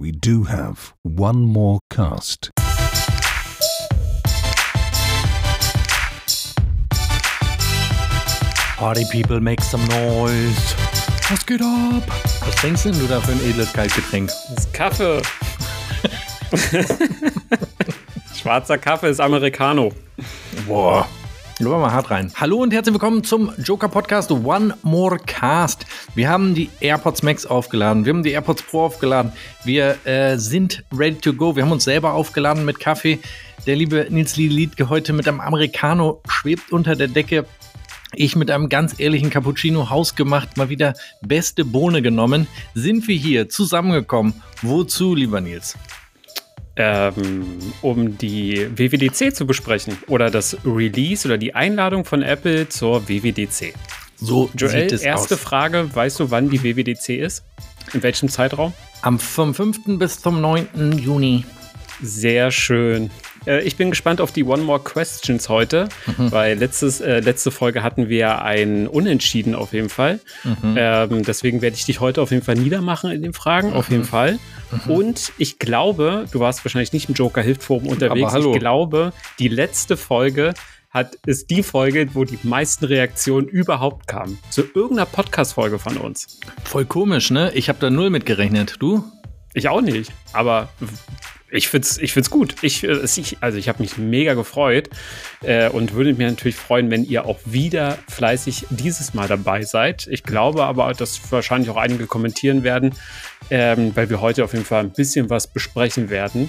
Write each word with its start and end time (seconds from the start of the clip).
we 0.00 0.10
do 0.10 0.44
have 0.44 0.94
one 1.02 1.42
more 1.42 1.78
cast. 1.90 2.50
Party 8.78 9.04
people 9.12 9.40
make 9.40 9.60
some 9.60 9.86
noise. 9.88 10.74
Was 11.28 11.44
geht 11.44 11.60
ab? 11.60 12.02
Was 12.40 12.54
trinkst 12.56 12.86
denn 12.86 12.98
du 12.98 13.06
da 13.06 13.20
für 13.20 13.32
ein 13.32 13.40
edles 13.44 13.70
Kaltgetränk? 13.74 14.28
Das 14.28 14.64
ist 14.64 14.72
Kaffee. 14.72 15.20
Schwarzer 18.34 18.78
Kaffee 18.78 19.10
ist 19.10 19.20
Americano. 19.20 19.92
Boah. 20.66 21.06
Wir 21.60 21.68
mal 21.68 21.92
hart 21.92 22.10
rein. 22.10 22.32
Hallo 22.36 22.62
und 22.62 22.72
herzlich 22.72 22.94
willkommen 22.94 23.22
zum 23.22 23.52
Joker 23.62 23.90
Podcast 23.90 24.30
One 24.30 24.74
More 24.82 25.18
Cast. 25.18 25.84
Wir 26.14 26.30
haben 26.30 26.54
die 26.54 26.70
AirPods 26.80 27.22
Max 27.22 27.44
aufgeladen, 27.44 28.06
wir 28.06 28.14
haben 28.14 28.22
die 28.22 28.30
AirPods 28.30 28.62
Pro 28.62 28.86
aufgeladen, 28.86 29.30
wir 29.62 29.98
äh, 30.06 30.38
sind 30.38 30.82
ready 30.90 31.16
to 31.16 31.34
go. 31.34 31.54
Wir 31.54 31.64
haben 31.64 31.72
uns 31.72 31.84
selber 31.84 32.14
aufgeladen 32.14 32.64
mit 32.64 32.80
Kaffee. 32.80 33.18
Der 33.66 33.76
liebe 33.76 34.06
Nils 34.08 34.36
Liedke 34.36 34.88
heute 34.88 35.12
mit 35.12 35.28
einem 35.28 35.40
Americano 35.40 36.22
schwebt 36.30 36.72
unter 36.72 36.96
der 36.96 37.08
Decke. 37.08 37.44
Ich 38.14 38.36
mit 38.36 38.50
einem 38.50 38.70
ganz 38.70 38.98
ehrlichen 38.98 39.28
Cappuccino 39.28 39.90
hausgemacht, 39.90 40.56
mal 40.56 40.70
wieder 40.70 40.94
beste 41.20 41.66
Bohne 41.66 42.00
genommen. 42.00 42.46
Sind 42.72 43.06
wir 43.06 43.16
hier 43.16 43.50
zusammengekommen? 43.50 44.32
Wozu, 44.62 45.14
lieber 45.14 45.42
Nils? 45.42 45.76
Ähm, 46.82 47.58
um 47.82 48.16
die 48.16 48.66
WWDC 48.74 49.36
zu 49.36 49.46
besprechen 49.46 49.98
oder 50.06 50.30
das 50.30 50.56
Release 50.64 51.28
oder 51.28 51.36
die 51.36 51.54
Einladung 51.54 52.06
von 52.06 52.22
Apple 52.22 52.70
zur 52.70 53.06
WWDC. 53.06 53.74
So 54.16 54.48
Joel, 54.56 54.70
sieht 54.70 54.92
es 54.92 55.02
erste 55.02 55.34
aus. 55.34 55.40
Frage, 55.42 55.94
weißt 55.94 56.20
du, 56.20 56.30
wann 56.30 56.48
die 56.48 56.62
WWDC 56.62 57.18
ist? 57.18 57.44
In 57.92 58.02
welchem 58.02 58.30
Zeitraum? 58.30 58.72
Am 59.02 59.18
vom 59.18 59.52
5. 59.52 59.98
bis 59.98 60.22
zum 60.22 60.40
9. 60.40 60.96
Juni. 60.96 61.44
Sehr 62.00 62.50
schön. 62.50 63.10
Äh, 63.50 63.62
ich 63.62 63.76
bin 63.76 63.90
gespannt 63.90 64.20
auf 64.20 64.32
die 64.32 64.44
One 64.44 64.62
More 64.62 64.80
Questions 64.80 65.48
heute, 65.48 65.88
weil 66.16 66.58
letztes, 66.58 67.00
äh, 67.00 67.20
letzte 67.20 67.50
Folge 67.50 67.82
hatten 67.82 68.08
wir 68.08 68.42
ein 68.42 68.86
Unentschieden 68.86 69.54
auf 69.54 69.72
jeden 69.72 69.88
Fall. 69.88 70.20
Ähm, 70.76 71.22
deswegen 71.24 71.60
werde 71.62 71.76
ich 71.76 71.84
dich 71.84 72.00
heute 72.00 72.22
auf 72.22 72.30
jeden 72.30 72.44
Fall 72.44 72.54
niedermachen 72.54 73.10
in 73.10 73.22
den 73.22 73.32
Fragen, 73.32 73.72
auf 73.72 73.90
jeden 73.90 74.04
Fall. 74.04 74.38
Und 74.86 75.32
ich 75.38 75.58
glaube, 75.58 76.26
du 76.30 76.40
warst 76.40 76.64
wahrscheinlich 76.64 76.92
nicht 76.92 77.08
im 77.08 77.14
Joker 77.14 77.42
Hilft 77.42 77.62
Forum 77.62 77.88
unterwegs. 77.88 78.32
hallo. 78.32 78.52
Ich 78.52 78.60
glaube, 78.60 79.12
die 79.38 79.48
letzte 79.48 79.96
Folge 79.96 80.54
hat, 80.90 81.16
ist 81.26 81.50
die 81.50 81.62
Folge, 81.62 82.08
wo 82.14 82.24
die 82.24 82.38
meisten 82.42 82.84
Reaktionen 82.84 83.46
überhaupt 83.48 84.06
kamen. 84.06 84.38
Zu 84.50 84.62
irgendeiner 84.62 85.06
Podcast-Folge 85.06 85.78
von 85.78 85.96
uns. 85.96 86.40
Voll 86.64 86.84
komisch, 86.84 87.30
ne? 87.30 87.52
Ich 87.54 87.68
habe 87.68 87.78
da 87.80 87.90
null 87.90 88.10
mit 88.10 88.26
gerechnet. 88.26 88.76
Du? 88.80 89.04
Ich 89.54 89.68
auch 89.68 89.80
nicht, 89.80 90.12
aber 90.32 90.68
ich 91.50 91.68
find's, 91.68 91.98
ich 91.98 92.12
find's 92.12 92.30
gut. 92.30 92.54
Ich, 92.62 92.84
äh, 92.84 93.00
also 93.40 93.58
ich 93.58 93.68
habe 93.68 93.82
mich 93.82 93.98
mega 93.98 94.34
gefreut 94.34 94.90
äh, 95.42 95.68
und 95.68 95.94
würde 95.94 96.14
mich 96.14 96.26
natürlich 96.26 96.56
freuen, 96.56 96.90
wenn 96.90 97.04
ihr 97.04 97.26
auch 97.26 97.38
wieder 97.44 97.98
fleißig 98.08 98.66
dieses 98.70 99.14
Mal 99.14 99.28
dabei 99.28 99.62
seid. 99.62 100.06
Ich 100.06 100.22
glaube 100.22 100.64
aber, 100.64 100.92
dass 100.92 101.20
wahrscheinlich 101.30 101.70
auch 101.70 101.76
einige 101.76 102.06
kommentieren 102.06 102.62
werden, 102.62 102.94
ähm, 103.50 103.92
weil 103.94 104.10
wir 104.10 104.20
heute 104.20 104.44
auf 104.44 104.52
jeden 104.52 104.64
Fall 104.64 104.80
ein 104.80 104.92
bisschen 104.92 105.30
was 105.30 105.52
besprechen 105.52 106.10
werden. 106.10 106.48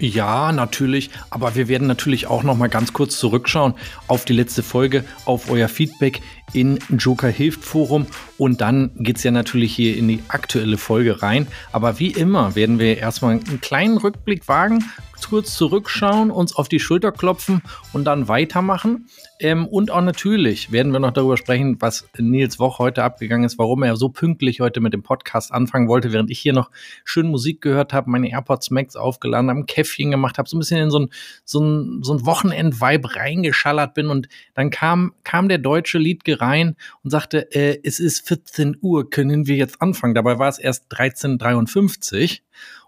Ja, 0.00 0.50
natürlich. 0.50 1.10
Aber 1.28 1.54
wir 1.54 1.68
werden 1.68 1.86
natürlich 1.86 2.26
auch 2.26 2.42
noch 2.42 2.56
mal 2.56 2.68
ganz 2.68 2.94
kurz 2.94 3.18
zurückschauen 3.18 3.74
auf 4.06 4.24
die 4.24 4.32
letzte 4.32 4.62
Folge, 4.62 5.04
auf 5.26 5.50
euer 5.50 5.68
Feedback 5.68 6.22
in 6.52 6.78
Joker 6.90 7.28
Hilft 7.28 7.64
Forum. 7.64 8.06
Und 8.38 8.60
dann 8.60 8.90
geht's 8.96 9.22
ja 9.22 9.30
natürlich 9.30 9.74
hier 9.74 9.96
in 9.96 10.08
die 10.08 10.22
aktuelle 10.28 10.78
Folge 10.78 11.22
rein. 11.22 11.46
Aber 11.72 11.98
wie 11.98 12.10
immer 12.10 12.54
werden 12.54 12.78
wir 12.78 12.98
erstmal 12.98 13.32
einen 13.32 13.60
kleinen 13.60 13.98
Rückblick 13.98 14.48
wagen, 14.48 14.84
kurz 15.26 15.54
zurückschauen, 15.54 16.30
uns 16.30 16.56
auf 16.56 16.68
die 16.68 16.80
Schulter 16.80 17.12
klopfen 17.12 17.62
und 17.92 18.04
dann 18.04 18.28
weitermachen. 18.28 19.06
Ähm, 19.38 19.66
und 19.66 19.90
auch 19.90 20.00
natürlich 20.00 20.72
werden 20.72 20.92
wir 20.92 21.00
noch 21.00 21.12
darüber 21.12 21.36
sprechen, 21.36 21.76
was 21.80 22.08
Nils 22.18 22.58
Woch 22.58 22.78
heute 22.78 23.04
abgegangen 23.04 23.44
ist, 23.44 23.58
warum 23.58 23.82
er 23.82 23.96
so 23.96 24.08
pünktlich 24.08 24.60
heute 24.60 24.80
mit 24.80 24.92
dem 24.92 25.02
Podcast 25.02 25.52
anfangen 25.52 25.88
wollte, 25.88 26.12
während 26.12 26.30
ich 26.30 26.38
hier 26.38 26.52
noch 26.52 26.70
schön 27.04 27.28
Musik 27.28 27.60
gehört 27.60 27.92
habe, 27.92 28.10
meine 28.10 28.30
AirPods 28.30 28.70
Max 28.70 28.96
aufgeladen 28.96 29.50
habe, 29.50 29.60
ein 29.60 29.66
Käffchen 29.66 30.10
gemacht 30.10 30.38
habe, 30.38 30.48
so 30.48 30.56
ein 30.56 30.60
bisschen 30.60 30.82
in 30.82 30.90
so 30.90 31.00
ein, 31.00 31.10
so 31.44 31.60
ein, 31.60 32.02
so 32.02 32.14
ein 32.14 32.26
Wochenend-Vibe 32.26 33.16
reingeschallert 33.16 33.94
bin. 33.94 34.08
Und 34.08 34.28
dann 34.54 34.70
kam, 34.70 35.12
kam 35.24 35.48
der 35.48 35.58
deutsche 35.58 35.98
Liedke 35.98 36.39
rein 36.40 36.76
und 37.02 37.10
sagte, 37.10 37.52
äh, 37.52 37.80
es 37.82 38.00
ist 38.00 38.26
14 38.26 38.78
Uhr, 38.80 39.10
können 39.10 39.46
wir 39.46 39.56
jetzt 39.56 39.80
anfangen? 39.80 40.14
Dabei 40.14 40.38
war 40.38 40.48
es 40.48 40.58
erst 40.58 40.92
13.53 40.92 42.40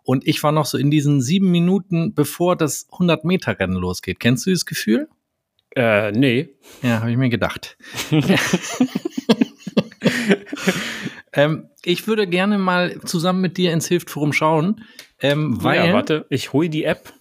und 0.02 0.26
ich 0.26 0.42
war 0.42 0.52
noch 0.52 0.66
so 0.66 0.78
in 0.78 0.90
diesen 0.90 1.20
sieben 1.20 1.50
Minuten, 1.50 2.14
bevor 2.14 2.56
das 2.56 2.88
100-Meter-Rennen 2.91 3.76
losgeht. 3.76 4.20
Kennst 4.20 4.46
du 4.46 4.50
dieses 4.50 4.66
Gefühl? 4.66 5.08
Äh, 5.74 6.12
nee. 6.12 6.50
Ja, 6.82 7.00
habe 7.00 7.10
ich 7.10 7.16
mir 7.16 7.30
gedacht. 7.30 7.78
ähm, 11.32 11.68
ich 11.84 12.06
würde 12.06 12.26
gerne 12.26 12.58
mal 12.58 13.00
zusammen 13.04 13.41
mit 13.41 13.56
dir 13.56 13.72
ins 13.72 13.88
Hilftforum 13.88 14.32
schauen, 14.32 14.84
ähm, 15.20 15.62
weil 15.62 15.88
ja, 15.88 15.94
warte, 15.94 16.26
ich 16.28 16.52
hole 16.52 16.68
die 16.68 16.84
App. 16.84 17.12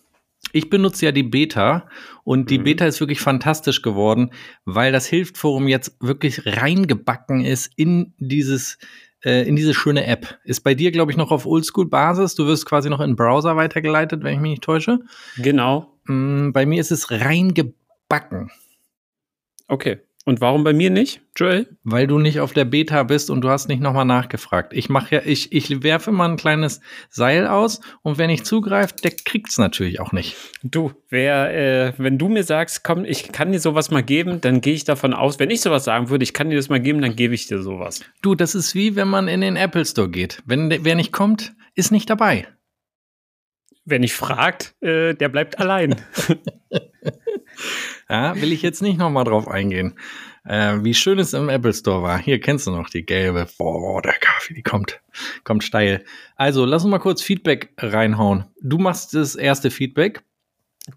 ich 0.51 0.69
benutze 0.69 1.05
ja 1.05 1.11
die 1.11 1.23
Beta 1.23 1.87
und 2.23 2.49
die 2.49 2.59
Mhm. 2.59 2.63
Beta 2.63 2.85
ist 2.85 2.99
wirklich 2.99 3.19
fantastisch 3.19 3.81
geworden, 3.81 4.31
weil 4.65 4.91
das 4.91 5.05
Hilftforum 5.05 5.67
jetzt 5.67 5.97
wirklich 5.99 6.41
reingebacken 6.45 7.43
ist 7.43 7.71
in 7.75 8.13
dieses 8.17 8.77
äh, 9.23 9.47
in 9.47 9.55
diese 9.55 9.73
schöne 9.73 10.05
App. 10.05 10.39
Ist 10.43 10.61
bei 10.61 10.73
dir, 10.73 10.91
glaube 10.91 11.11
ich, 11.11 11.17
noch 11.17 11.31
auf 11.31 11.45
Oldschool-Basis. 11.45 12.35
Du 12.35 12.47
wirst 12.47 12.65
quasi 12.65 12.89
noch 12.89 12.99
in 12.99 13.11
den 13.11 13.15
Browser 13.15 13.55
weitergeleitet, 13.55 14.23
wenn 14.23 14.33
ich 14.33 14.39
mich 14.39 14.49
nicht 14.51 14.63
täusche. 14.63 14.99
Genau. 15.37 15.93
Mm, 16.05 16.51
bei 16.51 16.65
mir 16.65 16.81
ist 16.81 16.91
es 16.91 17.11
reingebacken. 17.11 18.49
Okay. 19.67 19.99
Und 20.23 20.39
warum 20.39 20.63
bei 20.63 20.73
mir 20.73 20.91
nicht, 20.91 21.21
Joel? 21.35 21.67
Weil 21.83 22.05
du 22.05 22.19
nicht 22.19 22.39
auf 22.39 22.53
der 22.53 22.65
Beta 22.65 23.01
bist 23.01 23.31
und 23.31 23.41
du 23.41 23.49
hast 23.49 23.67
nicht 23.67 23.81
nochmal 23.81 24.05
nachgefragt. 24.05 24.71
Ich 24.73 24.87
mache 24.87 25.15
ja, 25.15 25.21
ich, 25.25 25.51
ich 25.51 25.81
werfe 25.81 26.11
mal 26.11 26.29
ein 26.29 26.37
kleines 26.37 26.79
Seil 27.09 27.47
aus 27.47 27.81
und 28.03 28.19
wenn 28.19 28.29
ich 28.29 28.43
zugreift, 28.43 29.03
der 29.03 29.11
kriegt's 29.11 29.57
natürlich 29.57 29.99
auch 29.99 30.11
nicht. 30.11 30.35
Du, 30.61 30.91
wer, 31.09 31.53
äh, 31.53 31.93
wenn 31.97 32.19
du 32.19 32.29
mir 32.29 32.43
sagst, 32.43 32.83
komm, 32.83 33.03
ich 33.03 33.31
kann 33.31 33.51
dir 33.51 33.59
sowas 33.59 33.89
mal 33.89 34.03
geben, 34.03 34.41
dann 34.41 34.61
gehe 34.61 34.75
ich 34.75 34.83
davon 34.83 35.15
aus, 35.15 35.39
wenn 35.39 35.49
ich 35.49 35.61
sowas 35.61 35.85
sagen 35.85 36.09
würde, 36.09 36.23
ich 36.23 36.33
kann 36.33 36.51
dir 36.51 36.55
das 36.55 36.69
mal 36.69 36.79
geben, 36.79 37.01
dann 37.01 37.15
gebe 37.15 37.33
ich 37.33 37.47
dir 37.47 37.61
sowas. 37.63 38.01
Du, 38.21 38.35
das 38.35 38.53
ist 38.53 38.75
wie 38.75 38.95
wenn 38.95 39.07
man 39.07 39.27
in 39.27 39.41
den 39.41 39.55
Apple 39.55 39.85
Store 39.85 40.09
geht. 40.09 40.43
Wenn 40.45 40.69
wer 40.85 40.95
nicht 40.95 41.11
kommt, 41.11 41.53
ist 41.73 41.91
nicht 41.91 42.09
dabei. 42.09 42.47
Wer 43.85 43.97
nicht 43.97 44.13
fragt, 44.13 44.75
äh, 44.81 45.15
der 45.15 45.29
bleibt 45.29 45.57
allein. 45.57 45.95
Ja, 48.11 48.35
will 48.41 48.51
ich 48.51 48.61
jetzt 48.61 48.81
nicht 48.81 48.97
nochmal 48.97 49.23
drauf 49.23 49.47
eingehen. 49.47 49.97
Äh, 50.43 50.79
wie 50.83 50.93
schön 50.93 51.17
es 51.17 51.33
im 51.33 51.47
Apple 51.47 51.71
Store 51.71 52.03
war. 52.03 52.19
Hier 52.19 52.41
kennst 52.41 52.67
du 52.67 52.71
noch 52.71 52.89
die 52.89 53.05
gelbe. 53.05 53.47
Boah, 53.57 54.01
der 54.01 54.15
Kaffee, 54.19 54.53
die 54.53 54.63
kommt, 54.63 54.99
kommt 55.45 55.63
steil. 55.63 56.03
Also, 56.35 56.65
lass 56.65 56.83
uns 56.83 56.91
mal 56.91 56.99
kurz 56.99 57.21
Feedback 57.21 57.73
reinhauen. 57.77 58.47
Du 58.61 58.79
machst 58.79 59.13
das 59.13 59.35
erste 59.35 59.71
Feedback. 59.71 60.23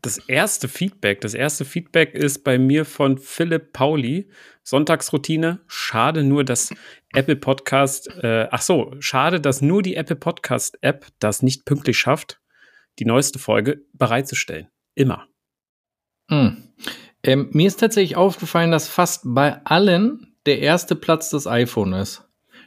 Das 0.02 0.18
erste 0.18 0.66
Feedback, 0.66 1.20
das 1.20 1.34
erste 1.34 1.64
Feedback 1.64 2.14
ist 2.14 2.42
bei 2.42 2.58
mir 2.58 2.84
von 2.84 3.16
Philipp 3.18 3.72
Pauli. 3.72 4.28
Sonntagsroutine. 4.64 5.60
Schade 5.68 6.24
nur, 6.24 6.42
dass 6.42 6.74
Apple 7.12 7.36
Podcast, 7.36 8.08
äh, 8.08 8.48
ach 8.50 8.62
so, 8.62 8.92
schade, 8.98 9.40
dass 9.40 9.62
nur 9.62 9.82
die 9.82 9.94
Apple 9.94 10.16
Podcast 10.16 10.78
App 10.80 11.06
das 11.20 11.42
nicht 11.42 11.64
pünktlich 11.64 11.96
schafft, 11.96 12.40
die 12.98 13.04
neueste 13.04 13.38
Folge 13.38 13.84
bereitzustellen. 13.92 14.66
Immer. 14.96 15.28
Hm. 16.28 16.74
Ähm, 17.24 17.48
mir 17.52 17.66
ist 17.66 17.80
tatsächlich 17.80 18.16
aufgefallen, 18.16 18.70
dass 18.70 18.88
fast 18.88 19.22
bei 19.24 19.60
allen 19.64 20.34
der 20.46 20.60
erste 20.60 20.94
Platz 20.94 21.30
das 21.30 21.46
iPhone 21.46 21.94
ist. 21.94 22.22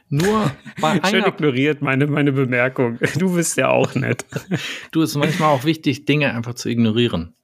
Nur 0.08 0.50
bei 0.80 1.00
Schön 1.08 1.24
ignoriert 1.24 1.80
meine, 1.80 2.06
meine 2.06 2.32
Bemerkung. 2.32 2.98
Du 3.18 3.34
bist 3.34 3.56
ja 3.56 3.70
auch 3.70 3.94
nett. 3.94 4.24
Du 4.90 5.02
ist 5.02 5.14
manchmal 5.14 5.50
auch 5.50 5.64
wichtig, 5.64 6.06
Dinge 6.06 6.34
einfach 6.34 6.54
zu 6.54 6.68
ignorieren. 6.68 7.34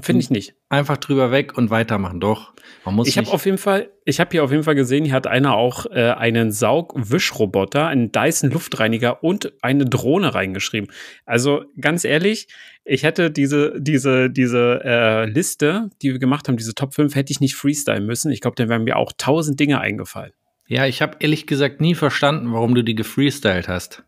Finde 0.00 0.22
ich 0.22 0.30
nicht. 0.30 0.54
Einfach 0.70 0.96
drüber 0.96 1.30
weg 1.30 1.58
und 1.58 1.68
weitermachen. 1.68 2.18
Doch. 2.18 2.54
Man 2.84 2.94
muss 2.94 3.08
Ich 3.08 3.18
habe 3.18 3.30
auf 3.30 3.44
jeden 3.44 3.58
Fall, 3.58 3.90
ich 4.06 4.20
habe 4.20 4.30
hier 4.30 4.42
auf 4.42 4.50
jeden 4.50 4.62
Fall 4.62 4.74
gesehen, 4.74 5.04
hier 5.04 5.12
hat 5.12 5.26
einer 5.26 5.54
auch 5.54 5.84
äh, 5.90 6.12
einen 6.12 6.50
Saugwischroboter, 6.50 7.86
einen 7.88 8.10
Dyson 8.10 8.50
Luftreiniger 8.50 9.22
und 9.22 9.52
eine 9.60 9.84
Drohne 9.84 10.34
reingeschrieben. 10.34 10.90
Also 11.26 11.64
ganz 11.78 12.04
ehrlich, 12.04 12.48
ich 12.84 13.02
hätte 13.02 13.30
diese 13.30 13.80
diese 13.80 14.30
diese 14.30 14.80
äh, 14.82 15.26
Liste, 15.26 15.90
die 16.00 16.12
wir 16.12 16.18
gemacht 16.18 16.48
haben, 16.48 16.56
diese 16.56 16.74
Top 16.74 16.94
5, 16.94 17.14
hätte 17.14 17.32
ich 17.32 17.40
nicht 17.40 17.54
freestylen 17.54 18.06
müssen. 18.06 18.32
Ich 18.32 18.40
glaube, 18.40 18.54
dann 18.56 18.70
wären 18.70 18.84
mir 18.84 18.96
auch 18.96 19.12
tausend 19.16 19.60
Dinge 19.60 19.80
eingefallen. 19.80 20.32
Ja, 20.66 20.86
ich 20.86 21.02
habe 21.02 21.16
ehrlich 21.20 21.46
gesagt 21.46 21.82
nie 21.82 21.94
verstanden, 21.94 22.52
warum 22.52 22.74
du 22.74 22.82
die 22.82 22.94
gefreestylt 22.94 23.68
hast. 23.68 24.04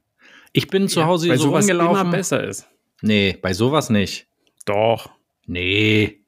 Ich 0.52 0.68
bin 0.68 0.88
zu 0.88 1.04
Hause 1.04 1.28
Weil 1.28 1.36
so 1.36 1.44
sowas 1.44 1.68
immer 1.68 1.84
rumgelaufen. 1.84 2.10
besser 2.10 2.42
ist. 2.42 2.68
Nee, 3.02 3.36
bei 3.42 3.52
sowas 3.52 3.90
nicht. 3.90 4.28
Doch. 4.64 5.10
Nee. 5.46 6.24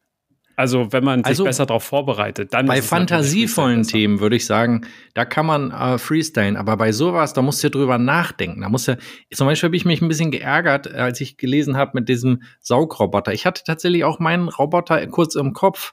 Also, 0.59 0.91
wenn 0.91 1.05
man 1.05 1.19
sich 1.21 1.27
also, 1.27 1.45
besser 1.45 1.67
darauf 1.67 1.85
vorbereitet, 1.85 2.55
dann. 2.55 2.65
Bei 2.65 2.81
fantasievollen 2.81 3.83
Themen 3.83 4.21
würde 4.21 4.37
ich 4.37 4.47
sagen, 4.47 4.87
da 5.13 5.27
kann 5.27 5.45
man 5.45 5.71
äh, 5.71 5.99
freestylen. 5.99 6.57
Aber 6.57 6.79
bei 6.79 6.93
sowas, 6.93 7.35
da 7.35 7.43
musst 7.43 7.63
du 7.63 7.67
ja 7.67 7.71
drüber 7.71 7.99
nachdenken. 7.99 8.63
Da 8.63 8.71
muss 8.71 8.87
ja, 8.87 8.97
zum 9.35 9.47
Beispiel 9.47 9.69
habe 9.69 9.77
ich 9.77 9.85
mich 9.85 10.01
ein 10.01 10.09
bisschen 10.09 10.31
geärgert, 10.31 10.91
als 10.91 11.21
ich 11.21 11.37
gelesen 11.37 11.77
habe 11.77 11.91
mit 11.93 12.09
diesem 12.09 12.43
Saugroboter. 12.61 13.35
Ich 13.35 13.45
hatte 13.45 13.65
tatsächlich 13.67 14.05
auch 14.05 14.19
meinen 14.19 14.49
Roboter 14.49 15.07
kurz 15.09 15.35
im 15.35 15.53
Kopf, 15.53 15.93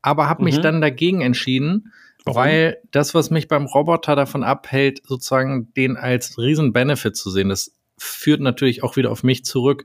aber 0.00 0.28
habe 0.28 0.44
mich 0.44 0.58
mhm. 0.58 0.62
dann 0.62 0.80
dagegen 0.80 1.20
entschieden, 1.20 1.92
Warum? 2.24 2.40
weil 2.40 2.76
das, 2.92 3.14
was 3.14 3.30
mich 3.30 3.48
beim 3.48 3.66
Roboter 3.66 4.14
davon 4.14 4.44
abhält, 4.44 5.00
sozusagen 5.04 5.74
den 5.74 5.96
als 5.96 6.38
riesen 6.38 6.72
Benefit 6.72 7.16
zu 7.16 7.30
sehen, 7.30 7.48
das 7.48 7.74
führt 7.98 8.40
natürlich 8.40 8.84
auch 8.84 8.94
wieder 8.94 9.10
auf 9.10 9.24
mich 9.24 9.44
zurück 9.44 9.84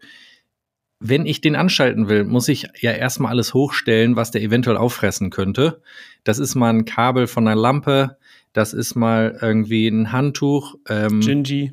wenn 0.99 1.25
ich 1.25 1.41
den 1.41 1.55
anschalten 1.55 2.09
will, 2.09 2.25
muss 2.25 2.49
ich 2.49 2.67
ja 2.79 2.91
erstmal 2.91 3.31
alles 3.31 3.53
hochstellen, 3.53 4.15
was 4.15 4.31
der 4.31 4.41
eventuell 4.41 4.77
auffressen 4.77 5.29
könnte. 5.29 5.81
Das 6.23 6.39
ist 6.39 6.55
mal 6.55 6.69
ein 6.69 6.85
Kabel 6.85 7.27
von 7.27 7.47
einer 7.47 7.59
Lampe, 7.59 8.17
das 8.51 8.73
ist 8.73 8.95
mal 8.95 9.37
irgendwie 9.41 9.87
ein 9.87 10.11
Handtuch. 10.11 10.75
Ähm, 10.87 11.21
Gingy. 11.21 11.71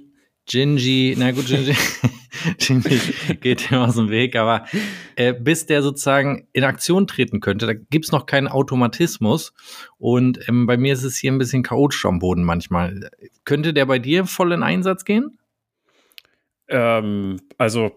Gingy, 0.48 1.16
na 1.18 1.32
gut, 1.32 1.46
Gingy, 1.46 1.74
Gingy 2.58 3.00
geht 3.40 3.72
ihm 3.72 3.78
aus 3.78 3.96
dem 3.96 4.10
Weg, 4.10 4.36
aber 4.36 4.66
äh, 5.16 5.32
bis 5.32 5.66
der 5.66 5.82
sozusagen 5.82 6.46
in 6.52 6.62
Aktion 6.62 7.08
treten 7.08 7.40
könnte, 7.40 7.66
da 7.66 7.72
gibt's 7.74 8.12
noch 8.12 8.26
keinen 8.26 8.46
Automatismus. 8.46 9.52
Und 9.98 10.38
ähm, 10.48 10.66
bei 10.66 10.76
mir 10.76 10.92
ist 10.92 11.02
es 11.02 11.16
hier 11.16 11.32
ein 11.32 11.38
bisschen 11.38 11.64
chaotisch 11.64 12.04
am 12.04 12.20
Boden 12.20 12.44
manchmal. 12.44 13.10
Könnte 13.44 13.74
der 13.74 13.86
bei 13.86 13.98
dir 13.98 14.24
voll 14.24 14.52
in 14.52 14.62
Einsatz 14.62 15.04
gehen? 15.04 15.36
Ähm, 16.68 17.40
also 17.58 17.90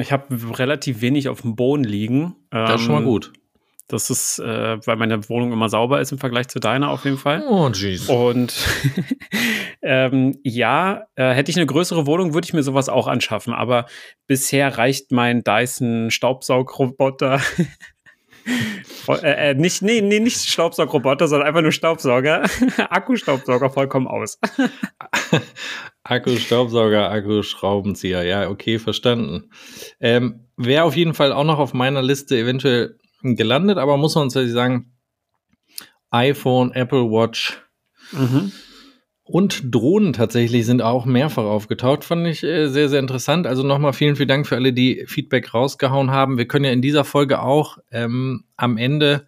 ich 0.00 0.12
habe 0.12 0.58
relativ 0.58 1.00
wenig 1.00 1.28
auf 1.28 1.42
dem 1.42 1.56
Boden 1.56 1.84
liegen. 1.84 2.36
Das 2.50 2.76
ist 2.76 2.82
schon 2.82 2.94
mal 2.94 3.00
ähm, 3.00 3.06
gut. 3.06 3.32
Das 3.90 4.08
ist, 4.08 4.38
äh, 4.38 4.86
weil 4.86 4.96
meine 4.96 5.28
Wohnung 5.28 5.52
immer 5.52 5.68
sauber 5.68 6.00
ist 6.00 6.12
im 6.12 6.18
Vergleich 6.18 6.46
zu 6.46 6.60
deiner 6.60 6.90
auf 6.90 7.04
jeden 7.04 7.18
Fall. 7.18 7.44
Oh, 7.48 7.68
jeez. 7.70 8.08
Und 8.08 8.54
ähm, 9.82 10.38
ja, 10.44 11.06
äh, 11.16 11.32
hätte 11.32 11.50
ich 11.50 11.56
eine 11.56 11.66
größere 11.66 12.06
Wohnung, 12.06 12.32
würde 12.32 12.46
ich 12.46 12.52
mir 12.52 12.62
sowas 12.62 12.88
auch 12.88 13.08
anschaffen. 13.08 13.52
Aber 13.52 13.86
bisher 14.28 14.78
reicht 14.78 15.10
mein 15.10 15.42
Dyson 15.42 16.12
Staubsaugroboter. 16.12 17.40
Äh, 19.08 19.50
äh, 19.50 19.54
nicht, 19.54 19.82
nee, 19.82 20.00
nee, 20.00 20.20
nicht 20.20 20.48
Staubsaugroboter, 20.48 21.28
sondern 21.28 21.48
einfach 21.48 21.62
nur 21.62 21.72
Staubsauger. 21.72 22.44
Akkustaubsauger 22.90 23.70
vollkommen 23.70 24.06
aus. 24.06 24.38
Akku-Staubsauger, 26.04 27.10
Akku-Schraubenzieher. 27.10 28.22
Ja, 28.22 28.48
okay, 28.48 28.78
verstanden. 28.78 29.50
Ähm, 30.00 30.46
Wäre 30.56 30.84
auf 30.84 30.96
jeden 30.96 31.14
Fall 31.14 31.32
auch 31.32 31.44
noch 31.44 31.58
auf 31.58 31.72
meiner 31.72 32.02
Liste 32.02 32.36
eventuell 32.36 32.98
gelandet, 33.22 33.78
aber 33.78 33.96
muss 33.96 34.14
man 34.14 34.24
tatsächlich 34.24 34.52
sagen, 34.52 34.92
iPhone, 36.10 36.72
Apple 36.72 37.10
Watch 37.10 37.62
mhm. 38.12 38.52
Und 39.30 39.74
Drohnen 39.74 40.12
tatsächlich 40.12 40.66
sind 40.66 40.82
auch 40.82 41.06
mehrfach 41.06 41.44
aufgetaucht. 41.44 42.04
Fand 42.04 42.26
ich 42.26 42.42
äh, 42.42 42.68
sehr, 42.68 42.88
sehr 42.88 43.00
interessant. 43.00 43.46
Also 43.46 43.62
nochmal 43.62 43.92
vielen, 43.92 44.16
vielen 44.16 44.28
Dank 44.28 44.46
für 44.46 44.56
alle, 44.56 44.72
die 44.72 45.04
Feedback 45.06 45.54
rausgehauen 45.54 46.10
haben. 46.10 46.36
Wir 46.36 46.48
können 46.48 46.64
ja 46.64 46.72
in 46.72 46.82
dieser 46.82 47.04
Folge 47.04 47.40
auch 47.40 47.78
ähm, 47.92 48.44
am 48.56 48.76
Ende 48.76 49.26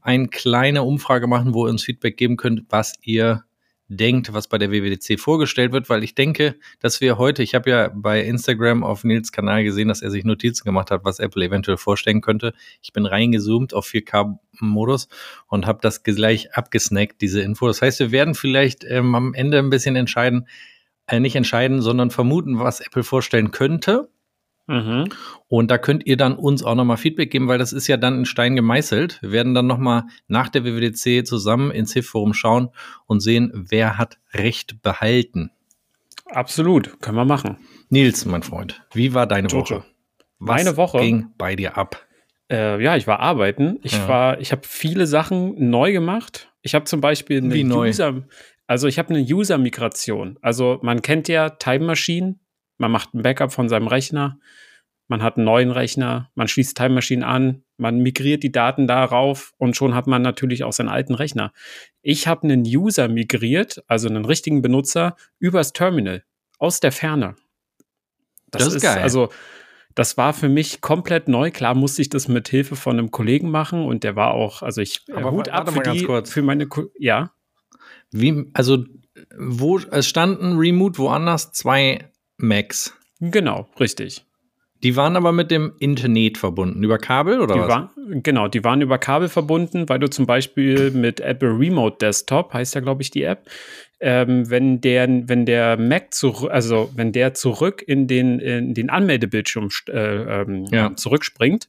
eine 0.00 0.28
kleine 0.28 0.82
Umfrage 0.82 1.26
machen, 1.26 1.54
wo 1.54 1.66
ihr 1.66 1.70
uns 1.70 1.82
Feedback 1.82 2.16
geben 2.16 2.36
könnt, 2.36 2.64
was 2.68 2.94
ihr 3.02 3.44
denkt, 3.88 4.32
was 4.34 4.48
bei 4.48 4.58
der 4.58 4.70
WWDC 4.70 5.18
vorgestellt 5.18 5.72
wird, 5.72 5.88
weil 5.88 6.04
ich 6.04 6.14
denke, 6.14 6.56
dass 6.78 7.00
wir 7.00 7.16
heute, 7.16 7.42
ich 7.42 7.54
habe 7.54 7.70
ja 7.70 7.90
bei 7.94 8.22
Instagram 8.22 8.84
auf 8.84 9.02
Nils 9.02 9.32
Kanal 9.32 9.64
gesehen, 9.64 9.88
dass 9.88 10.02
er 10.02 10.10
sich 10.10 10.24
Notizen 10.24 10.64
gemacht 10.64 10.90
hat, 10.90 11.04
was 11.04 11.18
Apple 11.18 11.44
eventuell 11.44 11.78
vorstellen 11.78 12.20
könnte. 12.20 12.52
Ich 12.82 12.92
bin 12.92 13.06
reingezoomt 13.06 13.72
auf 13.72 13.86
4K-Modus 13.86 15.08
und 15.46 15.66
habe 15.66 15.78
das 15.80 16.02
gleich 16.02 16.54
abgesnackt, 16.54 17.22
diese 17.22 17.40
Info. 17.40 17.66
Das 17.66 17.80
heißt, 17.80 18.00
wir 18.00 18.12
werden 18.12 18.34
vielleicht 18.34 18.84
ähm, 18.84 19.14
am 19.14 19.32
Ende 19.32 19.58
ein 19.58 19.70
bisschen 19.70 19.96
entscheiden, 19.96 20.46
äh, 21.06 21.18
nicht 21.18 21.36
entscheiden, 21.36 21.80
sondern 21.80 22.10
vermuten, 22.10 22.58
was 22.58 22.80
Apple 22.80 23.02
vorstellen 23.02 23.50
könnte. 23.50 24.10
Mhm. 24.68 25.08
Und 25.48 25.70
da 25.70 25.78
könnt 25.78 26.06
ihr 26.06 26.16
dann 26.16 26.36
uns 26.36 26.62
auch 26.62 26.74
nochmal 26.74 26.98
Feedback 26.98 27.30
geben, 27.30 27.48
weil 27.48 27.58
das 27.58 27.72
ist 27.72 27.88
ja 27.88 27.96
dann 27.96 28.18
in 28.18 28.24
Stein 28.26 28.54
gemeißelt. 28.54 29.20
Wir 29.22 29.32
werden 29.32 29.54
dann 29.54 29.66
nochmal 29.66 30.04
nach 30.28 30.48
der 30.48 30.64
WWDC 30.64 31.26
zusammen 31.26 31.70
ins 31.70 31.94
HIF-Forum 31.94 32.34
schauen 32.34 32.68
und 33.06 33.20
sehen, 33.20 33.50
wer 33.54 33.98
hat 33.98 34.18
Recht 34.34 34.82
behalten. 34.82 35.50
Absolut, 36.26 37.00
können 37.00 37.16
wir 37.16 37.24
machen. 37.24 37.56
Nils, 37.88 38.26
mein 38.26 38.42
Freund, 38.42 38.84
wie 38.92 39.14
war 39.14 39.26
deine 39.26 39.48
Jojo. 39.48 39.76
Woche? 39.76 39.84
Was 40.38 40.62
Meine 40.62 40.76
Woche 40.76 40.98
ging 40.98 41.28
bei 41.38 41.56
dir 41.56 41.76
ab? 41.76 42.06
Äh, 42.50 42.82
ja, 42.82 42.96
ich 42.96 43.06
war 43.06 43.20
arbeiten. 43.20 43.78
Ich 43.82 43.92
ja. 43.92 44.08
war, 44.08 44.40
ich 44.40 44.52
habe 44.52 44.62
viele 44.64 45.06
Sachen 45.06 45.70
neu 45.70 45.92
gemacht. 45.92 46.52
Ich 46.62 46.74
habe 46.74 46.84
zum 46.84 47.00
Beispiel 47.00 47.38
eine 47.38 47.54
Wie 47.54 47.64
neu? 47.64 47.88
User, 47.88 48.22
also 48.66 48.86
ich 48.86 48.98
habe 48.98 49.14
eine 49.14 49.20
User-Migration. 49.20 50.38
Also 50.42 50.78
man 50.82 51.02
kennt 51.02 51.26
ja 51.28 51.48
Time 51.48 51.86
Machine, 51.86 52.36
man 52.78 52.90
macht 52.90 53.14
ein 53.14 53.22
Backup 53.22 53.52
von 53.52 53.68
seinem 53.68 53.88
Rechner, 53.88 54.38
man 55.08 55.22
hat 55.22 55.36
einen 55.36 55.46
neuen 55.46 55.70
Rechner, 55.70 56.30
man 56.34 56.48
schließt 56.48 56.76
Time 56.76 56.90
Machine 56.90 57.26
an, 57.26 57.62
man 57.78 57.98
migriert 57.98 58.42
die 58.42 58.52
Daten 58.52 58.86
darauf 58.86 59.54
und 59.56 59.74
schon 59.74 59.94
hat 59.94 60.06
man 60.06 60.20
natürlich 60.20 60.64
auch 60.64 60.72
seinen 60.72 60.90
alten 60.90 61.14
Rechner. 61.14 61.52
Ich 62.02 62.26
habe 62.26 62.42
einen 62.42 62.62
User 62.62 63.08
migriert, 63.08 63.82
also 63.86 64.08
einen 64.08 64.26
richtigen 64.26 64.60
Benutzer, 64.60 65.16
übers 65.38 65.72
Terminal, 65.72 66.24
aus 66.58 66.80
der 66.80 66.92
Ferne. 66.92 67.36
Das, 68.50 68.64
das 68.64 68.74
ist 68.74 68.82
geil. 68.82 69.02
Also, 69.02 69.30
das 69.94 70.16
war 70.16 70.32
für 70.32 70.48
mich 70.48 70.80
komplett 70.80 71.26
neu. 71.26 71.50
Klar 71.50 71.74
musste 71.74 72.02
ich 72.02 72.08
das 72.08 72.28
mit 72.28 72.48
Hilfe 72.48 72.76
von 72.76 72.98
einem 72.98 73.10
Kollegen 73.10 73.50
machen 73.50 73.84
und 73.84 74.04
der 74.04 74.14
war 74.14 74.32
auch, 74.32 74.62
also 74.62 74.80
ich 74.80 75.02
Aber 75.12 75.32
Hut 75.32 75.48
ab 75.48 75.70
für, 75.70 75.82
die, 75.82 76.06
für 76.30 76.42
meine, 76.42 76.66
Ko 76.66 76.90
ja. 76.98 77.32
Wie, 78.10 78.50
also, 78.52 78.84
wo 79.36 79.78
es 79.78 80.06
standen 80.06 80.56
Remote 80.58 80.98
woanders 80.98 81.52
zwei 81.52 82.10
Macs. 82.38 82.94
Genau, 83.20 83.68
richtig. 83.78 84.24
Die 84.84 84.94
waren 84.94 85.16
aber 85.16 85.32
mit 85.32 85.50
dem 85.50 85.72
Internet 85.80 86.38
verbunden, 86.38 86.84
über 86.84 86.98
Kabel 86.98 87.40
oder 87.40 87.54
die 87.54 87.60
was? 87.60 87.68
War, 87.68 87.90
genau, 88.22 88.46
die 88.46 88.62
waren 88.62 88.80
über 88.80 88.98
Kabel 88.98 89.28
verbunden, 89.28 89.88
weil 89.88 89.98
du 89.98 90.08
zum 90.08 90.24
Beispiel 90.24 90.92
mit 90.92 91.18
Apple 91.18 91.58
Remote 91.58 91.96
Desktop, 92.00 92.54
heißt 92.54 92.76
ja, 92.76 92.80
glaube 92.80 93.02
ich, 93.02 93.10
die 93.10 93.24
App, 93.24 93.50
ähm, 93.98 94.48
wenn 94.48 94.80
der, 94.80 95.08
wenn 95.28 95.46
der 95.46 95.76
Mac 95.76 96.14
zurück, 96.14 96.52
also 96.52 96.90
wenn 96.94 97.10
der 97.10 97.34
zurück 97.34 97.82
in 97.84 98.06
den, 98.06 98.38
in 98.38 98.74
den 98.74 98.88
Anmeldebildschirm 98.88 99.68
äh, 99.88 100.42
ähm, 100.42 100.66
ja. 100.70 100.94
zurückspringt, 100.94 101.68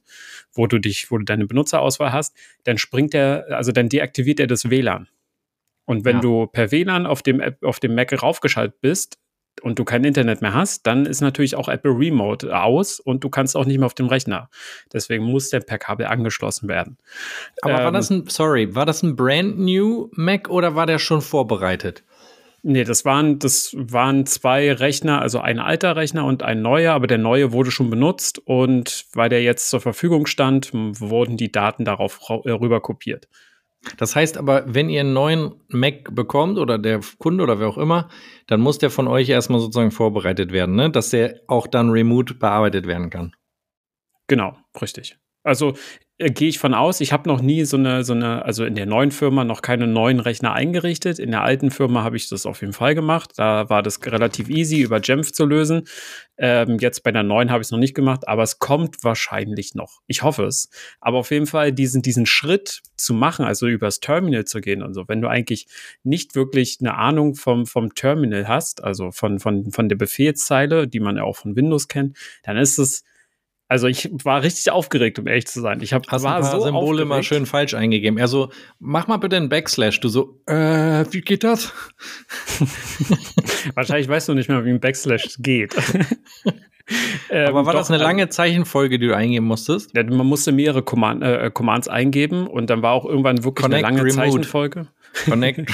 wo 0.52 0.68
du 0.68 0.78
dich, 0.78 1.10
wo 1.10 1.18
du 1.18 1.24
deine 1.24 1.46
Benutzerauswahl 1.46 2.12
hast, 2.12 2.36
dann 2.62 2.78
springt 2.78 3.12
er, 3.14 3.46
also 3.50 3.72
dann 3.72 3.88
deaktiviert 3.88 4.38
er 4.38 4.46
das 4.46 4.70
WLAN. 4.70 5.08
Und 5.84 6.04
wenn 6.04 6.16
ja. 6.16 6.22
du 6.22 6.46
per 6.46 6.70
WLAN 6.70 7.06
auf 7.06 7.22
dem, 7.22 7.40
App, 7.40 7.60
auf 7.64 7.80
dem 7.80 7.96
Mac 7.96 8.12
raufgeschaltet 8.22 8.80
bist, 8.80 9.18
und 9.62 9.78
du 9.78 9.84
kein 9.84 10.04
Internet 10.04 10.42
mehr 10.42 10.54
hast, 10.54 10.86
dann 10.86 11.06
ist 11.06 11.20
natürlich 11.20 11.56
auch 11.56 11.68
Apple 11.68 11.92
Remote 11.92 12.56
aus 12.58 13.00
und 13.00 13.24
du 13.24 13.28
kannst 13.28 13.56
auch 13.56 13.64
nicht 13.64 13.78
mehr 13.78 13.86
auf 13.86 13.94
dem 13.94 14.06
Rechner. 14.06 14.48
Deswegen 14.92 15.24
muss 15.24 15.50
der 15.50 15.60
per 15.60 15.78
Kabel 15.78 16.06
angeschlossen 16.06 16.68
werden. 16.68 16.98
Aber 17.62 17.78
ähm, 17.78 17.84
war 17.84 17.92
das 17.92 18.10
ein, 18.10 18.24
sorry, 18.28 18.74
war 18.74 18.86
das 18.86 19.02
ein 19.02 19.16
brand 19.16 19.58
new 19.58 20.10
Mac 20.12 20.48
oder 20.48 20.74
war 20.74 20.86
der 20.86 20.98
schon 20.98 21.20
vorbereitet? 21.20 22.04
Nee, 22.62 22.84
das 22.84 23.06
waren, 23.06 23.38
das 23.38 23.74
waren 23.74 24.26
zwei 24.26 24.72
Rechner, 24.72 25.22
also 25.22 25.40
ein 25.40 25.58
alter 25.58 25.96
Rechner 25.96 26.26
und 26.26 26.42
ein 26.42 26.60
neuer, 26.60 26.92
aber 26.92 27.06
der 27.06 27.16
neue 27.16 27.52
wurde 27.52 27.70
schon 27.70 27.88
benutzt 27.88 28.38
und 28.38 29.06
weil 29.14 29.30
der 29.30 29.42
jetzt 29.42 29.70
zur 29.70 29.80
Verfügung 29.80 30.26
stand, 30.26 30.70
wurden 30.72 31.38
die 31.38 31.50
Daten 31.50 31.86
darauf 31.86 32.20
äh, 32.28 32.50
rüber 32.50 32.82
kopiert. 32.82 33.28
Das 33.96 34.14
heißt 34.14 34.36
aber, 34.36 34.64
wenn 34.66 34.90
ihr 34.90 35.00
einen 35.00 35.14
neuen 35.14 35.54
Mac 35.68 36.14
bekommt 36.14 36.58
oder 36.58 36.78
der 36.78 37.00
Kunde 37.18 37.42
oder 37.42 37.58
wer 37.60 37.68
auch 37.68 37.78
immer, 37.78 38.08
dann 38.46 38.60
muss 38.60 38.78
der 38.78 38.90
von 38.90 39.08
euch 39.08 39.28
erstmal 39.28 39.60
sozusagen 39.60 39.90
vorbereitet 39.90 40.52
werden, 40.52 40.74
ne? 40.74 40.90
dass 40.90 41.10
der 41.10 41.40
auch 41.46 41.66
dann 41.66 41.90
remote 41.90 42.34
bearbeitet 42.34 42.86
werden 42.86 43.08
kann. 43.08 43.34
Genau, 44.26 44.56
richtig. 44.80 45.18
Also 45.42 45.74
gehe 46.28 46.48
ich 46.48 46.58
von 46.58 46.74
aus. 46.74 47.00
Ich 47.00 47.12
habe 47.12 47.28
noch 47.28 47.40
nie 47.40 47.64
so 47.64 47.78
eine, 47.78 48.04
so 48.04 48.12
eine, 48.12 48.44
also 48.44 48.64
in 48.66 48.74
der 48.74 48.84
neuen 48.84 49.10
Firma 49.10 49.42
noch 49.44 49.62
keine 49.62 49.86
neuen 49.86 50.20
Rechner 50.20 50.52
eingerichtet. 50.52 51.18
In 51.18 51.30
der 51.30 51.42
alten 51.42 51.70
Firma 51.70 52.04
habe 52.04 52.16
ich 52.16 52.28
das 52.28 52.44
auf 52.44 52.60
jeden 52.60 52.74
Fall 52.74 52.94
gemacht. 52.94 53.32
Da 53.36 53.70
war 53.70 53.82
das 53.82 54.04
relativ 54.04 54.50
easy 54.50 54.82
über 54.82 55.00
Jamf 55.00 55.32
zu 55.32 55.46
lösen. 55.46 55.84
Ähm, 56.36 56.76
jetzt 56.78 57.02
bei 57.04 57.10
der 57.10 57.22
neuen 57.22 57.50
habe 57.50 57.62
ich 57.62 57.68
es 57.68 57.70
noch 57.70 57.78
nicht 57.78 57.94
gemacht, 57.94 58.28
aber 58.28 58.42
es 58.42 58.58
kommt 58.58 59.02
wahrscheinlich 59.02 59.74
noch. 59.74 60.00
Ich 60.06 60.22
hoffe 60.22 60.44
es. 60.44 60.68
Aber 61.00 61.18
auf 61.18 61.30
jeden 61.30 61.46
Fall 61.46 61.72
diesen, 61.72 62.02
diesen 62.02 62.26
Schritt 62.26 62.82
zu 62.96 63.14
machen, 63.14 63.46
also 63.46 63.66
übers 63.66 64.00
Terminal 64.00 64.44
zu 64.44 64.60
gehen 64.60 64.82
und 64.82 64.92
so, 64.92 65.08
wenn 65.08 65.22
du 65.22 65.28
eigentlich 65.28 65.68
nicht 66.02 66.34
wirklich 66.34 66.78
eine 66.80 66.96
Ahnung 66.96 67.34
vom, 67.34 67.64
vom 67.64 67.94
Terminal 67.94 68.46
hast, 68.46 68.84
also 68.84 69.10
von, 69.10 69.38
von, 69.38 69.70
von 69.70 69.88
der 69.88 69.96
Befehlszeile, 69.96 70.86
die 70.86 71.00
man 71.00 71.16
ja 71.16 71.22
auch 71.22 71.36
von 71.36 71.56
Windows 71.56 71.88
kennt, 71.88 72.18
dann 72.42 72.58
ist 72.58 72.78
es 72.78 73.04
also 73.70 73.86
ich 73.86 74.10
war 74.24 74.42
richtig 74.42 74.72
aufgeregt, 74.72 75.20
um 75.20 75.28
ehrlich 75.28 75.46
zu 75.46 75.60
sein. 75.60 75.80
Ich 75.80 75.92
habe 75.92 76.04
Hast 76.08 76.24
war 76.24 76.34
ein 76.34 76.42
paar 76.42 76.50
so 76.50 76.60
Symbole 76.62 77.02
aufgeregt. 77.02 77.08
mal 77.08 77.22
schön 77.22 77.46
falsch 77.46 77.74
eingegeben. 77.74 78.18
Er 78.18 78.26
so, 78.26 78.50
mach 78.80 79.06
mal 79.06 79.18
bitte 79.18 79.36
einen 79.36 79.48
Backslash. 79.48 80.00
Du 80.00 80.08
so, 80.08 80.40
äh, 80.46 81.04
wie 81.12 81.20
geht 81.20 81.44
das? 81.44 81.72
Wahrscheinlich 83.74 84.08
weißt 84.08 84.28
du 84.28 84.34
nicht 84.34 84.48
mehr, 84.48 84.64
wie 84.64 84.70
ein 84.70 84.80
Backslash 84.80 85.36
geht. 85.38 85.74
Ähm, 87.30 87.46
Aber 87.50 87.66
war 87.66 87.74
doch, 87.74 87.80
das 87.82 87.90
eine 87.92 88.02
lange 88.02 88.28
Zeichenfolge, 88.30 88.98
die 88.98 89.06
du 89.06 89.14
eingeben 89.14 89.46
musstest? 89.46 89.96
Ja, 89.96 90.02
man 90.02 90.26
musste 90.26 90.50
mehrere 90.50 90.82
Command, 90.82 91.22
äh, 91.22 91.48
Commands 91.54 91.86
eingeben 91.86 92.48
und 92.48 92.68
dann 92.68 92.82
war 92.82 92.94
auch 92.94 93.04
irgendwann 93.04 93.44
wirklich 93.44 93.62
Connect 93.62 93.84
eine 93.84 93.96
lange 93.98 94.10
Remote. 94.10 94.30
Zeichenfolge. 94.30 94.88
Connect. 95.26 95.70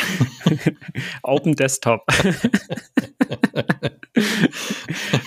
Open 1.22 1.56
Desktop. 1.56 2.02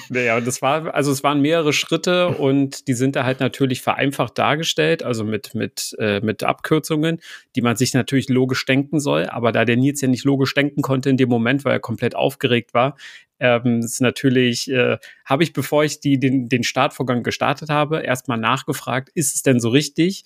Naja, 0.09 0.41
das 0.41 0.61
war, 0.61 0.93
also 0.93 1.11
es 1.11 1.23
waren 1.23 1.41
mehrere 1.41 1.73
Schritte 1.73 2.29
und 2.29 2.87
die 2.87 2.93
sind 2.93 3.15
da 3.15 3.23
halt 3.23 3.39
natürlich 3.39 3.81
vereinfacht 3.81 4.37
dargestellt, 4.37 5.03
also 5.03 5.23
mit, 5.23 5.55
mit, 5.55 5.95
äh, 5.99 6.19
mit 6.21 6.43
Abkürzungen, 6.43 7.19
die 7.55 7.61
man 7.61 7.75
sich 7.75 7.93
natürlich 7.93 8.29
logisch 8.29 8.65
denken 8.65 8.99
soll. 8.99 9.27
Aber 9.27 9.51
da 9.51 9.65
der 9.65 9.77
Nils 9.77 10.01
ja 10.01 10.07
nicht 10.07 10.25
logisch 10.25 10.53
denken 10.53 10.81
konnte 10.81 11.09
in 11.09 11.17
dem 11.17 11.29
Moment, 11.29 11.65
weil 11.65 11.73
er 11.73 11.79
komplett 11.79 12.15
aufgeregt 12.15 12.73
war, 12.73 12.97
ähm, 13.39 13.79
ist 13.79 14.01
natürlich, 14.01 14.69
äh, 14.69 14.97
habe 15.25 15.43
ich, 15.43 15.53
bevor 15.53 15.83
ich 15.83 15.99
die, 15.99 16.19
den, 16.19 16.49
den 16.49 16.63
Startvorgang 16.63 17.23
gestartet 17.23 17.69
habe, 17.69 18.01
erstmal 18.01 18.37
nachgefragt, 18.37 19.09
ist 19.13 19.35
es 19.35 19.43
denn 19.43 19.59
so 19.59 19.69
richtig? 19.69 20.25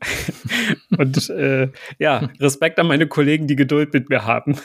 und 0.98 1.30
äh, 1.30 1.70
ja, 1.98 2.30
Respekt 2.40 2.78
an 2.78 2.86
meine 2.86 3.06
Kollegen, 3.06 3.46
die 3.46 3.56
Geduld 3.56 3.92
mit 3.92 4.10
mir 4.10 4.24
haben. 4.24 4.56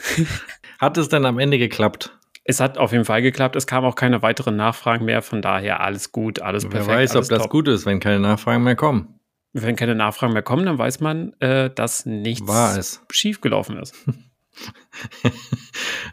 Hat 0.78 0.98
es 0.98 1.08
dann 1.08 1.24
am 1.24 1.38
Ende 1.38 1.58
geklappt? 1.58 2.12
Es 2.48 2.60
hat 2.60 2.78
auf 2.78 2.92
jeden 2.92 3.04
Fall 3.04 3.20
geklappt. 3.20 3.56
Es 3.56 3.66
kamen 3.66 3.86
auch 3.86 3.94
keine 3.94 4.22
weiteren 4.22 4.56
Nachfragen 4.56 5.04
mehr. 5.04 5.20
Von 5.20 5.42
daher 5.42 5.80
alles 5.80 6.12
gut, 6.12 6.40
alles 6.40 6.62
Wer 6.62 6.70
perfekt. 6.70 6.88
Wer 6.88 6.96
weiß, 6.96 7.16
ob 7.16 7.28
das 7.28 7.42
top. 7.42 7.50
gut 7.50 7.68
ist, 7.68 7.84
wenn 7.84 8.00
keine 8.00 8.20
Nachfragen 8.20 8.64
mehr 8.64 8.74
kommen. 8.74 9.20
Wenn 9.52 9.76
keine 9.76 9.94
Nachfragen 9.94 10.32
mehr 10.32 10.40
kommen, 10.40 10.64
dann 10.64 10.78
weiß 10.78 11.00
man, 11.00 11.34
äh, 11.40 11.68
dass 11.68 12.06
nichts 12.06 13.02
schiefgelaufen 13.10 13.78
ist. 13.78 13.94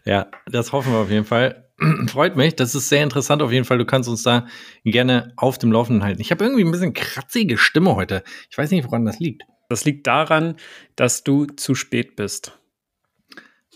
ja, 0.05 0.27
das 0.45 0.73
hoffen 0.73 0.91
wir 0.91 0.99
auf 0.99 1.09
jeden 1.09 1.23
Fall. 1.23 1.69
Freut 2.07 2.35
mich. 2.35 2.53
Das 2.53 2.75
ist 2.75 2.89
sehr 2.89 3.01
interessant 3.01 3.41
auf 3.41 3.53
jeden 3.53 3.63
Fall. 3.63 3.77
Du 3.77 3.85
kannst 3.85 4.09
uns 4.09 4.23
da 4.23 4.45
gerne 4.83 5.31
auf 5.37 5.57
dem 5.57 5.71
Laufenden 5.71 6.03
halten. 6.03 6.19
Ich 6.19 6.31
habe 6.31 6.43
irgendwie 6.43 6.65
ein 6.65 6.71
bisschen 6.71 6.93
kratzige 6.93 7.57
Stimme 7.57 7.95
heute. 7.95 8.25
Ich 8.49 8.57
weiß 8.57 8.71
nicht, 8.71 8.83
woran 8.83 9.05
das 9.05 9.19
liegt. 9.19 9.43
Das 9.69 9.85
liegt 9.85 10.05
daran, 10.05 10.57
dass 10.97 11.23
du 11.23 11.45
zu 11.45 11.75
spät 11.75 12.17
bist. 12.17 12.59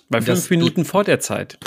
Bei 0.10 0.18
fünf 0.18 0.28
das 0.28 0.50
Minuten 0.50 0.84
vor 0.84 1.06
der 1.06 1.22
Zeit. 1.22 1.58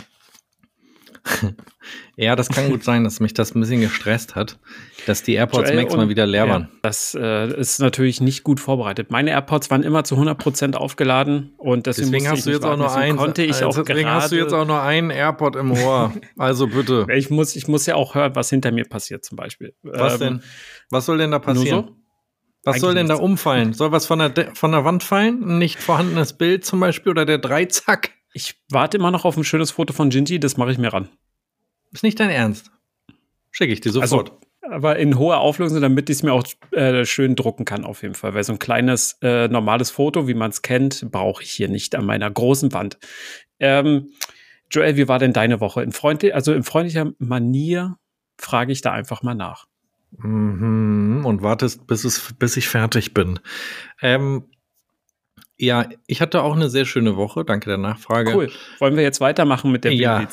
Ja, 2.17 2.37
das 2.37 2.49
kann 2.49 2.71
gut 2.71 2.85
sein, 2.85 3.05
dass 3.05 3.21
mich 3.21 3.35
das 3.35 3.55
ein 3.55 3.61
bisschen 3.61 3.81
gestresst 3.81 4.35
hat, 4.35 4.59
dass 5.07 5.23
die 5.23 5.35
AirPods 5.35 5.71
Joel 5.71 5.83
Max 5.83 5.97
mal 5.97 6.09
wieder 6.09 6.27
leer 6.27 6.49
waren. 6.49 6.63
Ja, 6.63 6.79
das 6.83 7.17
äh, 7.19 7.59
ist 7.59 7.81
natürlich 7.81 8.21
nicht 8.21 8.43
gut 8.43 8.61
vorbereitet. 8.61 9.11
Meine 9.11 9.31
AirPods 9.31 9.71
waren 9.71 9.83
immer 9.83 10.05
zu 10.05 10.17
100% 10.17 10.75
aufgeladen 10.75 11.53
und 11.59 11.87
deswegen, 11.87 12.13
deswegen 12.13 12.31
hast 12.31 12.47
du 12.47 12.51
jetzt 12.51 12.65
auch 12.65 12.77
nur 12.77 12.95
einen. 12.95 13.17
Konnte 13.17 13.43
ich 13.43 13.63
also 13.63 13.81
auch 13.81 13.85
deswegen 13.85 14.09
hast 14.09 14.33
du 14.33 14.37
jetzt 14.37 14.53
auch 14.53 14.67
nur 14.67 14.83
einen 14.83 15.11
AirPod 15.11 15.57
im 15.57 15.73
Ohr. 15.73 16.13
Also 16.39 16.67
bitte. 16.67 17.07
Ich 17.15 17.31
muss, 17.31 17.55
ich 17.57 17.69
muss 17.69 17.87
ja 17.87 17.95
auch 17.95 18.15
hören, 18.15 18.35
was 18.35 18.51
hinter 18.51 18.73
mir 18.73 18.85
passiert 18.85 19.25
zum 19.25 19.37
Beispiel. 19.37 19.75
Was 19.83 20.15
ähm, 20.15 20.19
denn? 20.21 20.43
Was 20.91 21.07
soll 21.07 21.19
denn 21.19 21.31
da 21.31 21.39
passieren? 21.39 21.87
So? 21.87 21.97
Was 22.65 22.75
Eigentlich 22.75 22.81
soll 22.81 22.95
denn 22.95 23.09
da 23.09 23.15
umfallen? 23.17 23.73
Soll 23.73 23.93
was 23.93 24.07
von 24.07 24.19
der, 24.21 24.29
De 24.29 24.55
von 24.55 24.73
der 24.73 24.85
Wand 24.85 25.03
fallen? 25.03 25.43
Ein 25.43 25.59
nicht 25.59 25.81
vorhandenes 25.81 26.33
Bild 26.35 26.65
zum 26.65 26.81
Beispiel 26.81 27.11
oder 27.11 27.27
der 27.27 27.39
Dreizack? 27.39 28.11
Ich 28.33 28.55
warte 28.71 28.97
immer 28.97 29.11
noch 29.11 29.25
auf 29.25 29.37
ein 29.37 29.45
schönes 29.45 29.71
Foto 29.71 29.93
von 29.93 30.11
Gingy, 30.11 30.41
das 30.41 30.57
mache 30.57 30.73
ich 30.73 30.79
mir 30.79 30.93
ran. 30.93 31.09
Ist 31.93 32.03
nicht 32.03 32.19
dein 32.19 32.31
Ernst? 32.31 32.71
Schicke 33.51 33.73
ich 33.73 33.81
dir 33.81 33.93
sofort. 33.93 34.31
Also, 34.31 34.75
aber 34.75 34.97
in 34.97 35.19
hoher 35.19 35.39
Auflösung, 35.39 35.81
damit 35.81 36.09
ich 36.09 36.17
es 36.17 36.23
mir 36.23 36.33
auch 36.33 36.47
äh, 36.71 37.05
schön 37.05 37.37
drucken 37.37 37.65
kann, 37.65 37.85
auf 37.85 38.03
jeden 38.03 38.15
Fall. 38.15 38.33
Weil 38.33 38.45
so 38.45 38.53
ein 38.53 38.59
kleines, 38.59 39.19
äh, 39.21 39.49
normales 39.49 39.91
Foto, 39.91 40.29
wie 40.29 40.35
man 40.35 40.51
es 40.51 40.63
kennt, 40.63 41.11
brauche 41.11 41.43
ich 41.43 41.51
hier 41.51 41.69
nicht 41.69 41.95
an 41.95 42.07
meiner 42.07 42.31
großen 42.31 42.73
Wand. 42.73 42.99
Ähm, 43.61 44.13
Joel, 44.71 44.97
wie 44.97 45.09
war 45.09 45.19
denn 45.19 45.35
deine 45.35 45.61
Woche? 45.61 45.83
In 45.83 45.93
freundlich, 45.93 46.35
also 46.35 46.55
in 46.55 46.63
freundlicher 46.63 47.13
Manier 47.19 47.97
frage 48.39 48.73
ich 48.73 48.81
da 48.81 48.93
einfach 48.93 49.23
mal 49.23 49.35
nach. 49.35 49.67
Mhm, 50.19 51.25
und 51.25 51.43
wartest, 51.43 51.87
bis, 51.87 52.05
es, 52.05 52.33
bis 52.39 52.57
ich 52.57 52.69
fertig 52.69 53.13
bin. 53.13 53.41
Ähm, 54.01 54.45
ja, 55.63 55.89
ich 56.09 56.21
hatte 56.21 56.43
auch 56.43 56.57
eine 56.57 56.69
sehr 56.69 56.85
schöne 56.85 57.17
Woche. 57.17 57.45
Danke 57.45 57.69
der 57.69 57.79
Nachfrage. 57.79 58.35
Cool. 58.35 58.51
Wollen 58.81 58.97
wir 58.97 59.05
jetzt 59.05 59.21
weitermachen 59.21 59.71
mit 59.71 59.85
der 59.85 59.95
ja. 59.95 60.27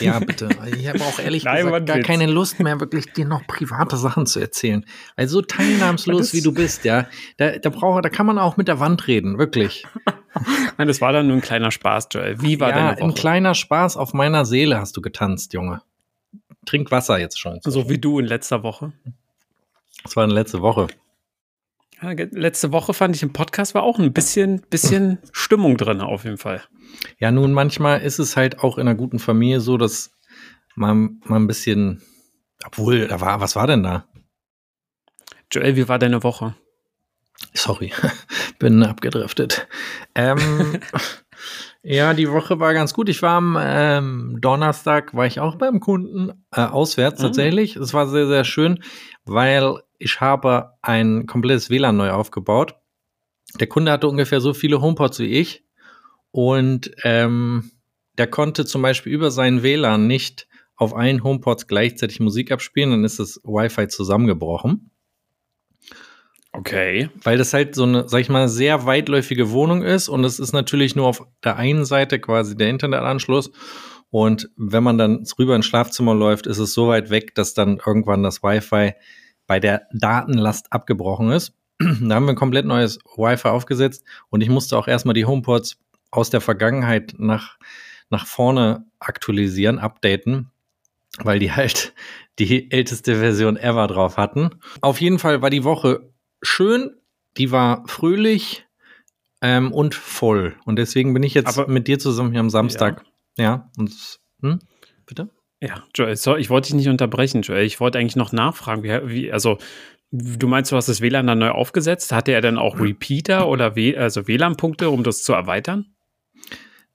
Ja, 0.00 0.18
bitte. 0.20 0.48
Ich 0.78 0.88
habe 0.88 1.02
auch 1.02 1.18
ehrlich 1.18 1.44
Nein, 1.44 1.66
gesagt 1.66 1.86
gar 1.86 1.98
keine 1.98 2.24
Lust 2.24 2.60
mehr, 2.60 2.80
wirklich 2.80 3.12
dir 3.12 3.26
noch 3.26 3.46
private 3.46 3.98
Sachen 3.98 4.24
zu 4.24 4.40
erzählen. 4.40 4.86
Also 5.16 5.40
so 5.40 5.42
teilnahmslos 5.42 6.32
wie 6.32 6.40
du 6.40 6.54
bist, 6.54 6.86
ja, 6.86 7.06
da, 7.36 7.58
da, 7.58 7.68
brauch, 7.68 8.00
da 8.00 8.08
kann 8.08 8.24
man 8.24 8.38
auch 8.38 8.56
mit 8.56 8.66
der 8.68 8.80
Wand 8.80 9.06
reden, 9.06 9.36
wirklich. 9.36 9.84
Nein, 10.78 10.88
das 10.88 11.02
war 11.02 11.12
dann 11.12 11.26
nur 11.26 11.36
ein 11.36 11.42
kleiner 11.42 11.70
Spaß, 11.70 12.08
Joel. 12.12 12.40
Wie 12.40 12.58
war 12.58 12.70
ja, 12.70 12.76
deine 12.76 12.96
Woche? 12.96 13.04
ein 13.04 13.14
kleiner 13.14 13.54
Spaß 13.54 13.98
auf 13.98 14.14
meiner 14.14 14.46
Seele 14.46 14.80
hast 14.80 14.96
du 14.96 15.02
getanzt, 15.02 15.52
Junge. 15.52 15.82
Trink 16.64 16.90
Wasser 16.90 17.18
jetzt 17.18 17.38
schon. 17.38 17.60
So 17.62 17.90
wie 17.90 17.98
du 17.98 18.18
in 18.18 18.24
letzter 18.24 18.62
Woche. 18.62 18.94
Das 20.02 20.16
war 20.16 20.24
eine 20.24 20.32
letzte 20.32 20.62
Woche. 20.62 20.86
Ja, 22.04 22.10
letzte 22.32 22.70
Woche 22.70 22.92
fand 22.92 23.16
ich 23.16 23.22
im 23.22 23.32
Podcast 23.32 23.74
war 23.74 23.82
auch 23.82 23.98
ein 23.98 24.12
bisschen, 24.12 24.60
bisschen 24.68 25.18
Stimmung 25.32 25.78
drin, 25.78 26.02
auf 26.02 26.24
jeden 26.24 26.36
Fall. 26.36 26.62
Ja, 27.18 27.30
nun, 27.30 27.52
manchmal 27.52 28.02
ist 28.02 28.18
es 28.18 28.36
halt 28.36 28.58
auch 28.58 28.76
in 28.76 28.86
einer 28.86 28.96
guten 28.96 29.18
Familie 29.18 29.60
so, 29.60 29.78
dass 29.78 30.10
man, 30.74 31.20
man 31.24 31.44
ein 31.44 31.46
bisschen, 31.46 32.02
obwohl, 32.66 33.08
da 33.08 33.22
war, 33.22 33.40
was 33.40 33.56
war 33.56 33.66
denn 33.66 33.82
da? 33.82 34.06
Joel, 35.50 35.76
wie 35.76 35.88
war 35.88 35.98
deine 35.98 36.22
Woche? 36.22 36.54
Sorry, 37.54 37.90
bin 38.58 38.82
abgedriftet. 38.82 39.66
Ähm, 40.14 40.80
ja, 41.82 42.12
die 42.12 42.30
Woche 42.30 42.60
war 42.60 42.74
ganz 42.74 42.92
gut. 42.92 43.08
Ich 43.08 43.22
war 43.22 43.38
am 43.38 43.56
ähm, 43.58 44.38
Donnerstag, 44.42 45.14
war 45.14 45.24
ich 45.24 45.40
auch 45.40 45.56
beim 45.56 45.80
Kunden, 45.80 46.32
äh, 46.52 46.60
auswärts 46.60 47.20
mhm. 47.20 47.26
tatsächlich. 47.26 47.76
Es 47.76 47.94
war 47.94 48.08
sehr, 48.08 48.26
sehr 48.26 48.44
schön, 48.44 48.82
weil 49.24 49.80
ich 50.04 50.20
habe 50.20 50.74
ein 50.82 51.26
komplettes 51.26 51.70
WLAN 51.70 51.96
neu 51.96 52.10
aufgebaut. 52.10 52.74
Der 53.58 53.66
Kunde 53.66 53.90
hatte 53.90 54.08
ungefähr 54.08 54.40
so 54.40 54.52
viele 54.52 54.80
HomePods 54.80 55.18
wie 55.20 55.38
ich 55.38 55.64
und 56.30 56.90
ähm, 57.04 57.70
der 58.18 58.26
konnte 58.26 58.66
zum 58.66 58.82
Beispiel 58.82 59.12
über 59.12 59.30
seinen 59.30 59.62
WLAN 59.62 60.06
nicht 60.06 60.46
auf 60.76 60.94
allen 60.94 61.22
HomePods 61.22 61.68
gleichzeitig 61.68 62.20
Musik 62.20 62.52
abspielen, 62.52 62.90
dann 62.90 63.04
ist 63.04 63.18
das 63.18 63.40
Wi-Fi 63.44 63.88
zusammengebrochen. 63.88 64.90
Okay. 66.52 67.08
Weil 67.22 67.38
das 67.38 67.52
halt 67.52 67.74
so 67.74 67.84
eine, 67.84 68.08
sag 68.08 68.20
ich 68.20 68.28
mal, 68.28 68.48
sehr 68.48 68.86
weitläufige 68.86 69.50
Wohnung 69.50 69.82
ist 69.82 70.08
und 70.08 70.24
es 70.24 70.38
ist 70.38 70.52
natürlich 70.52 70.94
nur 70.94 71.06
auf 71.06 71.26
der 71.42 71.56
einen 71.56 71.84
Seite 71.84 72.20
quasi 72.20 72.56
der 72.56 72.70
Internetanschluss. 72.70 73.50
Und 74.10 74.50
wenn 74.56 74.84
man 74.84 74.98
dann 74.98 75.24
rüber 75.38 75.56
ins 75.56 75.66
Schlafzimmer 75.66 76.14
läuft, 76.14 76.46
ist 76.46 76.58
es 76.58 76.74
so 76.74 76.88
weit 76.88 77.10
weg, 77.10 77.34
dass 77.34 77.54
dann 77.54 77.80
irgendwann 77.84 78.22
das 78.22 78.42
Wi-Fi 78.42 78.94
bei 79.46 79.60
der 79.60 79.86
Datenlast 79.92 80.72
abgebrochen 80.72 81.30
ist. 81.30 81.52
da 81.78 82.14
haben 82.14 82.26
wir 82.26 82.32
ein 82.32 82.36
komplett 82.36 82.66
neues 82.66 82.98
Wi-Fi 83.16 83.48
aufgesetzt 83.48 84.04
und 84.30 84.40
ich 84.40 84.48
musste 84.48 84.76
auch 84.78 84.88
erstmal 84.88 85.14
die 85.14 85.26
HomePods 85.26 85.78
aus 86.10 86.30
der 86.30 86.40
Vergangenheit 86.40 87.14
nach, 87.18 87.58
nach 88.10 88.26
vorne 88.26 88.86
aktualisieren, 89.00 89.78
updaten, 89.78 90.50
weil 91.18 91.38
die 91.38 91.52
halt 91.52 91.94
die 92.38 92.70
älteste 92.70 93.16
Version 93.16 93.56
ever 93.56 93.86
drauf 93.86 94.16
hatten. 94.16 94.50
Auf 94.80 95.00
jeden 95.00 95.18
Fall 95.18 95.42
war 95.42 95.50
die 95.50 95.64
Woche 95.64 96.10
schön, 96.42 96.96
die 97.36 97.50
war 97.50 97.86
fröhlich 97.86 98.66
ähm, 99.40 99.72
und 99.72 99.94
voll. 99.94 100.56
Und 100.64 100.76
deswegen 100.76 101.12
bin 101.12 101.22
ich 101.22 101.34
jetzt 101.34 101.58
Aber, 101.58 101.68
mit 101.68 101.88
dir 101.88 101.98
zusammen 101.98 102.30
hier 102.30 102.40
am 102.40 102.50
Samstag. 102.50 103.04
Ja, 103.36 103.44
ja 103.44 103.70
und 103.76 103.92
hm? 104.40 104.60
bitte? 105.06 105.28
Ja, 105.64 105.82
Joel, 105.94 106.16
sorry, 106.16 106.42
ich 106.42 106.50
wollte 106.50 106.66
dich 106.66 106.74
nicht 106.74 106.88
unterbrechen, 106.88 107.40
Joel. 107.40 107.64
Ich 107.64 107.80
wollte 107.80 107.98
eigentlich 107.98 108.16
noch 108.16 108.32
nachfragen, 108.32 108.82
wie, 108.82 109.08
wie, 109.08 109.32
also 109.32 109.56
du 110.12 110.46
meinst, 110.46 110.70
du 110.70 110.76
hast 110.76 110.90
das 110.90 111.00
WLAN 111.00 111.26
dann 111.26 111.38
neu 111.38 111.52
aufgesetzt? 111.52 112.12
Hatte 112.12 112.32
er 112.32 112.42
dann 112.42 112.58
auch 112.58 112.78
Repeater 112.78 113.48
oder 113.48 113.74
w, 113.74 113.96
also 113.96 114.28
WLAN-Punkte, 114.28 114.90
um 114.90 115.02
das 115.04 115.22
zu 115.22 115.32
erweitern? 115.32 115.86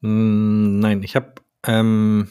Hm, 0.04 0.80
nein, 0.80 1.02
ich 1.02 1.16
habe 1.16 1.34
ähm, 1.66 2.28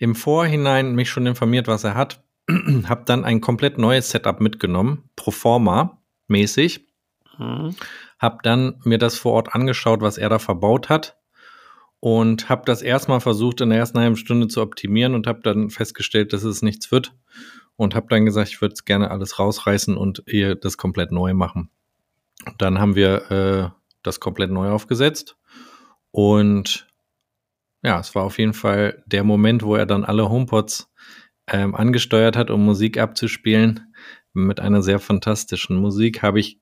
im 0.00 0.16
Vorhinein 0.16 0.96
mich 0.96 1.08
schon 1.08 1.26
informiert, 1.26 1.68
was 1.68 1.84
er 1.84 1.94
hat. 1.94 2.20
habe 2.88 3.04
dann 3.06 3.24
ein 3.24 3.40
komplett 3.40 3.78
neues 3.78 4.10
Setup 4.10 4.40
mitgenommen, 4.40 5.08
pro 5.14 5.30
forma 5.30 6.02
mäßig. 6.26 6.84
Hm. 7.36 7.76
Habe 8.18 8.38
dann 8.42 8.80
mir 8.82 8.98
das 8.98 9.16
vor 9.16 9.34
Ort 9.34 9.54
angeschaut, 9.54 10.00
was 10.00 10.18
er 10.18 10.30
da 10.30 10.40
verbaut 10.40 10.88
hat 10.88 11.16
und 12.00 12.48
habe 12.48 12.62
das 12.64 12.82
erstmal 12.82 13.20
versucht 13.20 13.60
in 13.60 13.70
der 13.70 13.78
ersten 13.78 13.98
halben 13.98 14.16
Stunde 14.16 14.48
zu 14.48 14.62
optimieren 14.62 15.14
und 15.14 15.26
habe 15.26 15.40
dann 15.42 15.70
festgestellt, 15.70 16.32
dass 16.32 16.44
es 16.44 16.62
nichts 16.62 16.92
wird 16.92 17.14
und 17.76 17.94
habe 17.94 18.06
dann 18.08 18.24
gesagt, 18.24 18.48
ich 18.48 18.60
würde 18.60 18.74
es 18.74 18.84
gerne 18.84 19.10
alles 19.10 19.38
rausreißen 19.38 19.96
und 19.96 20.22
ihr 20.26 20.54
das 20.54 20.76
komplett 20.76 21.12
neu 21.12 21.34
machen. 21.34 21.70
Dann 22.58 22.78
haben 22.78 22.94
wir 22.94 23.30
äh, 23.30 23.70
das 24.02 24.20
komplett 24.20 24.50
neu 24.50 24.70
aufgesetzt 24.70 25.36
und 26.10 26.88
ja, 27.82 28.00
es 28.00 28.14
war 28.14 28.24
auf 28.24 28.38
jeden 28.38 28.54
Fall 28.54 29.02
der 29.06 29.24
Moment, 29.24 29.62
wo 29.62 29.76
er 29.76 29.86
dann 29.86 30.04
alle 30.04 30.28
HomePods 30.28 30.90
ähm, 31.46 31.74
angesteuert 31.74 32.36
hat, 32.36 32.50
um 32.50 32.64
Musik 32.64 32.98
abzuspielen. 32.98 33.92
Mit 34.32 34.60
einer 34.60 34.82
sehr 34.82 34.98
fantastischen 34.98 35.76
Musik 35.76 36.22
habe 36.22 36.40
ich 36.40 36.60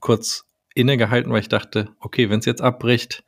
kurz 0.00 0.44
innegehalten, 0.74 1.32
weil 1.32 1.40
ich 1.40 1.48
dachte, 1.48 1.90
okay, 2.00 2.28
wenn 2.28 2.40
es 2.40 2.44
jetzt 2.44 2.60
abbricht, 2.60 3.24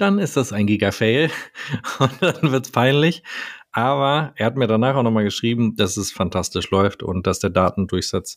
dann 0.00 0.18
ist 0.18 0.36
das 0.36 0.52
ein 0.52 0.66
Giga-Fail 0.66 1.30
und 1.98 2.12
dann 2.20 2.52
wird's 2.52 2.70
peinlich. 2.70 3.22
Aber 3.72 4.32
er 4.36 4.46
hat 4.46 4.56
mir 4.56 4.66
danach 4.66 4.96
auch 4.96 5.02
nochmal 5.02 5.24
geschrieben, 5.24 5.76
dass 5.76 5.96
es 5.96 6.10
fantastisch 6.10 6.70
läuft 6.70 7.02
und 7.02 7.26
dass 7.26 7.38
der 7.38 7.50
Datendurchsatz, 7.50 8.36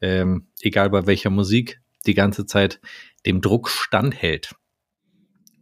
ähm, 0.00 0.46
egal 0.62 0.90
bei 0.90 1.06
welcher 1.06 1.30
Musik, 1.30 1.80
die 2.06 2.14
ganze 2.14 2.46
Zeit 2.46 2.80
dem 3.26 3.40
Druck 3.40 3.68
standhält. 3.68 4.54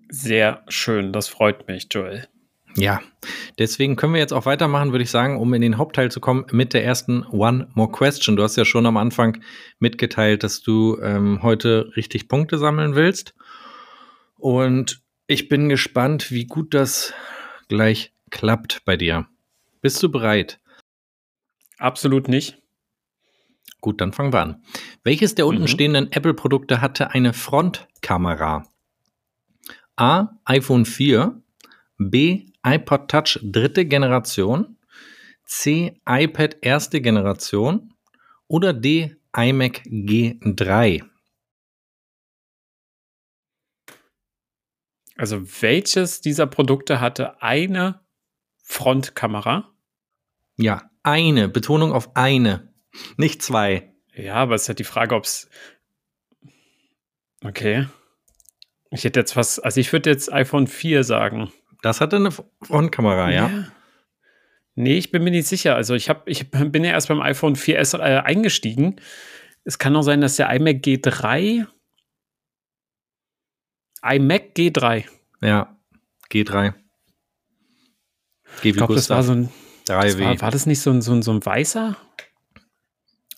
Sehr 0.09 0.65
schön, 0.69 1.13
das 1.13 1.29
freut 1.29 1.67
mich, 1.69 1.89
Joel. 1.91 2.29
Ja, 2.77 3.01
deswegen 3.59 3.97
können 3.97 4.15
wir 4.15 4.21
jetzt 4.21 4.33
auch 4.33 4.47
weitermachen, 4.47 4.93
würde 4.93 5.03
ich 5.03 5.11
sagen, 5.11 5.39
um 5.39 5.53
in 5.55 5.63
den 5.63 5.77
Hauptteil 5.77 6.11
zu 6.11 6.21
kommen 6.21 6.47
mit 6.53 6.73
der 6.73 6.85
ersten 6.85 7.25
One 7.27 7.69
More 7.75 7.91
Question. 7.91 8.37
Du 8.37 8.43
hast 8.45 8.57
ja 8.57 8.65
schon 8.65 8.87
am 8.87 8.97
Anfang 8.97 9.43
mitgeteilt, 9.81 10.45
dass 10.45 10.63
du 10.63 10.99
ähm, 11.03 11.43
heute 11.43 11.91
richtig 11.97 12.29
Punkte 12.29 12.59
sammeln 12.59 12.95
willst. 12.95 13.35
Und 14.37 15.03
ich 15.31 15.49
bin 15.49 15.69
gespannt, 15.69 16.33
wie 16.33 16.45
gut 16.45 16.75
das 16.75 17.15
gleich 17.69 18.13
klappt 18.31 18.85
bei 18.85 18.97
dir. 18.97 19.29
Bist 19.81 20.03
du 20.03 20.11
bereit? 20.11 20.59
Absolut 21.79 22.27
nicht. 22.27 22.59
Gut, 23.81 24.01
dann 24.01 24.13
fangen 24.13 24.33
wir 24.33 24.41
an. 24.41 24.63
Welches 25.05 25.37
der 25.37 25.47
unten 25.47 25.63
Mhm. 25.63 25.69
stehenden 25.69 26.13
Apple-Produkte 26.13 26.81
hatte 26.81 27.13
eine 27.13 27.33
Frontkamera? 27.33 28.67
A. 29.97 30.29
iPhone 30.47 30.85
4, 30.85 31.41
B. 31.99 32.47
iPod 32.67 33.09
Touch 33.09 33.39
dritte 33.41 33.87
Generation, 33.87 34.77
C. 35.45 36.01
iPad 36.09 36.57
erste 36.61 37.01
Generation 37.01 37.95
oder 38.49 38.73
D. 38.73 39.15
iMac 39.35 39.83
G3. 39.87 41.05
Also 45.21 45.43
welches 45.61 46.23
dieser 46.23 46.47
Produkte 46.47 46.99
hatte 46.99 47.43
eine 47.43 48.01
Frontkamera? 48.63 49.69
Ja, 50.57 50.91
eine, 51.03 51.47
Betonung 51.51 51.93
auf 51.93 52.17
eine, 52.17 52.73
nicht 53.19 53.43
zwei. 53.43 53.93
Ja, 54.15 54.37
aber 54.37 54.55
es 54.55 54.63
ist 54.63 54.69
halt 54.69 54.79
die 54.79 54.85
Frage, 54.85 55.15
ob 55.15 55.25
es. 55.25 55.51
Okay. 57.45 57.87
Ich 58.91 59.05
hätte 59.05 59.21
jetzt 59.21 59.37
was, 59.37 59.59
also 59.59 59.79
ich 59.79 59.93
würde 59.93 60.09
jetzt 60.09 60.33
iPhone 60.33 60.67
4 60.67 61.05
sagen. 61.05 61.53
Das 61.83 62.01
hatte 62.01 62.17
eine 62.17 62.31
Frontkamera, 62.63 63.31
ja. 63.31 63.67
Nee, 64.75 64.97
ich 64.97 65.11
bin 65.11 65.23
mir 65.23 65.33
nicht 65.33 65.49
sicher. 65.49 65.77
Also 65.77 65.95
ich, 65.95 66.09
hab, 66.09 66.27
ich 66.31 66.51
bin 66.51 66.83
ja 66.83 66.93
erst 66.93 67.09
beim 67.09 67.21
iPhone 67.21 67.57
4S 67.57 67.99
äh, 67.99 68.21
eingestiegen. 68.21 68.97
Es 69.65 69.79
kann 69.79 69.95
auch 69.97 70.03
sein, 70.03 70.23
dass 70.23 70.37
der 70.37 70.51
iMac 70.51 70.77
G3. 70.77 71.67
iMac 74.03 74.53
G3. 74.57 75.05
Ja, 75.43 75.77
G3. 76.31 76.75
G 78.63 78.69
Ich 78.71 78.77
glaube, 78.77 78.95
das 78.95 79.11
war 79.11 79.23
so 79.23 79.33
ein. 79.33 79.49
Das 79.87 80.17
3W. 80.17 80.25
war, 80.25 80.41
war 80.41 80.51
das 80.51 80.67
nicht 80.67 80.81
so 80.81 80.91
ein, 80.91 81.03
so 81.03 81.13
ein, 81.13 81.23
so 81.23 81.33
ein 81.33 81.45
weißer? 81.45 81.97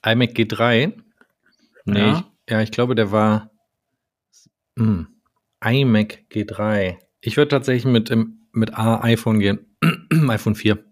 iMac 0.05 0.31
G3? 0.31 0.93
Nee, 1.85 1.99
Ja. 1.99 2.19
Ich, 2.47 2.53
ja, 2.53 2.61
ich 2.61 2.71
glaube, 2.73 2.95
der 2.95 3.13
war 3.13 3.51
hm, 4.77 5.07
iMac 5.65 6.25
G3. 6.31 6.99
Ich 7.21 7.37
würde 7.37 7.49
tatsächlich 7.49 7.85
mit, 7.85 8.13
mit 8.53 8.75
A 8.75 9.03
iPhone 9.05 9.39
gehen. 9.39 9.77
iPhone 10.29 10.55
4. 10.55 10.85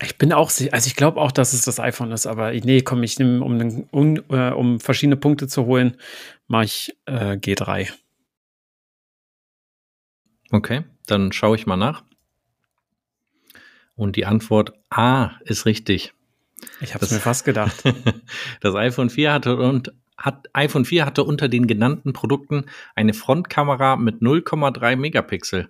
Ich 0.00 0.16
bin 0.16 0.32
auch, 0.32 0.50
also 0.50 0.86
ich 0.86 0.94
glaube 0.94 1.20
auch, 1.20 1.32
dass 1.32 1.52
es 1.52 1.62
das 1.62 1.80
iPhone 1.80 2.12
ist, 2.12 2.26
aber 2.26 2.52
nee, 2.52 2.82
komm, 2.82 3.02
ich 3.02 3.18
nehme, 3.18 3.42
um, 3.42 3.88
um, 3.90 4.16
äh, 4.30 4.50
um 4.50 4.78
verschiedene 4.78 5.16
Punkte 5.16 5.48
zu 5.48 5.66
holen, 5.66 5.96
mache 6.46 6.64
ich 6.64 6.96
äh, 7.06 7.32
G3. 7.32 7.90
Okay, 10.50 10.84
dann 11.06 11.32
schaue 11.32 11.56
ich 11.56 11.66
mal 11.66 11.76
nach. 11.76 12.04
Und 13.96 14.14
die 14.14 14.24
Antwort 14.24 14.74
A 14.88 15.32
ist 15.44 15.66
richtig. 15.66 16.14
Ich 16.80 16.94
habe 16.94 17.04
es 17.04 17.10
mir 17.10 17.18
fast 17.18 17.44
gedacht. 17.44 17.82
Das 18.60 18.74
iPhone 18.74 19.10
4 19.10 19.32
hatte 19.32 19.56
und 19.56 19.92
hat 20.16 20.48
iPhone 20.52 20.84
4 20.84 21.06
hatte 21.06 21.24
unter 21.24 21.48
den 21.48 21.66
genannten 21.66 22.12
Produkten 22.12 22.66
eine 22.94 23.14
Frontkamera 23.14 23.96
mit 23.96 24.20
0,3 24.20 24.96
Megapixel. 24.96 25.68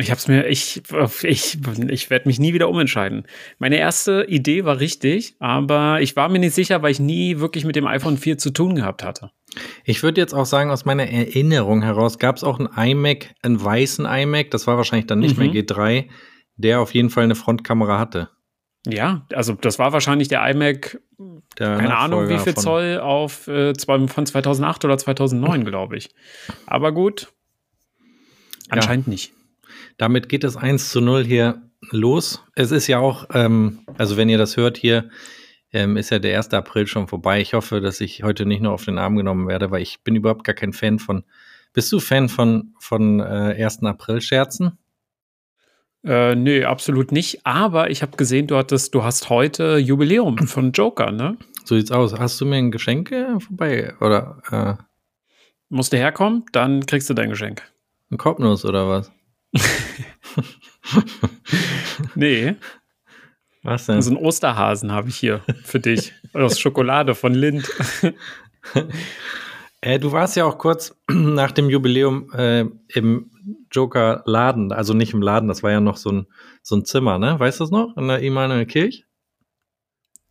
Ich 0.00 0.10
hab's 0.10 0.28
mir, 0.28 0.46
ich, 0.46 0.82
ich, 1.22 1.58
ich 1.88 2.10
werde 2.10 2.28
mich 2.28 2.38
nie 2.38 2.52
wieder 2.54 2.68
umentscheiden. 2.68 3.26
Meine 3.58 3.76
erste 3.78 4.24
Idee 4.28 4.64
war 4.64 4.80
richtig, 4.80 5.34
aber 5.38 6.00
ich 6.00 6.16
war 6.16 6.28
mir 6.28 6.38
nicht 6.38 6.54
sicher, 6.54 6.82
weil 6.82 6.92
ich 6.92 7.00
nie 7.00 7.38
wirklich 7.38 7.64
mit 7.64 7.76
dem 7.76 7.86
iPhone 7.86 8.16
4 8.16 8.38
zu 8.38 8.50
tun 8.50 8.74
gehabt 8.74 9.02
hatte. 9.04 9.30
Ich 9.84 10.02
würde 10.02 10.20
jetzt 10.20 10.32
auch 10.34 10.46
sagen, 10.46 10.70
aus 10.70 10.84
meiner 10.84 11.04
Erinnerung 11.08 11.82
heraus 11.82 12.18
gab 12.18 12.36
es 12.36 12.44
auch 12.44 12.58
einen 12.60 12.68
iMac, 12.76 13.34
einen 13.42 13.62
weißen 13.62 14.06
iMac, 14.06 14.50
das 14.50 14.66
war 14.66 14.76
wahrscheinlich 14.76 15.06
dann 15.06 15.18
nicht 15.18 15.36
Mhm. 15.38 15.52
mehr 15.52 15.64
G3, 15.64 16.08
der 16.56 16.80
auf 16.80 16.94
jeden 16.94 17.10
Fall 17.10 17.24
eine 17.24 17.34
Frontkamera 17.34 17.98
hatte. 17.98 18.30
Ja, 18.86 19.26
also 19.34 19.52
das 19.54 19.78
war 19.78 19.92
wahrscheinlich 19.92 20.28
der 20.28 20.48
iMac, 20.48 20.98
Der 21.58 21.76
keine 21.76 21.98
Ahnung, 21.98 22.28
wie 22.30 22.38
viel 22.38 22.54
von- 22.54 22.62
Zoll 22.62 22.98
auf 23.02 23.46
äh, 23.48 23.74
von 23.78 24.24
2008 24.26 24.84
oder 24.84 24.96
2009, 24.96 25.64
glaube 25.66 25.96
ich. 25.98 26.08
Aber 26.66 26.92
gut, 26.92 27.28
anscheinend 28.68 29.08
nicht. 29.08 29.32
Damit 29.96 30.28
geht 30.28 30.44
es 30.44 30.56
1 30.56 30.90
zu 30.90 31.00
0 31.00 31.24
hier 31.24 31.62
los. 31.90 32.42
Es 32.54 32.70
ist 32.70 32.86
ja 32.86 32.98
auch, 32.98 33.26
ähm, 33.32 33.80
also 33.98 34.16
wenn 34.16 34.28
ihr 34.28 34.38
das 34.38 34.56
hört 34.56 34.76
hier, 34.76 35.10
ähm, 35.72 35.96
ist 35.96 36.10
ja 36.10 36.18
der 36.18 36.36
1. 36.36 36.52
April 36.54 36.86
schon 36.86 37.08
vorbei. 37.08 37.40
Ich 37.40 37.54
hoffe, 37.54 37.80
dass 37.80 38.00
ich 38.00 38.22
heute 38.22 38.46
nicht 38.46 38.62
nur 38.62 38.72
auf 38.72 38.84
den 38.84 38.98
Arm 38.98 39.16
genommen 39.16 39.48
werde, 39.48 39.70
weil 39.70 39.82
ich 39.82 40.02
bin 40.02 40.16
überhaupt 40.16 40.44
gar 40.44 40.54
kein 40.54 40.72
Fan 40.72 40.98
von. 40.98 41.24
Bist 41.72 41.92
du 41.92 42.00
Fan 42.00 42.28
von, 42.28 42.74
von 42.78 43.20
äh, 43.20 43.56
1. 43.62 43.84
April-Scherzen? 43.84 44.78
Äh, 46.04 46.34
nee, 46.34 46.64
absolut 46.64 47.12
nicht. 47.12 47.46
Aber 47.46 47.90
ich 47.90 48.02
habe 48.02 48.16
gesehen, 48.16 48.46
du 48.46 48.56
hattest, 48.56 48.94
du 48.94 49.04
hast 49.04 49.30
heute 49.30 49.76
Jubiläum 49.76 50.38
von 50.46 50.72
Joker, 50.72 51.12
ne? 51.12 51.36
So 51.64 51.76
sieht's 51.76 51.92
aus. 51.92 52.18
Hast 52.18 52.40
du 52.40 52.46
mir 52.46 52.56
ein 52.56 52.70
Geschenk 52.72 53.12
äh, 53.12 53.38
vorbei? 53.38 53.94
Oder 54.00 54.42
äh, 54.50 54.82
Musst 55.72 55.92
du 55.92 55.96
herkommen, 55.96 56.44
dann 56.50 56.84
kriegst 56.84 57.08
du 57.08 57.14
dein 57.14 57.30
Geschenk. 57.30 57.62
ein 58.10 58.18
Korbnuss 58.18 58.64
oder 58.64 58.88
was? 58.88 59.12
Nee, 62.14 62.56
Was 63.62 63.86
denn? 63.86 64.02
so 64.02 64.10
einen 64.10 64.18
Osterhasen 64.18 64.92
habe 64.92 65.08
ich 65.08 65.16
hier 65.16 65.42
für 65.64 65.80
dich. 65.80 66.12
Aus 66.32 66.58
Schokolade 66.58 67.14
von 67.14 67.34
Lind. 67.34 67.68
Äh, 69.82 69.98
du 69.98 70.12
warst 70.12 70.36
ja 70.36 70.44
auch 70.44 70.58
kurz 70.58 70.94
nach 71.10 71.52
dem 71.52 71.70
Jubiläum 71.70 72.30
äh, 72.34 72.66
im 72.88 73.30
Joker-Laden, 73.72 74.72
also 74.72 74.92
nicht 74.92 75.14
im 75.14 75.22
Laden, 75.22 75.48
das 75.48 75.62
war 75.62 75.70
ja 75.70 75.80
noch 75.80 75.96
so 75.96 76.10
ein, 76.12 76.26
so 76.62 76.76
ein 76.76 76.84
Zimmer, 76.84 77.18
ne? 77.18 77.40
Weißt 77.40 77.60
du 77.60 77.64
das 77.64 77.70
noch? 77.70 77.96
In 77.96 78.08
der 78.08 78.22
Emanuel 78.22 78.66
Kirch, 78.66 79.06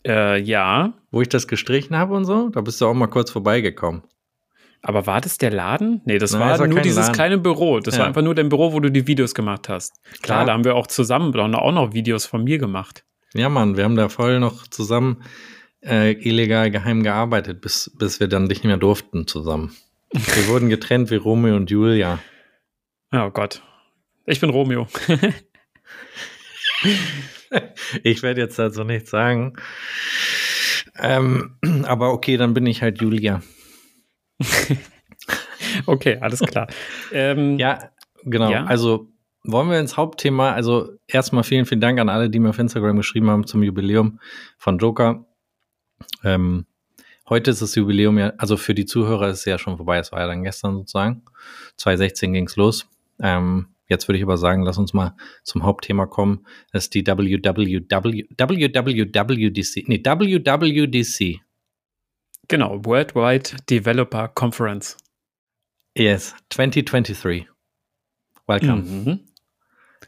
Äh, 0.06 0.40
ja, 0.40 0.94
wo 1.10 1.24
ich 1.24 1.30
das 1.30 1.48
gestrichen 1.48 1.98
habe 1.98 2.14
und 2.14 2.26
so. 2.26 2.50
Da 2.50 2.62
bist 2.62 2.80
du 2.80 2.86
auch 2.86 2.94
mal 2.94 3.08
kurz 3.08 3.32
vorbeigekommen. 3.32 4.04
Aber 4.82 5.06
war 5.08 5.22
das 5.22 5.38
der 5.38 5.52
Laden? 5.52 6.02
Nee, 6.06 6.18
das 6.18 6.32
Nein, 6.32 6.42
war 6.42 6.50
das 6.50 6.60
war 6.60 6.68
nur 6.68 6.82
dieses 6.82 7.00
Laden. 7.06 7.14
kleine 7.16 7.38
Büro. 7.38 7.80
Das 7.80 7.96
Ja. 7.96 8.02
war 8.02 8.08
einfach 8.08 8.22
nur 8.22 8.36
dein 8.36 8.50
Büro, 8.50 8.74
wo 8.74 8.80
du 8.80 8.90
die 8.92 9.08
Videos 9.08 9.34
gemacht 9.34 9.70
hast. 9.70 10.02
Klar, 10.04 10.20
Klar. 10.22 10.46
da 10.46 10.54
haben 10.54 10.64
wir 10.64 10.76
auch 10.76 10.88
zusammen 10.88 11.36
auch 11.56 11.72
noch 11.72 11.94
Videos 11.94 12.26
von 12.26 12.44
mir 12.44 12.58
gemacht. 12.58 13.04
Ja, 13.34 13.50
Mann, 13.50 13.78
wir 13.78 13.84
haben 13.84 13.96
da 13.96 14.10
voll 14.10 14.40
noch 14.40 14.68
zusammen 14.68 15.24
äh, 15.82 16.14
illegal 16.14 16.72
geheim 16.72 17.04
gearbeitet, 17.04 17.62
bis, 17.62 17.92
bis 18.00 18.20
wir 18.20 18.28
dann 18.28 18.46
nicht 18.46 18.64
mehr 18.64 18.78
durften 18.78 19.28
zusammen. 19.28 19.76
Wir 20.12 20.48
wurden 20.48 20.70
getrennt 20.70 21.12
wie 21.12 21.16
Romeo 21.16 21.56
und 21.56 21.70
Julia. 21.70 22.20
Oh 23.12 23.30
Gott. 23.30 23.62
Ich 24.26 24.40
bin 24.40 24.50
Romeo. 24.50 24.88
Ich 28.04 28.22
werde 28.24 28.42
jetzt 28.42 28.60
dazu 28.60 28.84
nichts 28.84 29.10
sagen. 29.10 29.54
Ähm, 30.98 31.56
aber 31.84 32.14
okay, 32.14 32.38
dann 32.38 32.54
bin 32.54 32.66
ich 32.66 32.82
halt 32.82 33.02
Julia. 33.02 33.42
Okay, 35.86 36.18
alles 36.20 36.40
klar. 36.40 36.68
ähm, 37.12 37.58
Ja, 37.58 37.92
genau. 38.24 38.52
Ja. 38.52 38.66
Also 38.66 39.10
wollen 39.44 39.70
wir 39.70 39.80
ins 39.80 39.98
Hauptthema. 39.98 40.52
Also 40.52 40.90
erstmal 41.08 41.44
vielen, 41.44 41.66
vielen 41.66 41.82
Dank 41.82 42.00
an 42.00 42.10
alle, 42.10 42.30
die 42.30 42.40
mir 42.40 42.50
auf 42.50 42.60
Instagram 42.60 42.98
geschrieben 42.98 43.30
haben 43.30 43.46
zum 43.46 43.64
Jubiläum 43.64 44.20
von 44.58 44.78
Joker. 44.78 45.26
Ähm, 46.24 46.66
heute 47.28 47.52
ist 47.52 47.62
das 47.62 47.76
Jubiläum 47.76 48.18
ja, 48.18 48.34
also 48.38 48.58
für 48.58 48.74
die 48.74 48.86
Zuhörer 48.86 49.30
ist 49.30 49.40
es 49.40 49.46
ja 49.46 49.58
schon 49.58 49.78
vorbei. 49.78 50.00
Es 50.00 50.12
war 50.12 50.20
ja 50.20 50.28
dann 50.28 50.44
gestern 50.44 50.76
sozusagen. 50.76 51.24
2016 51.78 52.34
ging's 52.34 52.56
los. 52.56 52.88
Ähm, 53.22 53.68
jetzt 53.88 54.08
würde 54.08 54.18
ich 54.18 54.24
aber 54.24 54.38
sagen, 54.38 54.64
lass 54.64 54.78
uns 54.78 54.94
mal 54.94 55.16
zum 55.44 55.64
Hauptthema 55.64 56.06
kommen. 56.06 56.46
Das 56.72 56.86
ist 56.86 56.94
die 56.94 57.06
WWW, 57.06 57.82
WWWDC, 57.90 59.88
nee, 59.88 60.02
WWDC. 60.04 61.42
Genau, 62.50 62.84
Worldwide 62.84 63.58
Developer 63.70 64.28
Conference. 64.30 64.98
Yes, 65.96 66.34
2023. 66.50 67.48
Welcome. 68.48 68.82
Mhm. 68.82 69.20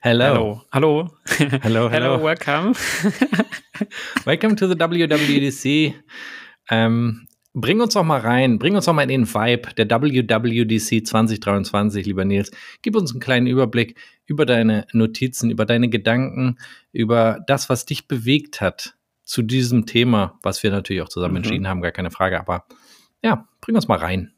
Hello. 0.02 0.26
Hallo. 0.26 0.66
Hallo. 0.72 1.10
Hello, 1.62 1.88
hello. 1.88 2.24
welcome. 2.24 2.74
Welcome 4.26 4.56
to 4.56 4.68
the 4.68 4.74
WWDC. 4.74 5.94
Ähm, 6.72 7.28
bring 7.54 7.80
uns 7.80 7.94
doch 7.94 8.04
mal 8.04 8.20
rein, 8.20 8.58
bring 8.58 8.76
uns 8.76 8.86
doch 8.86 8.94
mal 8.94 9.04
in 9.04 9.10
den 9.10 9.28
Vibe 9.32 9.76
der 9.76 9.88
WWDC 9.88 11.06
2023, 11.06 12.08
lieber 12.08 12.26
Nils. 12.26 12.50
Gib 12.82 12.96
uns 12.96 13.12
einen 13.12 13.20
kleinen 13.20 13.46
Überblick 13.46 14.00
über 14.26 14.48
deine 14.48 14.88
Notizen, 14.94 15.52
über 15.52 15.66
deine 15.68 15.90
Gedanken, 15.90 16.58
über 16.92 17.40
das, 17.46 17.70
was 17.70 17.86
dich 17.86 18.08
bewegt 18.08 18.62
hat 18.62 18.96
zu 19.32 19.44
diesem 19.44 19.86
Thema, 19.86 20.38
was 20.44 20.62
wir 20.62 20.72
natürlich 20.72 21.02
auch 21.02 21.08
zusammen 21.08 21.36
mhm. 21.36 21.38
entschieden 21.38 21.68
haben, 21.70 21.82
gar 21.82 21.94
keine 21.94 22.12
Frage. 22.12 22.38
Aber 22.38 22.66
ja, 23.24 23.48
bring 23.62 23.76
uns 23.76 23.88
mal 23.88 23.98
rein. 23.98 24.34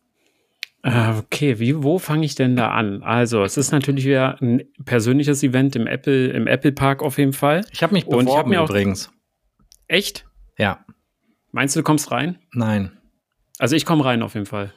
Äh, 0.84 1.13
okay, 1.17 1.58
wie, 1.58 1.82
wo 1.82 1.97
fange 1.97 2.25
ich 2.25 2.36
denn 2.36 2.56
da 2.56 2.69
an? 2.69 3.01
Also, 3.01 3.43
es 3.43 3.58
ist 3.58 3.71
natürlich 3.71 4.06
wieder 4.06 4.39
ein 4.39 4.63
persönliches 4.86 5.41
Event 5.41 5.75
im 5.75 5.88
Apple, 5.88 6.27
im 6.27 6.45
Apple 6.45 6.73
Park 6.73 7.01
auf 7.01 7.17
jeden 7.17 7.34
Fall. 7.34 7.65
Ich 7.71 7.82
habe 7.82 7.93
mich 7.93 8.06
beworben 8.06 8.27
Und 8.27 8.34
ich 8.34 8.38
hab 8.38 8.47
mir 8.47 8.62
übrigens. 8.62 9.12
Echt? 9.88 10.27
Ja. 10.60 10.86
Meinst 11.51 11.75
du, 11.75 11.79
du 11.79 11.84
kommst 11.84 12.12
rein? 12.12 12.38
Nein. 12.51 12.91
Also 13.58 13.75
ich 13.75 13.86
komme 13.86 14.06
rein 14.06 14.21
auf 14.21 14.36
jeden 14.36 14.45
Fall. 14.45 14.73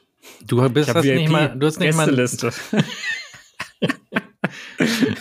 Du 0.46 0.66
bist 0.70 0.88
das 0.88 1.04
nicht 1.04 1.28
mal, 1.28 1.58
du 1.58 1.66
hast 1.66 1.78
nicht 1.78 1.94
mal 1.94 2.10
Liste. 2.10 2.52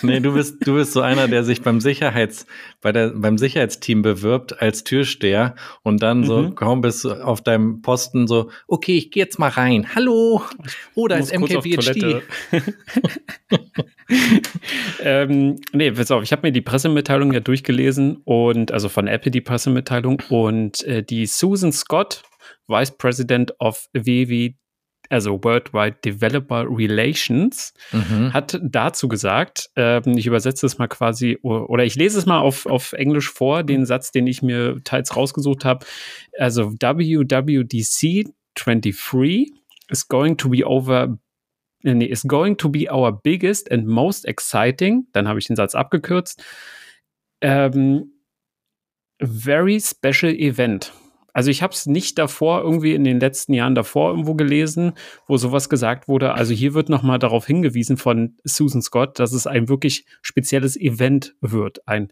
nee, 0.05 0.19
du 0.19 0.33
bist, 0.33 0.65
du 0.65 0.75
bist 0.75 0.93
so 0.93 1.01
einer, 1.01 1.27
der 1.27 1.43
sich 1.43 1.61
beim 1.61 1.79
Sicherheits, 1.81 2.45
bei 2.81 2.91
der, 2.91 3.09
beim 3.09 3.37
Sicherheitsteam 3.37 4.01
bewirbt 4.01 4.61
als 4.61 4.83
Türsteher 4.83 5.55
und 5.83 6.01
dann 6.01 6.23
so 6.23 6.41
mhm. 6.41 6.55
kaum 6.55 6.81
bis 6.81 7.05
auf 7.05 7.41
deinem 7.41 7.81
Posten 7.81 8.27
so, 8.27 8.49
okay, 8.67 8.97
ich 8.97 9.11
gehe 9.11 9.23
jetzt 9.23 9.39
mal 9.39 9.49
rein. 9.49 9.95
Hallo. 9.95 10.41
Oh, 10.93 11.07
da 11.07 11.17
ist 11.17 11.33
MKBHD. 11.33 12.21
ähm, 15.01 15.57
nee, 15.73 15.91
pass 15.91 16.11
auf, 16.11 16.23
ich 16.23 16.31
habe 16.31 16.47
mir 16.47 16.51
die 16.51 16.61
Pressemitteilung 16.61 17.33
ja 17.33 17.39
durchgelesen 17.39 18.21
und 18.23 18.71
also 18.71 18.89
von 18.89 19.07
Apple 19.07 19.31
die 19.31 19.41
Pressemitteilung 19.41 20.21
und 20.29 20.83
äh, 20.83 21.03
die 21.03 21.25
Susan 21.25 21.71
Scott, 21.71 22.23
Vice 22.67 22.97
President 22.97 23.53
of 23.59 23.87
WW 23.93 24.53
also 25.09 25.43
Worldwide 25.43 25.97
Developer 26.03 26.65
Relations, 26.69 27.73
mhm. 27.91 28.33
hat 28.33 28.59
dazu 28.61 29.07
gesagt, 29.07 29.69
äh, 29.75 30.01
ich 30.17 30.27
übersetze 30.27 30.65
es 30.65 30.77
mal 30.77 30.87
quasi, 30.87 31.37
oder 31.41 31.83
ich 31.83 31.95
lese 31.95 32.17
es 32.17 32.25
mal 32.25 32.39
auf, 32.39 32.65
auf 32.65 32.93
Englisch 32.93 33.31
vor, 33.31 33.63
den 33.63 33.85
Satz, 33.85 34.11
den 34.11 34.27
ich 34.27 34.41
mir 34.41 34.81
teils 34.83 35.15
rausgesucht 35.15 35.65
habe. 35.65 35.85
Also 36.37 36.73
WWDC 36.73 38.29
23 38.55 39.51
is 39.89 40.07
going 40.07 40.37
to 40.37 40.49
be 40.49 40.65
over 40.65 41.17
nee, 41.83 42.05
is 42.05 42.23
going 42.23 42.57
to 42.57 42.69
be 42.69 42.91
our 42.91 43.11
biggest 43.11 43.71
and 43.71 43.85
most 43.85 44.25
exciting, 44.25 45.07
dann 45.13 45.27
habe 45.27 45.39
ich 45.39 45.47
den 45.47 45.55
Satz 45.55 45.75
abgekürzt, 45.75 46.43
ähm, 47.41 48.11
very 49.21 49.79
special 49.79 50.33
event. 50.33 50.91
Also 51.35 51.51
ich 51.51 51.61
habe 51.61 51.73
es 51.73 51.85
nicht 51.85 52.17
davor 52.17 52.61
irgendwie 52.61 52.93
in 52.93 53.03
den 53.03 53.19
letzten 53.19 53.53
Jahren 53.53 53.75
davor 53.75 54.11
irgendwo 54.11 54.35
gelesen, 54.35 54.93
wo 55.27 55.35
sowas 55.35 55.67
gesagt 55.67 56.07
wurde. 56.07 56.33
Also 56.33 56.53
hier 56.53 56.73
wird 56.73 56.87
nochmal 56.87 57.19
darauf 57.19 57.45
hingewiesen 57.45 57.97
von 57.97 58.37
Susan 58.45 58.81
Scott, 58.81 59.19
dass 59.19 59.33
es 59.33 59.45
ein 59.45 59.67
wirklich 59.67 60.05
spezielles 60.21 60.77
Event 60.79 61.35
wird. 61.41 61.85
Ein 61.89 62.07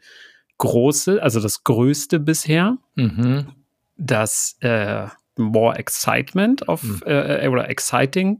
große, 0.58 1.24
also 1.24 1.40
das 1.40 1.64
größte 1.64 2.20
bisher. 2.20 2.78
Mhm. 2.96 3.46
Das 3.96 4.58
äh, 4.60 5.08
More 5.38 5.78
Excitement 5.78 6.68
auf 6.68 6.84
mhm. 6.84 7.00
äh, 7.06 7.48
oder 7.48 7.70
Exciting 7.70 8.40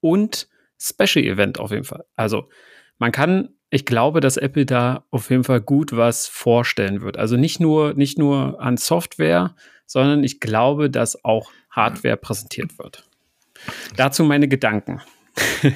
und 0.00 0.46
Special 0.78 1.24
Event 1.24 1.58
auf 1.58 1.70
jeden 1.70 1.84
Fall. 1.84 2.04
Also 2.16 2.50
man 2.98 3.12
kann 3.12 3.48
ich 3.74 3.86
glaube, 3.86 4.20
dass 4.20 4.36
Apple 4.36 4.66
da 4.66 5.06
auf 5.10 5.30
jeden 5.30 5.44
Fall 5.44 5.62
gut 5.62 5.96
was 5.96 6.28
vorstellen 6.28 7.00
wird. 7.00 7.16
Also 7.16 7.38
nicht 7.38 7.58
nur, 7.58 7.94
nicht 7.94 8.18
nur 8.18 8.60
an 8.60 8.76
Software, 8.76 9.54
sondern 9.92 10.24
ich 10.24 10.40
glaube, 10.40 10.88
dass 10.88 11.22
auch 11.22 11.52
Hardware 11.70 12.16
präsentiert 12.16 12.78
wird. 12.78 13.04
Dazu 13.96 14.24
meine 14.24 14.48
Gedanken. 14.48 15.02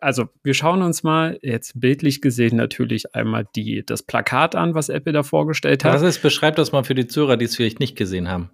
also, 0.00 0.28
wir 0.42 0.54
schauen 0.54 0.82
uns 0.82 1.02
mal 1.02 1.38
jetzt 1.42 1.80
bildlich 1.80 2.20
gesehen 2.20 2.56
natürlich 2.56 3.14
einmal 3.14 3.46
die, 3.54 3.84
das 3.86 4.02
Plakat 4.02 4.56
an, 4.56 4.74
was 4.74 4.88
Apple 4.88 5.12
da 5.12 5.22
vorgestellt 5.22 5.84
hat. 5.84 5.94
Was 5.94 6.02
ist, 6.02 6.22
beschreib 6.22 6.56
das 6.56 6.72
mal 6.72 6.84
für 6.84 6.94
die 6.94 7.06
Zuhörer, 7.06 7.36
die 7.36 7.44
es 7.44 7.56
vielleicht 7.56 7.80
nicht 7.80 7.96
gesehen 7.96 8.28
haben. 8.28 8.50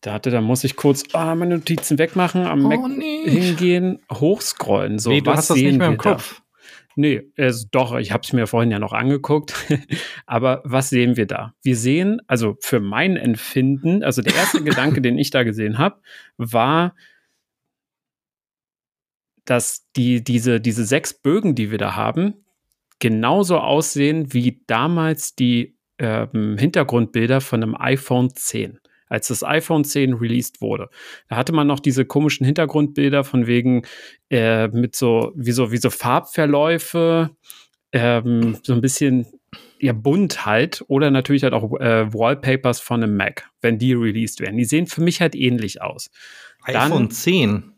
Da 0.00 0.12
hatte, 0.12 0.30
da 0.30 0.40
muss 0.40 0.64
ich 0.64 0.76
kurz 0.76 1.04
ah, 1.12 1.34
meine 1.34 1.56
Notizen 1.56 1.98
wegmachen, 1.98 2.46
am 2.46 2.64
oh, 2.64 2.68
Mac 2.68 2.80
nee. 2.88 3.28
hingehen, 3.28 4.00
hochscrollen. 4.12 4.98
So, 4.98 5.10
nee, 5.10 5.20
du 5.20 5.30
was 5.30 5.38
hast 5.38 5.50
das 5.50 5.56
nicht 5.58 5.78
mehr 5.78 5.88
im 5.88 5.98
Kopf. 5.98 6.36
Da? 6.36 6.42
Nee, 6.96 7.30
also 7.38 7.66
doch, 7.70 7.96
ich 7.96 8.12
habe 8.12 8.22
es 8.24 8.32
mir 8.32 8.46
vorhin 8.46 8.70
ja 8.70 8.78
noch 8.78 8.92
angeguckt. 8.92 9.54
Aber 10.26 10.60
was 10.64 10.90
sehen 10.90 11.16
wir 11.16 11.26
da? 11.26 11.54
Wir 11.62 11.76
sehen, 11.76 12.20
also 12.26 12.56
für 12.60 12.80
mein 12.80 13.16
Empfinden, 13.16 14.02
also 14.02 14.22
der 14.22 14.34
erste 14.34 14.62
Gedanke, 14.64 15.00
den 15.00 15.18
ich 15.18 15.30
da 15.30 15.42
gesehen 15.44 15.78
habe, 15.78 16.00
war, 16.36 16.94
dass 19.44 19.86
die, 19.96 20.22
diese, 20.22 20.60
diese 20.60 20.84
sechs 20.84 21.14
Bögen, 21.14 21.54
die 21.54 21.70
wir 21.70 21.78
da 21.78 21.94
haben, 21.96 22.44
genauso 22.98 23.58
aussehen 23.58 24.32
wie 24.32 24.62
damals 24.66 25.34
die 25.34 25.76
ähm, 25.98 26.58
Hintergrundbilder 26.58 27.40
von 27.40 27.62
einem 27.62 27.76
iPhone 27.76 28.34
10 28.34 28.80
als 29.10 29.28
das 29.28 29.44
iPhone 29.44 29.84
10 29.84 30.14
released 30.14 30.62
wurde. 30.62 30.88
Da 31.28 31.36
hatte 31.36 31.52
man 31.52 31.66
noch 31.66 31.80
diese 31.80 32.06
komischen 32.06 32.46
Hintergrundbilder 32.46 33.24
von 33.24 33.46
wegen 33.46 33.82
äh, 34.30 34.68
mit 34.68 34.96
so 34.96 35.32
wie, 35.34 35.52
so, 35.52 35.72
wie 35.72 35.76
so 35.76 35.90
Farbverläufe, 35.90 37.30
ähm, 37.92 38.56
so 38.62 38.72
ein 38.72 38.80
bisschen 38.80 39.26
ja, 39.80 39.92
bunt 39.92 40.46
halt 40.46 40.84
oder 40.88 41.10
natürlich 41.10 41.42
halt 41.42 41.54
auch 41.54 41.78
äh, 41.80 42.12
Wallpapers 42.12 42.80
von 42.80 43.02
einem 43.02 43.16
Mac, 43.16 43.50
wenn 43.60 43.78
die 43.78 43.92
released 43.92 44.40
werden. 44.40 44.56
Die 44.56 44.64
sehen 44.64 44.86
für 44.86 45.00
mich 45.00 45.20
halt 45.20 45.34
ähnlich 45.34 45.82
aus. 45.82 46.10
iPhone 46.64 47.08
Dann, 47.08 47.10
10? 47.10 47.72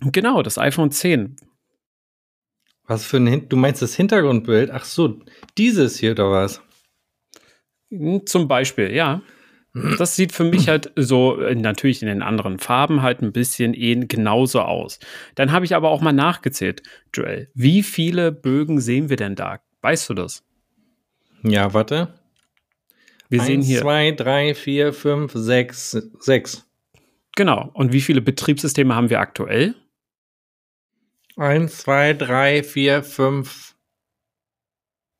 Genau, 0.00 0.42
das 0.42 0.58
iPhone 0.58 0.90
10. 0.90 1.36
Was 2.84 3.04
für 3.04 3.18
ein, 3.18 3.48
du 3.48 3.56
meinst 3.56 3.80
das 3.80 3.94
Hintergrundbild? 3.94 4.70
Ach 4.70 4.84
so, 4.84 5.20
dieses 5.56 5.98
hier 5.98 6.12
oder 6.12 6.30
was? 6.30 6.60
Hm, 7.90 8.26
zum 8.26 8.48
Beispiel, 8.48 8.92
ja. 8.92 9.22
Das 9.74 10.16
sieht 10.16 10.32
für 10.32 10.44
mich 10.44 10.68
halt 10.68 10.92
so, 10.96 11.40
äh, 11.40 11.54
natürlich 11.54 12.02
in 12.02 12.08
den 12.08 12.22
anderen 12.22 12.58
Farben 12.58 13.00
halt 13.00 13.22
ein 13.22 13.32
bisschen 13.32 13.72
eh 13.72 13.94
genauso 13.94 14.60
aus. 14.60 14.98
Dann 15.34 15.50
habe 15.50 15.64
ich 15.64 15.74
aber 15.74 15.88
auch 15.88 16.02
mal 16.02 16.12
nachgezählt, 16.12 16.82
Joel. 17.14 17.50
Wie 17.54 17.82
viele 17.82 18.32
Bögen 18.32 18.80
sehen 18.80 19.08
wir 19.08 19.16
denn 19.16 19.34
da? 19.34 19.60
Weißt 19.80 20.10
du 20.10 20.14
das? 20.14 20.44
Ja, 21.42 21.72
warte. 21.72 22.14
Wir 23.30 23.40
Eins, 23.40 23.46
sehen 23.46 23.62
hier. 23.62 23.80
Zwei, 23.80 24.10
drei, 24.12 24.54
vier, 24.54 24.92
fünf, 24.92 25.32
sechs, 25.34 25.92
sechs. 26.18 26.68
Genau. 27.34 27.70
Und 27.72 27.94
wie 27.94 28.02
viele 28.02 28.20
Betriebssysteme 28.20 28.94
haben 28.94 29.08
wir 29.08 29.20
aktuell? 29.20 29.74
Eins, 31.36 31.78
zwei, 31.78 32.12
drei, 32.12 32.62
vier, 32.62 33.02
fünf, 33.02 33.74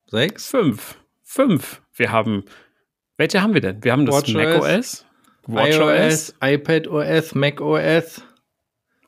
sechs? 0.04 0.50
Fünf. 0.50 0.98
Fünf. 1.22 1.80
Wir 1.94 2.12
haben 2.12 2.44
welche 3.16 3.42
haben 3.42 3.55
wir 3.55 3.61
denn? 3.61 3.83
Wir 3.83 3.92
haben 3.92 4.07
das 4.07 4.16
Watch 4.16 4.35
Mac 4.35 4.62
OS, 4.62 5.05
Watch 5.46 5.77
iOS, 5.77 6.35
iPad 6.42 6.88
OS, 6.88 7.35
Mac 7.35 7.61
OS 7.61 8.22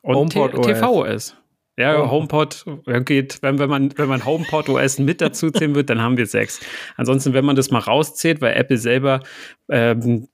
und 0.01 0.15
HomePod 0.15 0.55
OS. 0.55 0.65
TV 0.65 1.01
OS. 1.01 1.37
Ja, 1.77 2.01
oh. 2.01 2.09
HomePod 2.09 2.65
geht, 3.03 3.41
wenn, 3.41 3.59
wenn, 3.59 3.69
man, 3.69 3.97
wenn 3.97 4.07
man 4.07 4.23
HomePod 4.23 4.69
OS 4.69 4.97
mit 4.97 5.19
dazu 5.19 5.51
zählen 5.51 5.75
wird, 5.75 5.89
dann 5.89 6.01
haben 6.01 6.15
wir 6.15 6.25
sechs. 6.25 6.61
Ansonsten, 6.95 7.33
wenn 7.33 7.43
man 7.43 7.57
das 7.57 7.69
mal 7.69 7.79
rauszählt, 7.79 8.39
weil 8.41 8.55
Apple 8.55 8.77
selber 8.77 9.21
ähm, 9.69 10.29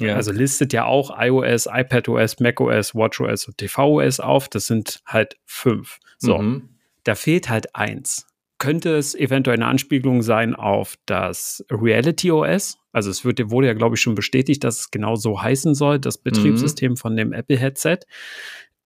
ja. 0.00 0.16
also 0.16 0.32
listet 0.32 0.72
ja 0.72 0.84
auch 0.84 1.16
iOS, 1.16 1.68
iPadOS, 1.70 2.40
macOS, 2.40 2.94
WatchOS 2.94 3.46
und 3.46 3.58
tvOS 3.58 4.18
auf. 4.18 4.48
Das 4.48 4.66
sind 4.66 5.00
halt 5.06 5.36
fünf. 5.44 6.00
So, 6.18 6.38
mhm. 6.38 6.70
da 7.04 7.14
fehlt 7.14 7.48
halt 7.48 7.74
eins 7.76 8.26
könnte 8.62 8.94
es 8.94 9.16
eventuell 9.16 9.56
eine 9.56 9.66
Anspiegelung 9.66 10.22
sein 10.22 10.54
auf 10.54 10.96
das 11.04 11.64
Reality 11.68 12.30
OS. 12.30 12.78
Also 12.92 13.10
es 13.10 13.24
wird, 13.24 13.50
wurde 13.50 13.66
ja, 13.66 13.72
glaube 13.72 13.96
ich, 13.96 14.00
schon 14.00 14.14
bestätigt, 14.14 14.62
dass 14.62 14.78
es 14.78 14.90
genau 14.92 15.16
so 15.16 15.42
heißen 15.42 15.74
soll, 15.74 15.98
das 15.98 16.16
Betriebssystem 16.16 16.92
mhm. 16.92 16.96
von 16.96 17.16
dem 17.16 17.32
Apple-Headset. 17.32 17.98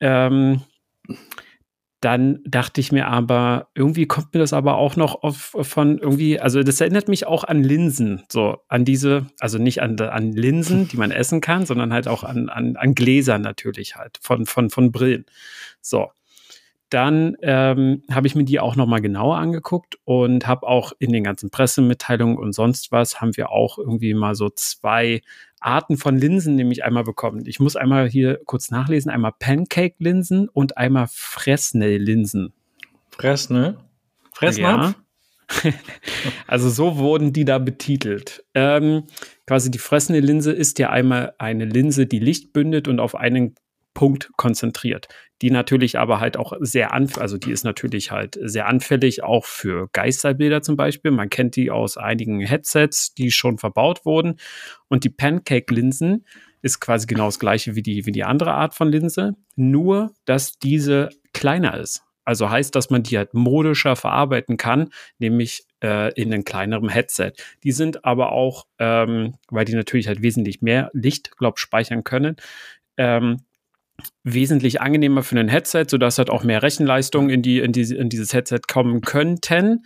Ähm, 0.00 0.62
dann 2.00 2.40
dachte 2.46 2.80
ich 2.80 2.90
mir 2.90 3.08
aber, 3.08 3.68
irgendwie 3.74 4.06
kommt 4.06 4.32
mir 4.32 4.40
das 4.40 4.54
aber 4.54 4.78
auch 4.78 4.96
noch 4.96 5.22
auf, 5.22 5.54
von 5.60 5.98
irgendwie, 5.98 6.40
also 6.40 6.62
das 6.62 6.80
erinnert 6.80 7.08
mich 7.08 7.26
auch 7.26 7.44
an 7.44 7.62
Linsen, 7.62 8.22
so 8.32 8.56
an 8.68 8.86
diese, 8.86 9.26
also 9.40 9.58
nicht 9.58 9.82
an, 9.82 10.00
an 10.00 10.32
Linsen, 10.32 10.88
die 10.88 10.96
man 10.96 11.10
essen 11.10 11.42
kann, 11.42 11.66
sondern 11.66 11.92
halt 11.92 12.08
auch 12.08 12.24
an, 12.24 12.48
an, 12.48 12.76
an 12.76 12.94
Gläsern 12.94 13.42
natürlich 13.42 13.96
halt, 13.96 14.18
von, 14.22 14.46
von, 14.46 14.70
von 14.70 14.90
Brillen. 14.90 15.26
So 15.82 16.08
dann 16.90 17.36
ähm, 17.42 18.02
habe 18.10 18.26
ich 18.26 18.34
mir 18.34 18.44
die 18.44 18.60
auch 18.60 18.76
nochmal 18.76 19.00
genauer 19.00 19.38
angeguckt 19.38 19.98
und 20.04 20.46
habe 20.46 20.66
auch 20.66 20.92
in 20.98 21.12
den 21.12 21.24
ganzen 21.24 21.50
Pressemitteilungen 21.50 22.38
und 22.38 22.52
sonst 22.52 22.92
was 22.92 23.20
haben 23.20 23.36
wir 23.36 23.50
auch 23.50 23.78
irgendwie 23.78 24.14
mal 24.14 24.34
so 24.34 24.50
zwei 24.50 25.22
Arten 25.60 25.96
von 25.96 26.16
Linsen 26.16 26.54
nämlich 26.54 26.84
einmal 26.84 27.04
bekommen. 27.04 27.44
Ich 27.46 27.58
muss 27.58 27.76
einmal 27.76 28.08
hier 28.08 28.40
kurz 28.44 28.70
nachlesen, 28.70 29.10
einmal 29.10 29.32
Pancake-Linsen 29.38 30.48
und 30.48 30.76
einmal 30.76 31.06
Fresnel-Linsen. 31.10 32.52
Fresnel? 33.10 33.78
Fressnapf? 34.32 34.94
Ja. 35.64 35.72
also 36.46 36.68
so 36.68 36.98
wurden 36.98 37.32
die 37.32 37.44
da 37.44 37.58
betitelt. 37.58 38.44
Ähm, 38.54 39.04
quasi 39.46 39.70
die 39.70 39.78
fressende 39.78 40.20
Linse 40.20 40.52
ist 40.52 40.78
ja 40.78 40.90
einmal 40.90 41.34
eine 41.38 41.64
Linse, 41.64 42.06
die 42.06 42.18
Licht 42.18 42.52
bündet 42.52 42.88
und 42.88 43.00
auf 43.00 43.14
einen 43.14 43.54
Punkt 43.96 44.30
konzentriert. 44.36 45.08
Die 45.40 45.50
natürlich 45.50 45.98
aber 45.98 46.20
halt 46.20 46.36
auch 46.36 46.52
sehr 46.60 46.92
anfällig, 46.92 47.22
also 47.22 47.38
die 47.38 47.50
ist 47.50 47.64
natürlich 47.64 48.10
halt 48.10 48.38
sehr 48.42 48.66
anfällig 48.66 49.24
auch 49.24 49.46
für 49.46 49.88
Geisterbilder 49.92 50.60
zum 50.60 50.76
Beispiel. 50.76 51.12
Man 51.12 51.30
kennt 51.30 51.56
die 51.56 51.70
aus 51.70 51.96
einigen 51.96 52.40
Headsets, 52.40 53.14
die 53.14 53.30
schon 53.30 53.56
verbaut 53.56 54.04
wurden. 54.04 54.36
Und 54.88 55.04
die 55.04 55.08
Pancake-Linsen 55.08 56.26
ist 56.60 56.80
quasi 56.80 57.06
genau 57.06 57.24
das 57.24 57.38
gleiche 57.38 57.74
wie 57.74 57.82
die, 57.82 58.04
wie 58.04 58.12
die 58.12 58.24
andere 58.24 58.52
Art 58.52 58.74
von 58.74 58.88
Linse, 58.88 59.34
nur 59.54 60.12
dass 60.26 60.58
diese 60.58 61.08
kleiner 61.32 61.78
ist. 61.78 62.02
Also 62.26 62.50
heißt, 62.50 62.74
dass 62.74 62.90
man 62.90 63.02
die 63.02 63.16
halt 63.16 63.32
modischer 63.32 63.96
verarbeiten 63.96 64.58
kann, 64.58 64.90
nämlich 65.18 65.64
äh, 65.82 66.12
in 66.20 66.34
einem 66.34 66.44
kleineren 66.44 66.90
Headset. 66.90 67.32
Die 67.62 67.72
sind 67.72 68.04
aber 68.04 68.32
auch, 68.32 68.66
ähm, 68.78 69.36
weil 69.48 69.64
die 69.64 69.74
natürlich 69.74 70.08
halt 70.08 70.20
wesentlich 70.20 70.60
mehr 70.60 70.90
Licht, 70.92 71.38
glaube 71.38 71.58
speichern 71.58 72.04
können, 72.04 72.36
ähm, 72.96 73.45
wesentlich 74.24 74.80
angenehmer 74.80 75.22
für 75.22 75.38
ein 75.38 75.48
Headset, 75.48 75.86
sodass 75.88 76.18
halt 76.18 76.30
auch 76.30 76.44
mehr 76.44 76.62
Rechenleistung 76.62 77.30
in, 77.30 77.42
die, 77.42 77.58
in, 77.58 77.72
die, 77.72 77.94
in 77.94 78.08
dieses 78.08 78.32
Headset 78.32 78.60
kommen 78.68 79.00
könnten. 79.00 79.84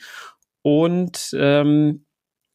Und 0.63 1.31
ähm, 1.35 2.05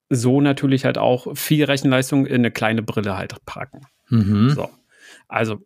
so 0.09 0.41
natürlich 0.41 0.85
halt 0.85 0.97
auch 0.97 1.35
viel 1.35 1.63
Rechenleistung 1.65 2.25
in 2.25 2.35
eine 2.35 2.51
kleine 2.51 2.83
Brille 2.83 3.17
halt 3.17 3.33
packen. 3.45 3.81
Mhm. 4.09 4.49
So. 4.51 4.69
Also, 5.27 5.61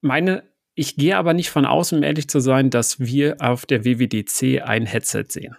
meine 0.00 0.44
ich 0.74 0.96
gehe 0.96 1.16
aber 1.16 1.34
nicht 1.34 1.50
von 1.50 1.66
aus, 1.66 1.92
um 1.92 2.02
ehrlich 2.02 2.28
zu 2.28 2.40
sein, 2.40 2.70
dass 2.70 2.98
wir 2.98 3.36
auf 3.40 3.66
der 3.66 3.84
WWDC 3.84 4.62
ein 4.62 4.86
Headset 4.86 5.24
sehen. 5.28 5.56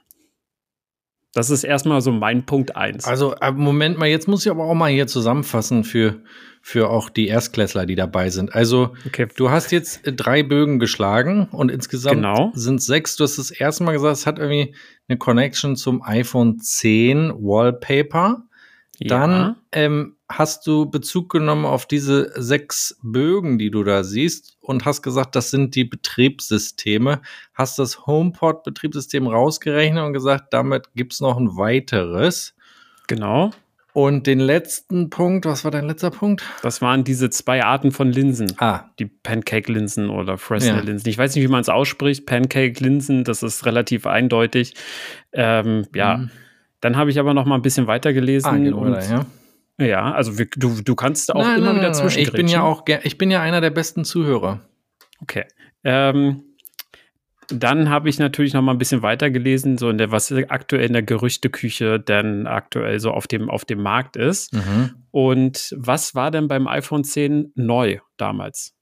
Das 1.34 1.50
ist 1.50 1.64
erstmal 1.64 2.00
so 2.02 2.12
mein 2.12 2.46
Punkt 2.46 2.76
1. 2.76 3.06
Also, 3.06 3.34
äh, 3.36 3.52
Moment 3.52 3.98
mal, 3.98 4.08
jetzt 4.08 4.28
muss 4.28 4.46
ich 4.46 4.52
aber 4.52 4.66
auch 4.66 4.76
mal 4.76 4.92
hier 4.92 5.08
zusammenfassen 5.08 5.84
für, 5.84 6.22
für 6.62 6.90
auch 6.90 7.10
die 7.10 7.28
Erstklässler, 7.28 7.88
die 7.88 7.96
dabei 7.96 8.30
sind. 8.30 8.54
Also, 8.54 8.92
okay. 9.08 9.28
du 9.36 9.50
hast 9.50 9.72
jetzt 9.72 10.06
äh, 10.06 10.14
drei 10.14 10.44
Bögen 10.44 10.78
geschlagen 10.78 11.48
und 11.52 11.72
insgesamt 11.72 12.18
genau. 12.18 12.52
sind 12.54 12.84
sechs. 12.84 13.16
Du 13.16 13.24
hast 13.24 13.40
das 13.40 13.50
erste 13.50 13.84
Mal 13.84 13.94
gesagt, 13.94 14.18
es 14.18 14.28
hat 14.28 14.38
irgendwie 14.38 14.76
eine 15.08 15.18
Connection 15.18 15.76
zum 15.76 16.04
iPhone 16.04 16.60
10 16.60 17.34
Wallpaper. 17.34 18.44
Dann 19.00 19.32
ja. 19.32 19.56
ähm, 19.72 20.16
hast 20.38 20.68
du 20.68 20.86
Bezug 20.90 21.30
genommen 21.30 21.66
auf 21.66 21.86
diese 21.86 22.32
sechs 22.42 22.98
Bögen, 23.02 23.58
die 23.58 23.72
du 23.72 23.84
da 23.84 24.04
siehst, 24.04 24.58
und 24.62 24.86
hast 24.86 25.02
gesagt, 25.02 25.36
das 25.36 25.52
sind 25.52 25.76
die 25.76 25.84
Betriebssysteme. 25.84 27.22
Hast 27.54 27.80
das 27.80 28.06
HomePod-Betriebssystem 28.06 29.28
rausgerechnet 29.28 30.04
und 30.04 30.14
gesagt, 30.14 30.54
damit 30.54 30.94
gibt 30.96 31.14
es 31.14 31.20
noch 31.20 31.38
ein 31.38 31.58
weiteres. 31.58 32.56
Genau. 33.08 33.52
Und 33.94 34.26
den 34.26 34.40
letzten 34.40 35.12
Punkt, 35.12 35.46
was 35.46 35.64
war 35.64 35.72
dein 35.72 35.86
letzter 35.86 36.10
Punkt? 36.10 36.44
Das 36.64 36.82
waren 36.82 37.04
diese 37.04 37.30
zwei 37.30 37.64
Arten 37.64 37.92
von 37.92 38.12
Linsen. 38.12 38.52
Ah. 38.58 38.86
Die 38.98 39.06
Pancake-Linsen 39.06 40.10
oder 40.10 40.40
Fresnel-Linsen. 40.40 41.06
Ja. 41.06 41.12
Ich 41.12 41.18
weiß 41.20 41.36
nicht, 41.36 41.44
wie 41.44 41.52
man 41.52 41.62
es 41.62 41.70
ausspricht. 41.70 42.26
Pancake-Linsen, 42.26 43.24
das 43.24 43.44
ist 43.44 43.68
relativ 43.68 44.08
eindeutig. 44.08 44.74
Ähm, 45.32 45.86
ja. 45.94 46.18
Mhm. 46.18 46.32
Dann 46.82 46.98
habe 46.98 47.12
ich 47.12 47.20
aber 47.20 47.36
noch 47.36 47.46
mal 47.46 47.56
ein 47.56 47.62
bisschen 47.62 47.86
weiter 47.86 48.14
gelesen. 48.14 48.48
Ah, 48.48 48.58
genau, 48.58 48.80
und, 48.80 48.94
ja. 48.94 49.26
Ja, 49.78 50.12
also 50.12 50.38
wir, 50.38 50.48
du, 50.56 50.82
du 50.82 50.96
kannst 50.96 51.34
auch 51.34 51.42
nein, 51.42 51.58
immer 51.58 51.74
nein, 51.74 51.78
wieder 51.78 51.94
zwischen. 51.94 52.20
Ich 52.20 52.32
bin 52.32 52.48
ja 52.48 52.62
auch, 52.62 52.84
ich 53.04 53.18
bin 53.18 53.32
ja 53.32 53.42
einer 53.42 53.62
der 53.62 53.72
besten 53.72 54.06
Zuhörer. 54.06 54.62
Okay. 55.22 55.46
Ähm, 55.84 56.44
dann 57.48 57.90
habe 57.90 58.10
ich 58.10 58.20
natürlich 58.20 58.54
noch 58.54 58.62
mal 58.62 58.72
ein 58.72 58.78
bisschen 58.78 59.02
weiter 59.02 59.30
gelesen, 59.30 59.78
so 59.78 59.90
in 59.90 59.98
der, 59.98 60.12
was 60.12 60.32
aktuell 60.32 60.86
in 60.86 60.94
der 60.94 61.04
Gerüchteküche 61.04 62.00
denn 62.00 62.48
aktuell 62.48 63.00
so 63.00 63.12
auf 63.12 63.28
dem, 63.28 63.50
auf 63.50 63.66
dem 63.66 63.82
Markt 63.82 64.16
ist. 64.16 64.54
Mhm. 64.54 64.96
Und 65.12 65.76
was 65.78 66.16
war 66.16 66.32
denn 66.32 66.48
beim 66.48 66.68
iPhone 66.68 67.04
10 67.04 67.52
neu 67.56 68.00
damals? 68.18 68.76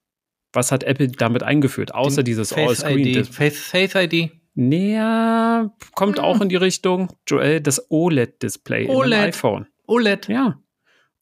Was 0.53 0.71
hat 0.71 0.83
Apple 0.83 1.07
damit 1.07 1.43
eingeführt, 1.43 1.95
außer 1.95 2.23
Den 2.23 2.25
dieses 2.25 2.53
All-Screen? 2.53 3.25
Face, 3.25 3.59
Face 3.59 3.95
ID. 3.95 4.31
Näher 4.53 5.73
kommt 5.95 6.17
hm. 6.17 6.25
auch 6.25 6.41
in 6.41 6.49
die 6.49 6.57
Richtung, 6.57 7.07
Joel, 7.25 7.61
das 7.61 7.89
OLED-Display 7.89 8.89
OLED. 8.89 9.17
im 9.17 9.25
iPhone. 9.29 9.67
OLED. 9.87 10.27
Ja. 10.27 10.59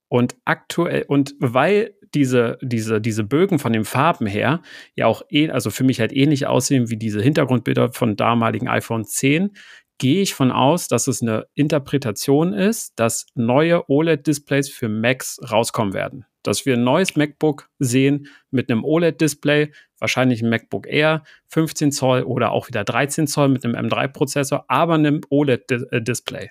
Und 0.09 0.35
aktuell, 0.43 1.05
und 1.07 1.35
weil 1.39 1.95
diese, 2.13 2.57
diese, 2.61 2.99
diese 2.99 3.23
Bögen 3.23 3.59
von 3.59 3.73
den 3.73 3.85
Farben 3.85 4.25
her 4.25 4.61
ja 4.95 5.05
auch, 5.05 5.21
eh, 5.29 5.49
also 5.49 5.69
für 5.69 5.83
mich 5.83 5.99
halt 5.99 6.11
ähnlich 6.11 6.47
aussehen 6.47 6.89
wie 6.89 6.97
diese 6.97 7.21
Hintergrundbilder 7.21 7.93
von 7.93 8.15
damaligen 8.15 8.67
iPhone 8.67 9.05
10, 9.05 9.51
gehe 9.99 10.21
ich 10.21 10.33
von 10.33 10.51
aus, 10.51 10.87
dass 10.87 11.07
es 11.07 11.21
eine 11.21 11.45
Interpretation 11.53 12.53
ist, 12.53 12.93
dass 12.99 13.27
neue 13.35 13.87
OLED-Displays 13.89 14.69
für 14.69 14.89
Macs 14.89 15.39
rauskommen 15.51 15.93
werden. 15.93 16.25
Dass 16.41 16.65
wir 16.65 16.75
ein 16.75 16.83
neues 16.83 17.15
MacBook 17.15 17.69
sehen 17.79 18.27
mit 18.49 18.71
einem 18.71 18.83
OLED-Display, 18.85 19.71
wahrscheinlich 19.99 20.41
ein 20.41 20.49
MacBook 20.49 20.87
Air, 20.87 21.23
15 21.49 21.91
Zoll 21.91 22.23
oder 22.23 22.51
auch 22.51 22.69
wieder 22.69 22.85
13 22.85 23.27
Zoll 23.27 23.49
mit 23.49 23.65
einem 23.65 23.75
M3-Prozessor, 23.75 24.65
aber 24.69 24.95
einem 24.95 25.21
OLED-Display. 25.29 26.49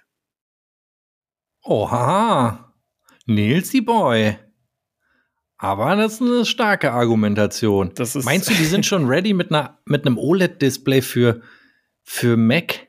Oha. 1.65 2.68
Nils 3.29 3.71
die 3.71 3.83
Boy. 3.83 4.37
Aber 5.59 5.97
das 5.97 6.15
ist 6.15 6.23
eine 6.23 6.45
starke 6.45 6.93
Argumentation. 6.93 7.93
Meinst 8.25 8.49
du, 8.49 8.55
die 8.55 8.65
sind 8.65 8.87
schon 8.87 9.07
ready 9.07 9.35
mit, 9.35 9.51
einer, 9.51 9.79
mit 9.85 10.07
einem 10.07 10.17
OLED-Display 10.17 11.03
für, 11.03 11.43
für 12.03 12.37
Mac? 12.37 12.87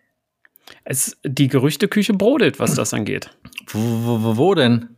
Es, 0.85 1.17
die 1.25 1.47
Gerüchteküche 1.47 2.13
brodelt, 2.13 2.59
was 2.59 2.75
das 2.75 2.93
angeht. 2.93 3.31
Wo, 3.67 3.79
wo, 4.23 4.37
wo 4.37 4.55
denn? 4.55 4.95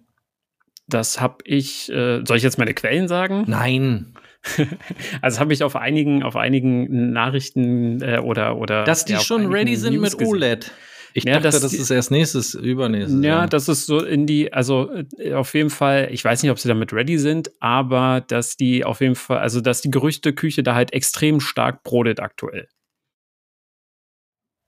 Das 0.87 1.21
habe 1.21 1.37
ich. 1.45 1.89
Äh, 1.89 2.21
soll 2.25 2.37
ich 2.37 2.43
jetzt 2.43 2.57
meine 2.57 2.73
Quellen 2.73 3.07
sagen? 3.07 3.45
Nein. 3.47 4.13
also 5.21 5.39
habe 5.39 5.53
ich 5.53 5.63
auf 5.63 5.75
einigen, 5.75 6.23
auf 6.23 6.35
einigen 6.35 7.13
Nachrichten 7.13 8.01
äh, 8.01 8.19
oder 8.19 8.57
oder. 8.57 8.83
Dass 8.83 9.05
die 9.05 9.13
ja, 9.13 9.19
schon 9.21 9.51
ready 9.51 9.75
sind 9.77 9.95
News 9.95 10.17
mit 10.17 10.27
OLED. 10.27 10.59
Gesehen. 10.59 10.75
Ich 11.13 11.23
ja, 11.25 11.33
dachte, 11.33 11.43
das, 11.43 11.59
das 11.61 11.73
ist 11.73 11.89
erst 11.89 12.11
nächstes, 12.11 12.53
übernächstes. 12.53 13.23
Ja, 13.23 13.47
das 13.47 13.67
ist 13.67 13.85
so 13.85 14.03
in 14.03 14.25
die, 14.25 14.53
also 14.53 14.89
äh, 15.17 15.33
auf 15.33 15.53
jeden 15.53 15.69
Fall, 15.69 16.09
ich 16.11 16.23
weiß 16.23 16.43
nicht, 16.43 16.51
ob 16.51 16.59
sie 16.59 16.67
damit 16.67 16.93
ready 16.93 17.17
sind, 17.17 17.51
aber 17.59 18.23
dass 18.27 18.57
die 18.57 18.85
auf 18.85 19.01
jeden 19.01 19.15
Fall, 19.15 19.39
also 19.39 19.61
dass 19.61 19.81
die 19.81 19.91
Gerüchteküche 19.91 20.63
da 20.63 20.75
halt 20.75 20.93
extrem 20.93 21.39
stark 21.39 21.83
brodet 21.83 22.19
aktuell. 22.19 22.67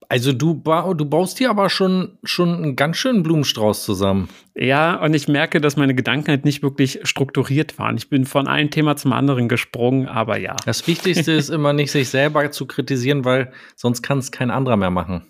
Also 0.09 0.31
du, 0.31 0.53
ba 0.53 0.93
du 0.93 1.05
baust 1.05 1.39
hier 1.39 1.49
aber 1.49 1.69
schon, 1.69 2.19
schon 2.23 2.53
einen 2.53 2.75
ganz 2.75 2.97
schönen 2.97 3.23
Blumenstrauß 3.23 3.83
zusammen. 3.83 4.29
Ja, 4.53 5.01
und 5.01 5.15
ich 5.15 5.27
merke, 5.27 5.59
dass 5.59 5.75
meine 5.75 5.95
Gedanken 5.95 6.27
halt 6.27 6.45
nicht 6.45 6.61
wirklich 6.61 6.99
strukturiert 7.03 7.79
waren. 7.79 7.97
Ich 7.97 8.09
bin 8.09 8.25
von 8.25 8.47
einem 8.47 8.69
Thema 8.69 8.95
zum 8.95 9.13
anderen 9.13 9.49
gesprungen, 9.49 10.07
aber 10.07 10.37
ja. 10.37 10.55
Das 10.65 10.85
Wichtigste 10.87 11.31
ist 11.31 11.49
immer 11.49 11.73
nicht, 11.73 11.91
sich 11.91 12.09
selber 12.09 12.51
zu 12.51 12.67
kritisieren, 12.67 13.25
weil 13.25 13.51
sonst 13.75 14.03
kann 14.03 14.19
es 14.19 14.31
kein 14.31 14.51
anderer 14.51 14.77
mehr 14.77 14.91
machen. 14.91 15.25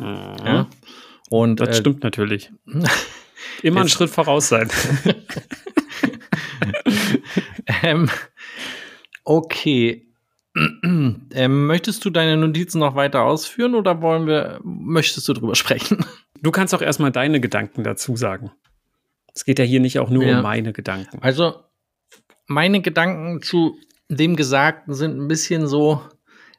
Mhm. 0.00 0.46
Ja? 0.46 0.66
Und, 1.30 1.60
das 1.60 1.68
äh, 1.68 1.74
stimmt 1.74 2.02
natürlich. 2.02 2.52
Immer 3.62 3.80
einen 3.80 3.88
Schritt 3.88 4.10
voraus 4.10 4.48
sein. 4.48 4.68
ähm, 7.82 8.10
okay. 9.24 10.06
ähm, 10.82 11.66
möchtest 11.66 12.04
du 12.04 12.10
deine 12.10 12.36
Notizen 12.36 12.80
noch 12.80 12.96
weiter 12.96 13.22
ausführen 13.22 13.74
oder 13.74 14.02
wollen 14.02 14.26
wir, 14.26 14.60
möchtest 14.64 15.28
du 15.28 15.32
drüber 15.32 15.54
sprechen? 15.54 16.04
Du 16.42 16.50
kannst 16.50 16.74
auch 16.74 16.82
erstmal 16.82 17.12
deine 17.12 17.40
Gedanken 17.40 17.84
dazu 17.84 18.16
sagen. 18.16 18.50
Es 19.34 19.44
geht 19.44 19.58
ja 19.58 19.64
hier 19.64 19.80
nicht 19.80 19.98
auch 19.98 20.10
nur 20.10 20.24
ja. 20.24 20.36
um 20.36 20.42
meine 20.42 20.72
Gedanken. 20.72 21.18
Also, 21.20 21.62
meine 22.46 22.80
Gedanken 22.80 23.42
zu 23.42 23.76
dem 24.08 24.34
Gesagten 24.34 24.94
sind 24.94 25.18
ein 25.18 25.28
bisschen 25.28 25.68
so, 25.68 26.02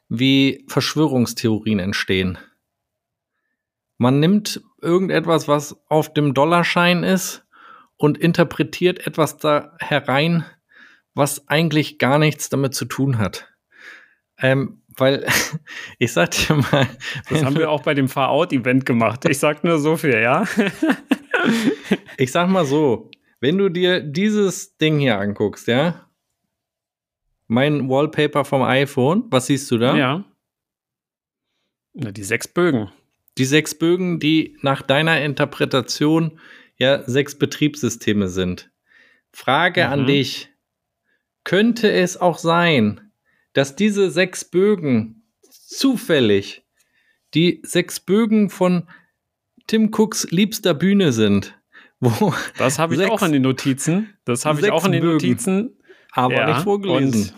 wie 0.08 0.64
Verschwörungstheorien 0.68 1.78
entstehen. 1.78 2.38
Man 4.02 4.18
nimmt 4.18 4.60
irgendetwas, 4.80 5.46
was 5.46 5.80
auf 5.88 6.12
dem 6.12 6.34
Dollarschein 6.34 7.04
ist 7.04 7.46
und 7.96 8.18
interpretiert 8.18 9.06
etwas 9.06 9.36
da 9.36 9.76
herein, 9.78 10.44
was 11.14 11.46
eigentlich 11.46 11.98
gar 11.98 12.18
nichts 12.18 12.48
damit 12.48 12.74
zu 12.74 12.84
tun 12.84 13.18
hat. 13.18 13.54
Ähm, 14.38 14.82
weil 14.96 15.24
ich 16.00 16.12
sag 16.12 16.32
dir 16.32 16.56
mal. 16.56 16.88
Das 17.28 17.44
haben 17.44 17.54
wir 17.54 17.70
auch 17.70 17.84
bei 17.84 17.94
dem 17.94 18.08
Far-Out-Event 18.08 18.86
gemacht. 18.86 19.24
Ich 19.26 19.38
sag 19.38 19.62
nur 19.62 19.78
so 19.78 19.96
viel, 19.96 20.18
ja. 20.18 20.48
ich 22.16 22.32
sag 22.32 22.48
mal 22.48 22.64
so, 22.64 23.08
wenn 23.38 23.56
du 23.56 23.68
dir 23.68 24.00
dieses 24.00 24.76
Ding 24.78 24.98
hier 24.98 25.20
anguckst, 25.20 25.68
ja, 25.68 26.08
mein 27.46 27.88
Wallpaper 27.88 28.44
vom 28.44 28.62
iPhone, 28.62 29.26
was 29.30 29.46
siehst 29.46 29.70
du 29.70 29.78
da? 29.78 29.94
Ja. 29.94 30.24
Na, 31.94 32.10
die 32.10 32.24
sechs 32.24 32.48
Bögen. 32.48 32.90
Die 33.38 33.44
sechs 33.44 33.74
Bögen, 33.74 34.18
die 34.18 34.56
nach 34.60 34.82
deiner 34.82 35.20
Interpretation 35.22 36.38
ja 36.76 37.02
sechs 37.08 37.38
Betriebssysteme 37.38 38.28
sind. 38.28 38.70
Frage 39.32 39.86
mhm. 39.86 39.92
an 39.92 40.06
dich. 40.06 40.48
Könnte 41.44 41.90
es 41.90 42.16
auch 42.16 42.38
sein, 42.38 43.12
dass 43.52 43.74
diese 43.74 44.10
sechs 44.10 44.44
Bögen 44.44 45.22
zufällig 45.42 46.62
die 47.34 47.60
sechs 47.64 48.00
Bögen 48.00 48.50
von 48.50 48.88
Tim 49.66 49.90
Cooks 49.92 50.30
liebster 50.30 50.74
Bühne 50.74 51.12
sind. 51.12 51.58
Wo 52.00 52.34
das 52.58 52.78
habe 52.78 52.94
ich 52.94 53.00
sechs, 53.00 53.10
auch 53.10 53.22
in 53.22 53.32
den 53.32 53.42
Notizen. 53.42 54.14
Das 54.24 54.44
habe 54.44 54.60
ich 54.60 54.70
auch 54.70 54.84
in 54.84 54.92
den 54.92 55.02
Bögen. 55.02 55.14
Notizen. 55.14 55.78
Aber 56.12 56.34
Ja, 56.34 56.46
nicht 56.48 56.62
vorgelesen. 56.62 57.32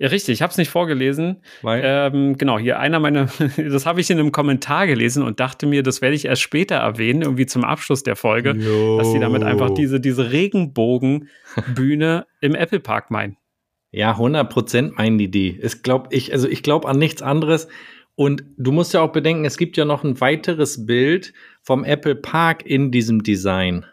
Ja, 0.00 0.08
richtig, 0.08 0.34
ich 0.34 0.42
habe 0.42 0.52
es 0.52 0.58
nicht 0.58 0.70
vorgelesen. 0.70 1.42
Weil, 1.62 1.82
Ähm, 1.84 2.38
genau, 2.38 2.58
hier 2.58 2.78
einer 2.78 3.00
meiner, 3.00 3.26
das 3.56 3.84
habe 3.84 4.00
ich 4.00 4.08
in 4.10 4.18
einem 4.18 4.30
Kommentar 4.30 4.86
gelesen 4.86 5.24
und 5.24 5.40
dachte 5.40 5.66
mir, 5.66 5.82
das 5.82 6.00
werde 6.00 6.14
ich 6.14 6.26
erst 6.26 6.42
später 6.42 6.76
erwähnen, 6.76 7.22
irgendwie 7.22 7.46
zum 7.46 7.64
Abschluss 7.64 8.04
der 8.04 8.14
Folge, 8.14 8.54
dass 8.54 9.10
sie 9.10 9.18
damit 9.18 9.42
einfach 9.42 9.70
diese, 9.70 10.00
diese 10.00 10.30
Regenbogenbühne 10.30 12.26
im 12.40 12.54
Apple 12.54 12.80
Park 12.80 13.10
meinen. 13.10 13.36
Ja, 13.90 14.12
100% 14.12 14.92
meinen 14.96 15.18
die 15.18 15.30
die. 15.30 15.58
Ich 15.60 15.82
glaube 15.82 16.08
ich, 16.12 16.32
also 16.32 16.46
ich 16.46 16.62
glaube 16.62 16.88
an 16.88 16.98
nichts 16.98 17.22
anderes. 17.22 17.68
Und 18.14 18.44
du 18.56 18.72
musst 18.72 18.94
ja 18.94 19.00
auch 19.00 19.12
bedenken, 19.12 19.44
es 19.44 19.56
gibt 19.58 19.76
ja 19.76 19.84
noch 19.84 20.04
ein 20.04 20.20
weiteres 20.20 20.86
Bild 20.86 21.32
vom 21.62 21.84
Apple 21.84 22.16
Park 22.16 22.66
in 22.66 22.90
diesem 22.90 23.22
Design. 23.22 23.84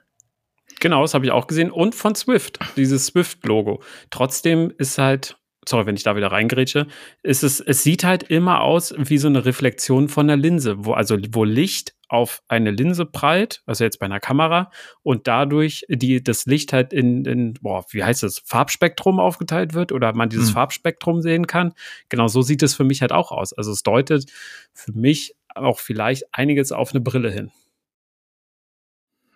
Genau, 0.79 1.01
das 1.03 1.13
habe 1.13 1.25
ich 1.25 1.31
auch 1.31 1.47
gesehen. 1.47 1.71
Und 1.71 1.95
von 1.95 2.15
Swift, 2.15 2.59
dieses 2.75 3.05
Swift-Logo. 3.07 3.81
Trotzdem 4.09 4.73
ist 4.77 4.97
halt, 4.97 5.37
sorry, 5.67 5.85
wenn 5.85 5.95
ich 5.95 6.03
da 6.03 6.15
wieder 6.15 6.31
reingrätsche, 6.31 6.87
ist 7.23 7.43
es, 7.43 7.59
es 7.59 7.83
sieht 7.83 8.03
halt 8.03 8.23
immer 8.23 8.61
aus 8.61 8.93
wie 8.97 9.17
so 9.17 9.27
eine 9.27 9.45
Reflexion 9.45 10.09
von 10.09 10.29
einer 10.29 10.41
Linse, 10.41 10.85
wo 10.85 10.93
also 10.93 11.17
wo 11.31 11.43
Licht 11.43 11.95
auf 12.07 12.43
eine 12.47 12.71
Linse 12.71 13.05
prallt, 13.05 13.63
also 13.65 13.83
jetzt 13.83 13.99
bei 13.99 14.05
einer 14.05 14.19
Kamera, 14.19 14.69
und 15.01 15.27
dadurch 15.27 15.85
die, 15.89 16.23
das 16.23 16.45
Licht 16.45 16.71
halt 16.71 16.93
in, 16.93 17.25
in 17.25 17.53
boah, 17.55 17.85
wie 17.89 18.03
heißt 18.03 18.23
das, 18.23 18.39
Farbspektrum 18.45 19.19
aufgeteilt 19.19 19.73
wird 19.73 19.91
oder 19.91 20.13
man 20.13 20.29
dieses 20.29 20.49
Hm. 20.49 20.53
Farbspektrum 20.53 21.21
sehen 21.21 21.47
kann. 21.47 21.73
Genau 22.09 22.27
so 22.27 22.41
sieht 22.41 22.63
es 22.63 22.75
für 22.75 22.83
mich 22.83 23.01
halt 23.01 23.11
auch 23.11 23.31
aus. 23.31 23.53
Also 23.53 23.71
es 23.71 23.83
deutet 23.83 24.31
für 24.73 24.93
mich 24.93 25.35
auch 25.55 25.79
vielleicht 25.79 26.25
einiges 26.31 26.71
auf 26.71 26.91
eine 26.91 27.01
Brille 27.01 27.31
hin. 27.31 27.51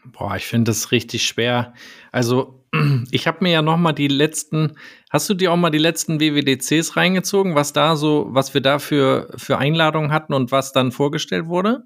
Boah, 0.05 0.35
ich 0.35 0.45
finde 0.45 0.71
das 0.71 0.91
richtig 0.91 1.25
schwer. 1.25 1.73
Also, 2.11 2.63
ich 3.11 3.27
habe 3.27 3.39
mir 3.41 3.51
ja 3.51 3.61
noch 3.61 3.77
mal 3.77 3.93
die 3.93 4.07
letzten, 4.07 4.75
hast 5.09 5.29
du 5.29 5.33
dir 5.33 5.51
auch 5.51 5.57
mal 5.57 5.69
die 5.69 5.77
letzten 5.77 6.19
WWDCs 6.19 6.95
reingezogen, 6.95 7.55
was 7.55 7.73
da 7.73 7.95
so, 7.95 8.27
was 8.29 8.53
wir 8.53 8.61
da 8.61 8.79
für, 8.79 9.29
für 9.35 9.57
Einladungen 9.57 10.11
hatten 10.11 10.33
und 10.33 10.51
was 10.51 10.71
dann 10.71 10.91
vorgestellt 10.91 11.47
wurde? 11.47 11.83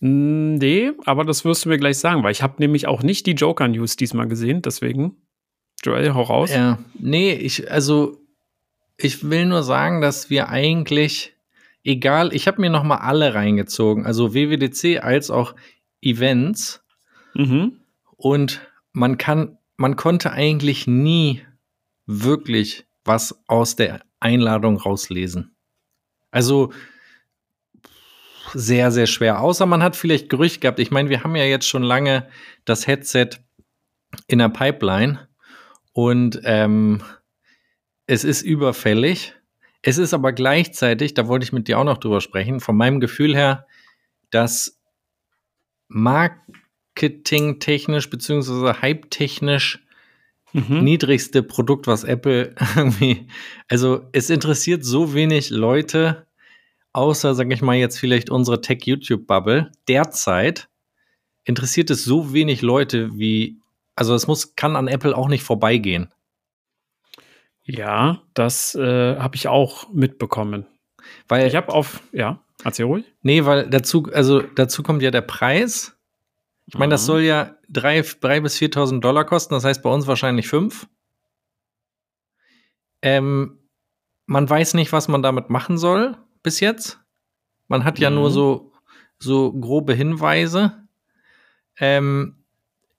Mm, 0.00 0.40
Nee, 0.54 0.92
aber 1.06 1.24
das 1.24 1.44
wirst 1.44 1.64
du 1.64 1.68
mir 1.70 1.78
gleich 1.78 1.98
sagen, 1.98 2.22
weil 2.22 2.32
ich 2.32 2.42
habe 2.42 2.56
nämlich 2.58 2.86
auch 2.86 3.02
nicht 3.02 3.26
die 3.26 3.32
Joker-News 3.32 3.96
diesmal 3.96 4.28
gesehen, 4.28 4.60
deswegen. 4.62 5.16
Joel, 5.82 6.12
hau 6.12 6.22
raus. 6.22 6.50
Ja, 6.52 6.78
nee, 6.98 7.32
ich, 7.32 7.70
also, 7.70 8.18
ich 8.98 9.30
will 9.30 9.46
nur 9.46 9.62
sagen, 9.62 10.02
dass 10.02 10.28
wir 10.28 10.50
eigentlich, 10.50 11.34
egal, 11.82 12.34
ich 12.34 12.46
habe 12.46 12.60
mir 12.60 12.68
noch 12.68 12.84
mal 12.84 12.98
alle 12.98 13.32
reingezogen, 13.34 14.04
also 14.04 14.34
WWDC 14.34 15.02
als 15.02 15.30
auch 15.30 15.54
Events 16.02 16.82
Mhm. 17.34 17.80
und 18.16 18.60
man 18.92 19.18
kann, 19.18 19.58
man 19.76 19.96
konnte 19.96 20.32
eigentlich 20.32 20.86
nie 20.86 21.42
wirklich 22.06 22.86
was 23.04 23.42
aus 23.46 23.76
der 23.76 24.02
Einladung 24.18 24.76
rauslesen. 24.76 25.54
Also 26.30 26.72
sehr, 28.52 28.90
sehr 28.90 29.06
schwer. 29.06 29.40
Außer 29.40 29.64
man 29.66 29.82
hat 29.82 29.96
vielleicht 29.96 30.28
Gerücht 30.28 30.60
gehabt. 30.60 30.80
Ich 30.80 30.90
meine, 30.90 31.08
wir 31.08 31.22
haben 31.22 31.36
ja 31.36 31.44
jetzt 31.44 31.68
schon 31.68 31.82
lange 31.82 32.28
das 32.64 32.86
Headset 32.86 33.30
in 34.26 34.38
der 34.38 34.48
Pipeline 34.48 35.28
und 35.92 36.40
ähm, 36.44 37.02
es 38.06 38.24
ist 38.24 38.42
überfällig. 38.42 39.34
Es 39.82 39.98
ist 39.98 40.12
aber 40.12 40.32
gleichzeitig, 40.32 41.14
da 41.14 41.28
wollte 41.28 41.44
ich 41.44 41.52
mit 41.52 41.68
dir 41.68 41.78
auch 41.78 41.84
noch 41.84 41.98
drüber 41.98 42.20
sprechen, 42.20 42.60
von 42.60 42.76
meinem 42.76 43.00
Gefühl 43.00 43.34
her, 43.34 43.66
dass 44.30 44.78
marketingtechnisch 46.94 48.10
beziehungsweise 48.10 48.80
hype-technisch 48.82 49.80
Mhm. 50.52 50.82
niedrigste 50.82 51.44
Produkt, 51.44 51.86
was 51.86 52.02
Apple 52.02 52.56
irgendwie, 52.76 53.28
also 53.68 54.08
es 54.10 54.30
interessiert 54.30 54.84
so 54.84 55.14
wenig 55.14 55.50
Leute, 55.50 56.26
außer, 56.92 57.36
sag 57.36 57.52
ich 57.52 57.62
mal, 57.62 57.76
jetzt 57.76 58.00
vielleicht 58.00 58.30
unsere 58.30 58.60
Tech-YouTube-Bubble, 58.60 59.70
derzeit 59.86 60.68
interessiert 61.44 61.88
es 61.90 62.02
so 62.04 62.32
wenig 62.32 62.62
Leute 62.62 63.16
wie, 63.16 63.60
also 63.94 64.12
es 64.12 64.26
muss, 64.26 64.56
kann 64.56 64.74
an 64.74 64.88
Apple 64.88 65.16
auch 65.16 65.28
nicht 65.28 65.44
vorbeigehen. 65.44 66.12
Ja, 67.62 68.20
das 68.34 68.74
äh, 68.74 69.16
habe 69.18 69.36
ich 69.36 69.46
auch 69.46 69.88
mitbekommen. 69.92 70.66
Weil, 71.28 71.46
Ich 71.46 71.54
habe 71.54 71.72
auf, 71.72 72.00
ja, 72.10 72.42
erzähl 72.64 72.86
ruhig. 72.86 73.04
nee, 73.22 73.44
weil 73.44 73.70
dazu, 73.70 74.08
also 74.12 74.40
dazu 74.42 74.82
kommt 74.82 75.02
ja 75.02 75.12
der 75.12 75.20
Preis. 75.20 75.96
Ich 76.72 76.78
meine, 76.78 76.90
das 76.92 77.02
Mhm. 77.02 77.06
soll 77.06 77.20
ja 77.22 77.56
drei, 77.68 78.02
drei 78.20 78.40
bis 78.40 78.56
4.000 78.56 79.00
Dollar 79.04 79.24
kosten, 79.24 79.54
das 79.54 79.64
heißt 79.64 79.82
bei 79.82 79.90
uns 79.90 80.06
wahrscheinlich 80.06 80.48
fünf. 80.48 80.86
Ähm, 83.02 83.58
man 84.26 84.48
weiß 84.48 84.74
nicht, 84.74 84.92
was 84.92 85.08
man 85.08 85.22
damit 85.22 85.50
machen 85.50 85.78
soll 85.78 86.16
bis 86.42 86.60
jetzt. 86.60 87.00
Man 87.68 87.84
hat 87.84 87.98
ja 87.98 88.10
Mhm. 88.10 88.16
nur 88.16 88.30
so, 88.30 88.72
so 89.18 89.52
grobe 89.52 89.94
Hinweise. 89.94 90.86
Ähm, 91.78 92.44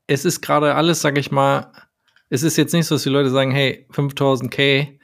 es 0.07 0.25
ist 0.25 0.41
gerade 0.41 0.75
alles, 0.75 1.01
sag 1.01 1.17
ich 1.17 1.31
mal, 1.31 1.71
es 2.29 2.43
ist 2.43 2.57
jetzt 2.57 2.73
nicht 2.73 2.85
so, 2.87 2.95
dass 2.95 3.03
die 3.03 3.09
Leute 3.09 3.29
sagen, 3.29 3.51
hey, 3.51 3.87
5000k 3.91 4.99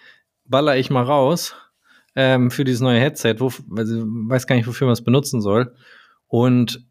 baller 0.45 0.77
ich 0.77 0.89
mal 0.89 1.03
raus 1.03 1.55
ähm, 2.15 2.51
für 2.51 2.63
dieses 2.63 2.81
neue 2.81 2.99
Headset, 2.99 3.35
wo, 3.39 3.51
also, 3.77 4.03
weiß 4.05 4.47
gar 4.47 4.55
nicht, 4.55 4.67
wofür 4.67 4.87
man 4.87 4.93
es 4.93 5.03
benutzen 5.03 5.41
soll. 5.41 5.75
Und 6.27 6.85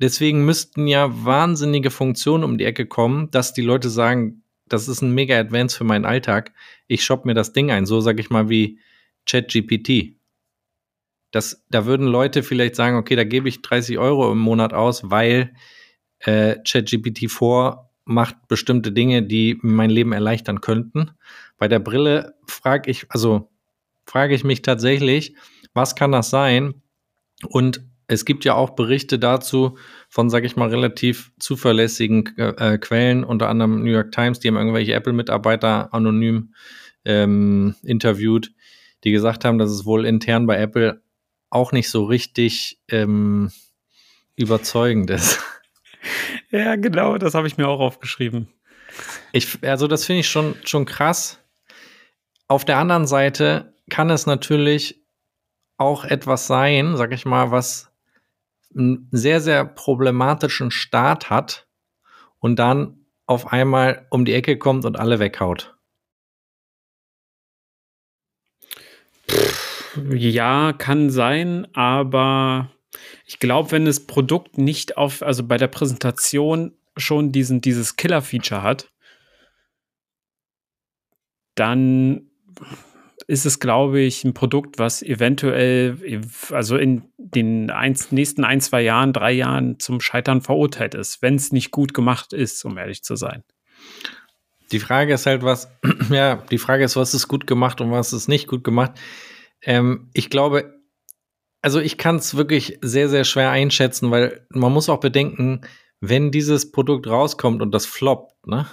deswegen 0.00 0.44
müssten 0.44 0.86
ja 0.86 1.24
wahnsinnige 1.24 1.90
Funktionen 1.90 2.44
um 2.44 2.58
die 2.58 2.64
Ecke 2.64 2.86
kommen, 2.86 3.30
dass 3.30 3.52
die 3.52 3.62
Leute 3.62 3.90
sagen, 3.90 4.42
das 4.66 4.88
ist 4.88 5.02
ein 5.02 5.12
mega 5.12 5.38
Advance 5.38 5.76
für 5.76 5.84
meinen 5.84 6.04
Alltag. 6.04 6.52
Ich 6.86 7.04
shoppe 7.04 7.28
mir 7.28 7.34
das 7.34 7.52
Ding 7.52 7.70
ein, 7.70 7.86
so 7.86 8.00
sag 8.00 8.18
ich 8.18 8.30
mal 8.30 8.48
wie 8.48 8.78
ChatGPT. 9.26 10.16
Das, 11.32 11.64
da 11.70 11.86
würden 11.86 12.06
Leute 12.06 12.42
vielleicht 12.42 12.76
sagen, 12.76 12.96
okay, 12.96 13.14
da 13.14 13.24
gebe 13.24 13.48
ich 13.48 13.62
30 13.62 13.98
Euro 13.98 14.32
im 14.32 14.38
Monat 14.38 14.72
aus, 14.72 15.10
weil 15.10 15.54
äh, 16.20 16.56
ChatGPT 16.66 17.30
4 17.30 17.88
macht 18.04 18.48
bestimmte 18.48 18.92
Dinge, 18.92 19.22
die 19.22 19.58
mein 19.62 19.90
Leben 19.90 20.12
erleichtern 20.12 20.60
könnten. 20.60 21.12
Bei 21.58 21.68
der 21.68 21.78
Brille 21.78 22.34
frage 22.46 22.90
ich, 22.90 23.06
also 23.10 23.50
frage 24.06 24.34
ich 24.34 24.44
mich 24.44 24.62
tatsächlich, 24.62 25.34
was 25.74 25.94
kann 25.94 26.10
das 26.10 26.30
sein? 26.30 26.82
Und 27.48 27.84
es 28.10 28.24
gibt 28.24 28.44
ja 28.44 28.54
auch 28.54 28.70
Berichte 28.70 29.20
dazu 29.20 29.78
von, 30.08 30.30
sage 30.30 30.44
ich 30.44 30.56
mal, 30.56 30.68
relativ 30.68 31.30
zuverlässigen 31.38 32.36
äh, 32.36 32.76
Quellen, 32.78 33.22
unter 33.22 33.48
anderem 33.48 33.84
New 33.84 33.90
York 33.92 34.10
Times, 34.10 34.40
die 34.40 34.48
haben 34.48 34.56
irgendwelche 34.56 34.94
Apple-Mitarbeiter 34.94 35.94
anonym 35.94 36.52
ähm, 37.04 37.76
interviewt, 37.84 38.50
die 39.04 39.12
gesagt 39.12 39.44
haben, 39.44 39.58
dass 39.58 39.70
es 39.70 39.86
wohl 39.86 40.04
intern 40.04 40.48
bei 40.48 40.58
Apple 40.58 41.00
auch 41.50 41.70
nicht 41.70 41.88
so 41.88 42.04
richtig 42.04 42.80
ähm, 42.88 43.50
überzeugend 44.36 45.10
ist. 45.10 45.40
Ja, 46.52 46.74
genau, 46.74 47.16
das 47.18 47.34
habe 47.34 47.46
ich 47.46 47.58
mir 47.58 47.68
auch 47.68 47.78
aufgeschrieben. 47.78 48.48
Ich, 49.30 49.58
also 49.62 49.86
das 49.86 50.06
finde 50.06 50.20
ich 50.20 50.28
schon, 50.28 50.56
schon 50.64 50.84
krass. 50.84 51.38
Auf 52.48 52.64
der 52.64 52.78
anderen 52.78 53.06
Seite 53.06 53.74
kann 53.88 54.10
es 54.10 54.26
natürlich 54.26 55.04
auch 55.76 56.04
etwas 56.04 56.48
sein, 56.48 56.96
sag 56.96 57.12
ich 57.12 57.26
mal, 57.26 57.50
was 57.52 57.89
einen 58.74 59.08
sehr, 59.10 59.40
sehr 59.40 59.64
problematischen 59.64 60.70
Start 60.70 61.30
hat 61.30 61.66
und 62.38 62.58
dann 62.58 63.06
auf 63.26 63.52
einmal 63.52 64.06
um 64.10 64.24
die 64.24 64.34
Ecke 64.34 64.58
kommt 64.58 64.84
und 64.84 64.98
alle 64.98 65.18
weghaut. 65.18 65.76
Ja, 70.10 70.72
kann 70.72 71.10
sein, 71.10 71.66
aber 71.74 72.70
ich 73.24 73.38
glaube, 73.38 73.72
wenn 73.72 73.84
das 73.84 74.06
Produkt 74.06 74.58
nicht 74.58 74.96
auf, 74.96 75.22
also 75.22 75.46
bei 75.46 75.56
der 75.56 75.68
Präsentation 75.68 76.76
schon 76.96 77.32
diesen, 77.32 77.60
dieses 77.60 77.96
Killer-Feature 77.96 78.62
hat, 78.62 78.90
dann 81.54 82.30
ist 83.30 83.46
es, 83.46 83.60
glaube 83.60 84.00
ich, 84.00 84.24
ein 84.24 84.34
Produkt, 84.34 84.80
was 84.80 85.02
eventuell, 85.02 86.20
also 86.50 86.76
in 86.76 87.04
den 87.16 87.70
eins, 87.70 88.10
nächsten 88.10 88.44
ein, 88.44 88.60
zwei 88.60 88.82
Jahren, 88.82 89.12
drei 89.12 89.30
Jahren 89.30 89.78
zum 89.78 90.00
Scheitern 90.00 90.40
verurteilt 90.42 90.94
ist, 90.94 91.22
wenn 91.22 91.36
es 91.36 91.52
nicht 91.52 91.70
gut 91.70 91.94
gemacht 91.94 92.32
ist, 92.32 92.64
um 92.64 92.76
ehrlich 92.76 93.04
zu 93.04 93.14
sein. 93.14 93.44
Die 94.72 94.80
Frage 94.80 95.14
ist 95.14 95.26
halt, 95.26 95.44
was, 95.44 95.70
ja, 96.10 96.42
die 96.50 96.58
Frage 96.58 96.82
ist, 96.82 96.96
was 96.96 97.14
ist 97.14 97.28
gut 97.28 97.46
gemacht 97.46 97.80
und 97.80 97.92
was 97.92 98.12
ist 98.12 98.26
nicht 98.26 98.48
gut 98.48 98.64
gemacht. 98.64 98.92
Ähm, 99.62 100.10
ich 100.12 100.28
glaube, 100.28 100.80
also 101.62 101.78
ich 101.78 101.98
kann 101.98 102.16
es 102.16 102.36
wirklich 102.36 102.78
sehr, 102.82 103.08
sehr 103.08 103.24
schwer 103.24 103.50
einschätzen, 103.50 104.10
weil 104.10 104.44
man 104.50 104.72
muss 104.72 104.88
auch 104.88 105.00
bedenken, 105.00 105.60
wenn 106.00 106.32
dieses 106.32 106.72
Produkt 106.72 107.06
rauskommt 107.06 107.62
und 107.62 107.72
das 107.72 107.86
floppt, 107.86 108.48
ne, 108.48 108.66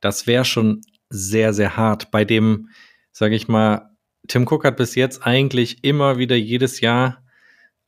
das 0.00 0.26
wäre 0.26 0.44
schon 0.44 0.80
sehr, 1.10 1.52
sehr 1.54 1.76
hart. 1.76 2.10
Bei 2.10 2.24
dem, 2.24 2.70
sage 3.12 3.34
ich 3.34 3.48
mal, 3.48 3.90
Tim 4.26 4.46
Cook 4.46 4.64
hat 4.64 4.76
bis 4.76 4.94
jetzt 4.94 5.26
eigentlich 5.26 5.84
immer 5.84 6.18
wieder 6.18 6.36
jedes 6.36 6.80
Jahr 6.80 7.22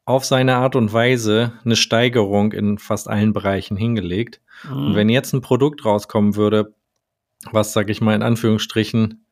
auf 0.04 0.24
seine 0.24 0.56
Art 0.56 0.76
und 0.76 0.92
Weise 0.92 1.52
eine 1.64 1.76
Steigerung 1.76 2.52
in 2.52 2.78
fast 2.78 3.08
allen 3.08 3.32
Bereichen 3.32 3.76
hingelegt. 3.76 4.40
Mhm. 4.64 4.86
Und 4.86 4.94
wenn 4.94 5.08
jetzt 5.08 5.32
ein 5.32 5.42
Produkt 5.42 5.84
rauskommen 5.84 6.36
würde, 6.36 6.74
was, 7.52 7.72
sag 7.72 7.90
ich 7.90 8.00
mal, 8.00 8.14
in 8.14 8.22
Anführungsstrichen 8.22 9.26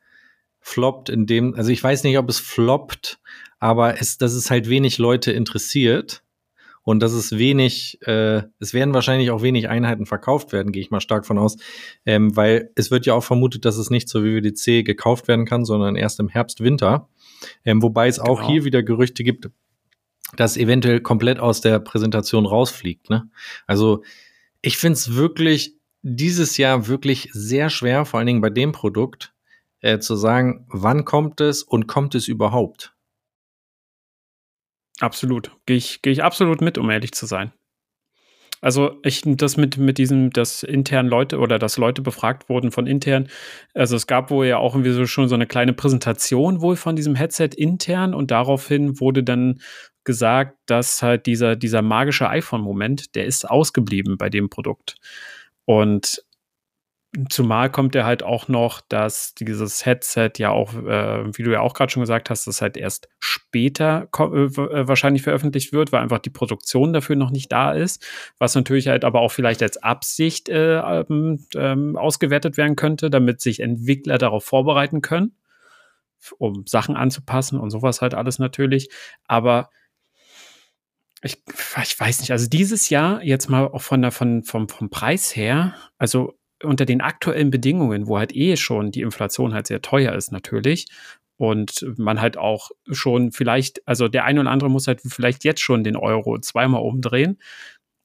floppt, 0.60 1.08
in 1.08 1.26
dem, 1.26 1.54
also 1.54 1.70
ich 1.70 1.82
weiß 1.82 2.04
nicht, 2.04 2.18
ob 2.18 2.28
es 2.28 2.38
floppt, 2.38 3.20
aber 3.58 4.00
es, 4.00 4.18
dass 4.18 4.34
es 4.34 4.50
halt 4.50 4.68
wenig 4.68 4.98
Leute 4.98 5.32
interessiert 5.32 6.22
und 6.88 7.00
dass 7.00 7.12
es 7.12 7.36
wenig, 7.36 7.98
äh, 8.06 8.44
es 8.60 8.72
werden 8.72 8.94
wahrscheinlich 8.94 9.30
auch 9.30 9.42
wenig 9.42 9.68
Einheiten 9.68 10.06
verkauft 10.06 10.52
werden, 10.54 10.72
gehe 10.72 10.80
ich 10.80 10.90
mal 10.90 11.02
stark 11.02 11.26
von 11.26 11.36
aus, 11.36 11.58
ähm, 12.06 12.34
weil 12.34 12.70
es 12.76 12.90
wird 12.90 13.04
ja 13.04 13.12
auch 13.12 13.22
vermutet, 13.22 13.66
dass 13.66 13.76
es 13.76 13.90
nicht 13.90 14.08
zur 14.08 14.24
WWDC 14.24 14.86
gekauft 14.86 15.28
werden 15.28 15.44
kann, 15.44 15.66
sondern 15.66 15.96
erst 15.96 16.18
im 16.18 16.30
Herbst, 16.30 16.62
Winter. 16.62 17.10
Ähm, 17.66 17.82
wobei 17.82 18.08
es 18.08 18.18
auch 18.18 18.38
genau. 18.38 18.48
hier 18.48 18.64
wieder 18.64 18.82
Gerüchte 18.82 19.22
gibt, 19.22 19.50
dass 20.34 20.56
eventuell 20.56 21.00
komplett 21.00 21.40
aus 21.40 21.60
der 21.60 21.78
Präsentation 21.78 22.46
rausfliegt. 22.46 23.10
Ne? 23.10 23.28
Also 23.66 24.02
ich 24.62 24.78
finde 24.78 24.94
es 24.94 25.14
wirklich 25.14 25.76
dieses 26.00 26.56
Jahr 26.56 26.86
wirklich 26.86 27.28
sehr 27.34 27.68
schwer, 27.68 28.06
vor 28.06 28.16
allen 28.16 28.28
Dingen 28.28 28.40
bei 28.40 28.48
dem 28.48 28.72
Produkt, 28.72 29.34
äh, 29.80 29.98
zu 29.98 30.16
sagen, 30.16 30.64
wann 30.70 31.04
kommt 31.04 31.42
es 31.42 31.62
und 31.62 31.86
kommt 31.86 32.14
es 32.14 32.28
überhaupt? 32.28 32.94
Absolut. 35.00 35.52
Gehe 35.66 35.76
ich, 35.76 36.02
geh 36.02 36.10
ich 36.10 36.22
absolut 36.24 36.60
mit, 36.60 36.76
um 36.78 36.90
ehrlich 36.90 37.12
zu 37.12 37.26
sein. 37.26 37.52
Also 38.60 38.98
ich 39.04 39.22
das 39.24 39.56
mit 39.56 39.76
mit 39.78 39.98
diesem, 39.98 40.30
dass 40.30 40.64
intern 40.64 41.06
Leute 41.06 41.38
oder 41.38 41.60
dass 41.60 41.76
Leute 41.76 42.02
befragt 42.02 42.48
wurden 42.48 42.72
von 42.72 42.88
intern. 42.88 43.28
Also 43.72 43.94
es 43.94 44.08
gab 44.08 44.30
wohl 44.30 44.46
ja 44.46 44.58
auch 44.58 44.74
irgendwie 44.74 44.90
so 44.90 45.06
schon 45.06 45.28
so 45.28 45.36
eine 45.36 45.46
kleine 45.46 45.72
Präsentation 45.72 46.60
wohl 46.60 46.74
von 46.74 46.96
diesem 46.96 47.14
Headset 47.14 47.50
intern 47.56 48.14
und 48.14 48.32
daraufhin 48.32 48.98
wurde 48.98 49.22
dann 49.22 49.60
gesagt, 50.04 50.56
dass 50.66 51.02
halt 51.02 51.26
dieser 51.26 51.54
dieser 51.54 51.82
magische 51.82 52.28
iPhone-Moment, 52.28 53.14
der 53.14 53.26
ist 53.26 53.48
ausgeblieben 53.48 54.16
bei 54.18 54.28
dem 54.28 54.50
Produkt. 54.50 54.96
Und 55.64 56.22
Zumal 57.30 57.70
kommt 57.70 57.94
ja 57.94 58.04
halt 58.04 58.22
auch 58.22 58.48
noch, 58.48 58.80
dass 58.80 59.34
dieses 59.34 59.84
Headset 59.86 60.32
ja 60.36 60.50
auch, 60.50 60.74
äh, 60.74 61.36
wie 61.36 61.42
du 61.42 61.50
ja 61.50 61.60
auch 61.60 61.74
gerade 61.74 61.90
schon 61.90 62.02
gesagt 62.02 62.30
hast, 62.30 62.46
das 62.46 62.60
halt 62.60 62.76
erst 62.76 63.08
später 63.18 64.08
äh, 64.18 64.22
äh, 64.22 64.88
wahrscheinlich 64.88 65.22
veröffentlicht 65.22 65.72
wird, 65.72 65.90
weil 65.90 66.02
einfach 66.02 66.18
die 66.18 66.30
Produktion 66.30 66.92
dafür 66.92 67.16
noch 67.16 67.30
nicht 67.30 67.50
da 67.50 67.72
ist, 67.72 68.06
was 68.38 68.54
natürlich 68.54 68.88
halt 68.88 69.04
aber 69.04 69.20
auch 69.20 69.32
vielleicht 69.32 69.62
als 69.62 69.82
Absicht 69.82 70.48
äh, 70.48 70.78
ähm, 70.78 71.46
ähm, 71.54 71.96
ausgewertet 71.96 72.56
werden 72.56 72.76
könnte, 72.76 73.10
damit 73.10 73.40
sich 73.40 73.60
Entwickler 73.60 74.18
darauf 74.18 74.44
vorbereiten 74.44 75.00
können, 75.00 75.34
um 76.38 76.66
Sachen 76.66 76.96
anzupassen 76.96 77.58
und 77.58 77.70
sowas 77.70 78.02
halt 78.02 78.14
alles 78.14 78.38
natürlich. 78.38 78.90
Aber 79.24 79.70
ich, 81.22 81.42
ich 81.82 81.98
weiß 81.98 82.20
nicht, 82.20 82.30
also 82.30 82.48
dieses 82.48 82.90
Jahr 82.90 83.24
jetzt 83.24 83.48
mal 83.48 83.66
auch 83.66 83.82
von 83.82 84.02
der, 84.02 84.12
von, 84.12 84.44
vom, 84.44 84.68
vom 84.68 84.88
Preis 84.88 85.34
her, 85.34 85.74
also 85.98 86.37
unter 86.62 86.84
den 86.84 87.00
aktuellen 87.00 87.50
Bedingungen, 87.50 88.06
wo 88.06 88.18
halt 88.18 88.34
eh 88.34 88.56
schon 88.56 88.90
die 88.90 89.02
Inflation 89.02 89.54
halt 89.54 89.66
sehr 89.66 89.82
teuer 89.82 90.14
ist 90.14 90.32
natürlich 90.32 90.86
und 91.36 91.86
man 91.96 92.20
halt 92.20 92.36
auch 92.36 92.70
schon 92.90 93.32
vielleicht, 93.32 93.86
also 93.86 94.08
der 94.08 94.24
eine 94.24 94.40
oder 94.40 94.50
andere 94.50 94.70
muss 94.70 94.88
halt 94.88 95.00
vielleicht 95.06 95.44
jetzt 95.44 95.60
schon 95.60 95.84
den 95.84 95.96
Euro 95.96 96.38
zweimal 96.40 96.82
umdrehen, 96.82 97.38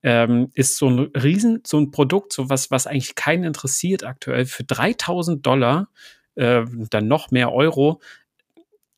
ähm, 0.03 0.51
ist 0.53 0.77
so 0.77 0.89
ein 0.89 0.99
Riesen, 1.15 1.63
so 1.65 1.79
ein 1.79 1.91
Produkt, 1.91 2.33
so 2.33 2.49
was, 2.49 2.69
was 2.71 2.87
eigentlich 2.87 3.15
keinen 3.15 3.43
interessiert 3.43 4.03
aktuell, 4.03 4.45
für 4.45 4.63
3000 4.63 5.45
Dollar, 5.45 5.89
äh, 6.35 6.63
dann 6.89 7.07
noch 7.07 7.31
mehr 7.31 7.51
Euro, 7.51 8.01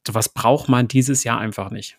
was 0.08 0.30
braucht 0.30 0.68
man 0.68 0.88
dieses 0.88 1.24
Jahr 1.24 1.40
einfach 1.40 1.72
nicht. 1.72 1.98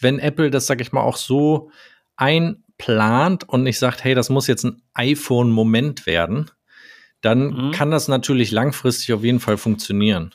wenn 0.00 0.18
Apple 0.18 0.50
das, 0.50 0.66
sag 0.66 0.80
ich 0.80 0.92
mal, 0.92 1.02
auch 1.02 1.16
so 1.16 1.70
einplant 2.16 3.48
und 3.48 3.62
nicht 3.62 3.78
sagt, 3.78 4.04
hey, 4.04 4.14
das 4.14 4.30
muss 4.30 4.46
jetzt 4.46 4.64
ein 4.64 4.82
iPhone-Moment 4.94 6.06
werden, 6.06 6.50
dann 7.20 7.68
mhm. 7.68 7.70
kann 7.72 7.90
das 7.90 8.08
natürlich 8.08 8.50
langfristig 8.50 9.12
auf 9.12 9.24
jeden 9.24 9.40
Fall 9.40 9.56
funktionieren. 9.56 10.34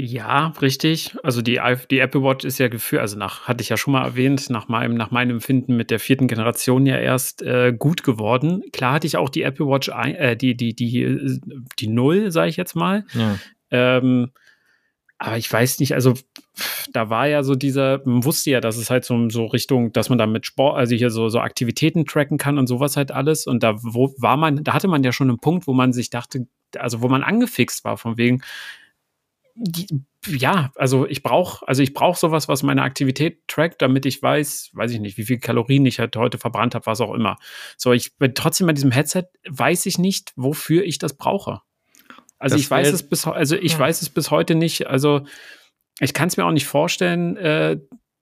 Ja, 0.00 0.52
richtig. 0.62 1.16
Also 1.24 1.42
die, 1.42 1.60
die 1.90 1.98
Apple 1.98 2.22
Watch 2.22 2.44
ist 2.44 2.58
ja 2.58 2.68
gefühlt, 2.68 3.02
also 3.02 3.18
nach, 3.18 3.48
hatte 3.48 3.62
ich 3.62 3.68
ja 3.68 3.76
schon 3.76 3.92
mal 3.92 4.04
erwähnt, 4.04 4.48
nach 4.48 4.68
meinem, 4.68 4.94
nach 4.94 5.10
meinem 5.10 5.30
Empfinden 5.30 5.76
mit 5.76 5.90
der 5.90 5.98
vierten 5.98 6.28
Generation 6.28 6.86
ja 6.86 6.96
erst 6.98 7.42
äh, 7.42 7.74
gut 7.76 8.04
geworden. 8.04 8.62
Klar 8.72 8.92
hatte 8.92 9.08
ich 9.08 9.16
auch 9.16 9.28
die 9.28 9.42
Apple 9.42 9.66
Watch, 9.66 9.88
ein, 9.88 10.14
äh, 10.14 10.36
die, 10.36 10.56
die, 10.56 10.76
die, 10.76 11.40
die 11.80 11.88
Null, 11.88 12.30
sage 12.30 12.48
ich 12.48 12.56
jetzt 12.56 12.76
mal. 12.76 13.06
Ja. 13.12 13.38
Ähm, 13.72 14.30
aber 15.18 15.36
ich 15.36 15.52
weiß 15.52 15.80
nicht, 15.80 15.94
also 15.94 16.14
da 16.92 17.10
war 17.10 17.26
ja 17.26 17.42
so 17.42 17.56
dieser, 17.56 18.00
man 18.04 18.24
wusste 18.24 18.50
ja, 18.50 18.60
dass 18.60 18.76
es 18.76 18.88
halt 18.88 19.04
so, 19.04 19.28
so 19.30 19.46
Richtung, 19.46 19.92
dass 19.92 20.08
man 20.08 20.18
da 20.18 20.26
mit 20.26 20.46
Sport, 20.46 20.76
also 20.78 20.94
hier 20.94 21.10
so, 21.10 21.28
so 21.28 21.40
Aktivitäten 21.40 22.06
tracken 22.06 22.38
kann 22.38 22.56
und 22.56 22.68
sowas 22.68 22.96
halt 22.96 23.10
alles. 23.10 23.46
Und 23.46 23.64
da 23.64 23.74
wo 23.82 24.14
war 24.18 24.36
man, 24.36 24.62
da 24.62 24.74
hatte 24.74 24.86
man 24.86 25.02
ja 25.02 25.10
schon 25.10 25.28
einen 25.28 25.40
Punkt, 25.40 25.66
wo 25.66 25.72
man 25.72 25.92
sich 25.92 26.10
dachte, 26.10 26.46
also 26.76 27.02
wo 27.02 27.08
man 27.08 27.24
angefixt 27.24 27.84
war, 27.84 27.96
von 27.96 28.16
wegen, 28.16 28.42
die, 29.56 29.88
ja, 30.26 30.70
also 30.76 31.04
ich 31.06 31.24
brauche, 31.24 31.66
also 31.66 31.82
ich 31.82 31.94
brauche 31.94 32.18
sowas, 32.18 32.46
was 32.46 32.62
meine 32.62 32.82
Aktivität 32.82 33.40
trackt, 33.48 33.82
damit 33.82 34.06
ich 34.06 34.22
weiß, 34.22 34.70
weiß 34.72 34.92
ich 34.92 35.00
nicht, 35.00 35.18
wie 35.18 35.24
viel 35.24 35.40
Kalorien 35.40 35.84
ich 35.84 35.98
halt 35.98 36.16
heute 36.16 36.38
verbrannt 36.38 36.76
habe, 36.76 36.86
was 36.86 37.00
auch 37.00 37.12
immer. 37.12 37.38
So, 37.76 37.92
ich 37.92 38.16
bin 38.18 38.34
trotzdem 38.34 38.68
bei 38.68 38.72
diesem 38.72 38.92
Headset 38.92 39.24
weiß 39.48 39.86
ich 39.86 39.98
nicht, 39.98 40.32
wofür 40.36 40.84
ich 40.84 40.98
das 40.98 41.14
brauche. 41.14 41.60
Also 42.38 42.54
das 42.54 42.62
ich 42.62 42.70
weiß 42.70 42.92
es 42.92 43.08
bis 43.08 43.26
also 43.26 43.56
ich 43.56 43.72
ja. 43.72 43.78
weiß 43.78 44.02
es 44.02 44.10
bis 44.10 44.30
heute 44.30 44.54
nicht. 44.54 44.86
Also 44.86 45.22
ich 46.00 46.14
kann 46.14 46.28
es 46.28 46.36
mir 46.36 46.44
auch 46.44 46.52
nicht 46.52 46.66
vorstellen, 46.66 47.36
äh, 47.36 47.78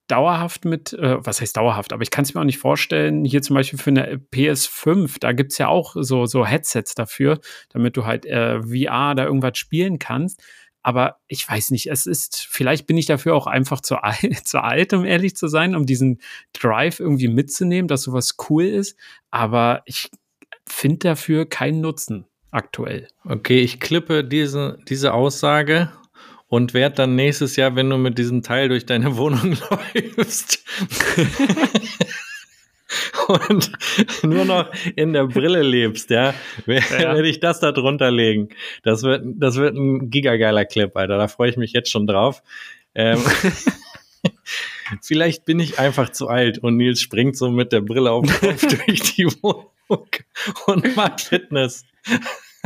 dauerhaft 0.09 0.65
mit, 0.65 0.93
äh, 0.93 1.25
was 1.25 1.41
heißt 1.41 1.57
dauerhaft, 1.57 1.93
aber 1.93 2.03
ich 2.03 2.11
kann 2.11 2.25
es 2.25 2.35
mir 2.35 2.41
auch 2.41 2.45
nicht 2.45 2.59
vorstellen, 2.59 3.25
hier 3.25 3.43
zum 3.43 3.55
Beispiel 3.55 3.79
für 3.79 3.91
eine 3.91 4.17
PS5, 4.17 5.17
da 5.19 5.33
gibt 5.33 5.53
es 5.53 5.59
ja 5.59 5.69
auch 5.69 5.97
so, 5.99 6.27
so 6.27 6.47
Headsets 6.47 6.95
dafür, 6.95 7.41
damit 7.71 7.97
du 7.97 8.07
halt 8.07 8.25
äh, 8.25 8.61
VR 8.63 9.15
da 9.15 9.25
irgendwas 9.25 9.59
spielen 9.59 9.99
kannst. 9.99 10.43
Aber 10.83 11.17
ich 11.27 11.49
weiß 11.49 11.73
nicht, 11.73 11.91
es 11.91 12.07
ist, 12.07 12.47
vielleicht 12.49 12.87
bin 12.87 12.97
ich 12.97 13.07
dafür 13.07 13.35
auch 13.35 13.49
einfach 13.49 13.81
zu, 13.81 13.97
alt, 13.97 14.21
zu 14.47 14.63
alt, 14.63 14.93
um 14.93 15.05
ehrlich 15.05 15.35
zu 15.35 15.49
sein, 15.49 15.75
um 15.75 15.85
diesen 15.85 16.21
Drive 16.53 17.01
irgendwie 17.01 17.29
mitzunehmen, 17.29 17.89
dass 17.89 18.03
sowas 18.03 18.37
cool 18.49 18.65
ist. 18.65 18.97
Aber 19.33 19.83
ich 19.87 20.11
finde 20.69 21.09
dafür 21.09 21.49
keinen 21.49 21.81
Nutzen 21.81 22.27
aktuell. 22.57 23.09
Okay, 23.25 23.61
ich 23.61 23.81
klippe 23.81 24.25
diese, 24.25 24.79
diese 24.89 25.13
Aussage 25.13 25.91
und 26.49 26.75
werde 26.75 26.97
dann 26.97 27.15
nächstes 27.15 27.57
Jahr, 27.57 27.77
wenn 27.77 27.91
du 27.91 27.99
mit 27.99 28.19
diesem 28.19 28.43
Teil 28.43 28.69
durch 28.69 28.87
deine 28.87 29.17
Wohnung 29.19 29.57
läufst, 30.17 30.65
und 33.29 33.73
nur 34.23 34.45
noch 34.45 34.71
in 34.95 35.13
der 35.13 35.27
Brille 35.27 35.63
lebst, 35.63 36.11
ja, 36.11 36.35
Ja. 36.67 37.15
werde 37.15 37.29
ich 37.29 37.41
das 37.41 37.61
da 37.61 37.73
drunter 37.73 38.11
legen. 38.11 38.49
Das 38.83 39.03
wird, 39.03 39.25
das 39.25 39.57
wird 39.57 39.75
ein 39.77 40.11
gigageiler 40.11 40.65
Clip, 40.65 40.97
Alter. 40.97 41.19
Da 41.19 41.29
freue 41.29 41.51
ich 41.51 41.57
mich 41.57 41.73
jetzt 41.73 41.91
schon 41.91 42.07
drauf. 42.07 42.43
Ähm, 42.95 43.21
vielleicht 45.03 45.45
bin 45.45 45.61
ich 45.61 45.79
einfach 45.79 46.11
zu 46.11 46.29
alt 46.29 46.59
und 46.59 46.77
Nils 46.77 47.01
springt 47.01 47.37
so 47.37 47.51
mit 47.51 47.73
der 47.73 47.81
Brille 47.81 48.13
auf 48.13 48.25
dem 48.25 48.35
Kopf 48.35 48.67
durch 48.87 49.01
die 49.15 49.27
Wohnung 49.27 49.67
und 50.67 50.97
macht 50.97 51.21
Fitness. 51.21 51.85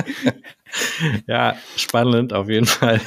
ja, 1.27 1.57
spannend 1.77 2.33
auf 2.33 2.49
jeden 2.49 2.67
Fall. 2.67 3.01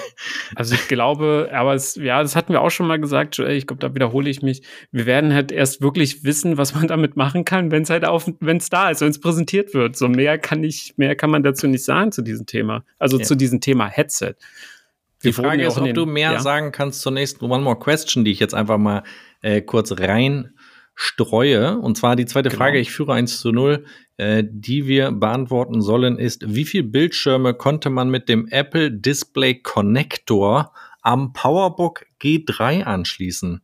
Also 0.56 0.76
ich 0.76 0.88
glaube, 0.88 1.50
aber 1.54 1.74
es, 1.74 1.96
ja, 1.96 2.22
das 2.22 2.36
hatten 2.36 2.54
wir 2.54 2.62
auch 2.62 2.70
schon 2.72 2.88
mal 2.88 3.00
gesagt, 3.00 3.38
Joel, 3.38 3.56
ich 3.56 3.68
glaube, 3.68 3.80
da 3.80 3.94
wiederhole 3.96 4.30
ich 4.30 4.42
mich. 4.42 4.64
Wir 4.92 5.06
werden 5.06 5.34
halt 5.34 5.52
erst 5.52 5.82
wirklich 5.82 6.24
wissen, 6.24 6.58
was 6.58 6.76
man 6.76 6.88
damit 6.88 7.16
machen 7.16 7.46
kann, 7.46 7.72
wenn 7.72 7.84
es 7.84 7.90
halt 7.90 8.06
auf, 8.06 8.30
wenn 8.40 8.58
es 8.58 8.70
da 8.70 8.90
ist, 8.90 9.02
wenn 9.02 9.10
es 9.10 9.20
präsentiert 9.20 9.74
wird. 9.74 9.96
So 9.96 10.08
mehr 10.08 10.38
kann 10.38 10.64
ich, 10.64 10.94
mehr 10.98 11.16
kann 11.16 11.30
man 11.30 11.44
dazu 11.44 11.68
nicht 11.68 11.86
sagen 11.86 12.12
zu 12.12 12.22
diesem 12.22 12.46
Thema. 12.46 12.84
Also 13.00 13.18
Ja. 13.18 13.24
zu 13.24 13.36
diesem 13.36 13.62
Thema 13.62 13.88
Headset. 13.88 14.36
Die 15.24 15.28
Wir 15.28 15.38
wurden 15.38 15.48
Frage 15.48 15.66
ist, 15.66 15.78
ob 15.78 15.86
den- 15.86 15.96
du 15.96 16.06
mehr 16.06 16.34
ja. 16.34 16.40
sagen 16.42 16.72
kannst 16.74 17.02
zur 17.02 17.14
nächsten 17.14 17.46
One 17.46 17.64
More 17.64 17.80
Question, 17.80 18.26
die 18.26 18.32
ich 18.32 18.40
jetzt 18.40 18.54
einfach 18.54 18.78
mal 18.78 19.04
äh, 19.42 19.62
kurz 19.62 19.94
rein 19.98 20.54
streue. 20.96 21.78
Und 21.80 21.98
zwar 21.98 22.16
die 22.16 22.26
zweite 22.26 22.50
Genau. 22.50 22.60
Frage, 22.62 22.78
ich 22.80 22.92
führe 22.92 23.14
1 23.14 23.40
zu 23.40 23.52
0, 23.52 23.74
äh, 23.76 23.88
die 24.18 24.88
wir 24.88 25.12
beantworten 25.12 25.82
sollen, 25.82 26.20
ist, 26.20 26.44
wie 26.54 26.66
viel 26.66 26.84
Bildschirme 26.84 27.54
konnte 27.54 27.90
man 27.90 28.10
mit 28.10 28.30
dem 28.30 28.48
Apple 28.48 28.92
Display 28.92 29.56
Connector 29.56 30.72
am 31.02 31.34
PowerBook 31.34 32.06
G3 32.22 32.84
anschließen? 32.84 33.62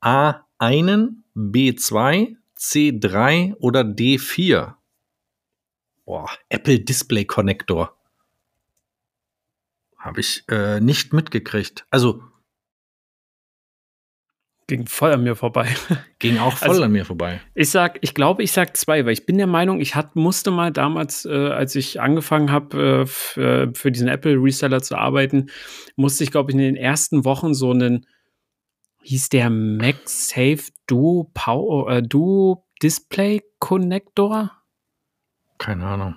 A 0.00 0.46
einen, 0.58 1.24
B2, 1.36 2.36
C3 2.56 3.54
oder 3.56 3.82
D4? 3.82 4.74
Boah, 6.04 6.30
Apple 6.48 6.80
Display 6.80 7.24
Connector. 7.24 7.96
Habe 9.96 10.20
ich 10.20 10.44
äh, 10.48 10.80
nicht 10.80 11.12
mitgekriegt. 11.12 11.86
Also 11.90 12.22
Ging 14.68 14.86
voll 14.86 15.12
an 15.12 15.22
mir 15.24 15.34
vorbei. 15.34 15.74
ging 16.18 16.38
auch 16.38 16.52
voll 16.58 16.68
Also- 16.68 16.82
an 16.84 16.92
mir 16.92 17.04
vorbei. 17.04 17.40
Ich 17.54 17.70
sag, 17.70 17.98
ich 18.02 18.14
glaube, 18.14 18.42
ich 18.42 18.52
sag 18.52 18.76
zwei, 18.76 19.04
weil 19.06 19.12
ich 19.14 19.24
bin 19.26 19.38
der 19.38 19.46
Meinung, 19.46 19.80
ich 19.80 19.94
hat, 19.94 20.14
musste 20.14 20.50
mal 20.50 20.70
damals, 20.70 21.24
äh, 21.24 21.30
als 21.32 21.74
ich 21.74 22.00
angefangen 22.00 22.50
habe, 22.52 23.02
äh, 23.02 23.06
für, 23.06 23.70
für 23.74 23.90
diesen 23.90 24.08
Apple 24.08 24.34
Reseller 24.36 24.82
zu 24.82 24.96
arbeiten, 24.96 25.46
musste 25.96 26.22
ich, 26.22 26.30
glaube 26.30 26.50
ich, 26.50 26.54
in 26.54 26.60
den 26.62 26.76
ersten 26.76 27.24
Wochen 27.24 27.54
so 27.54 27.70
einen, 27.70 28.06
hieß 29.04 29.30
der 29.30 29.48
MagSafe 29.48 30.70
Duo, 30.86 31.30
Power, 31.32 31.90
äh, 31.90 32.02
Duo 32.02 32.66
Display 32.82 33.42
Connector? 33.58 34.52
Keine 35.56 35.86
Ahnung. 35.86 36.16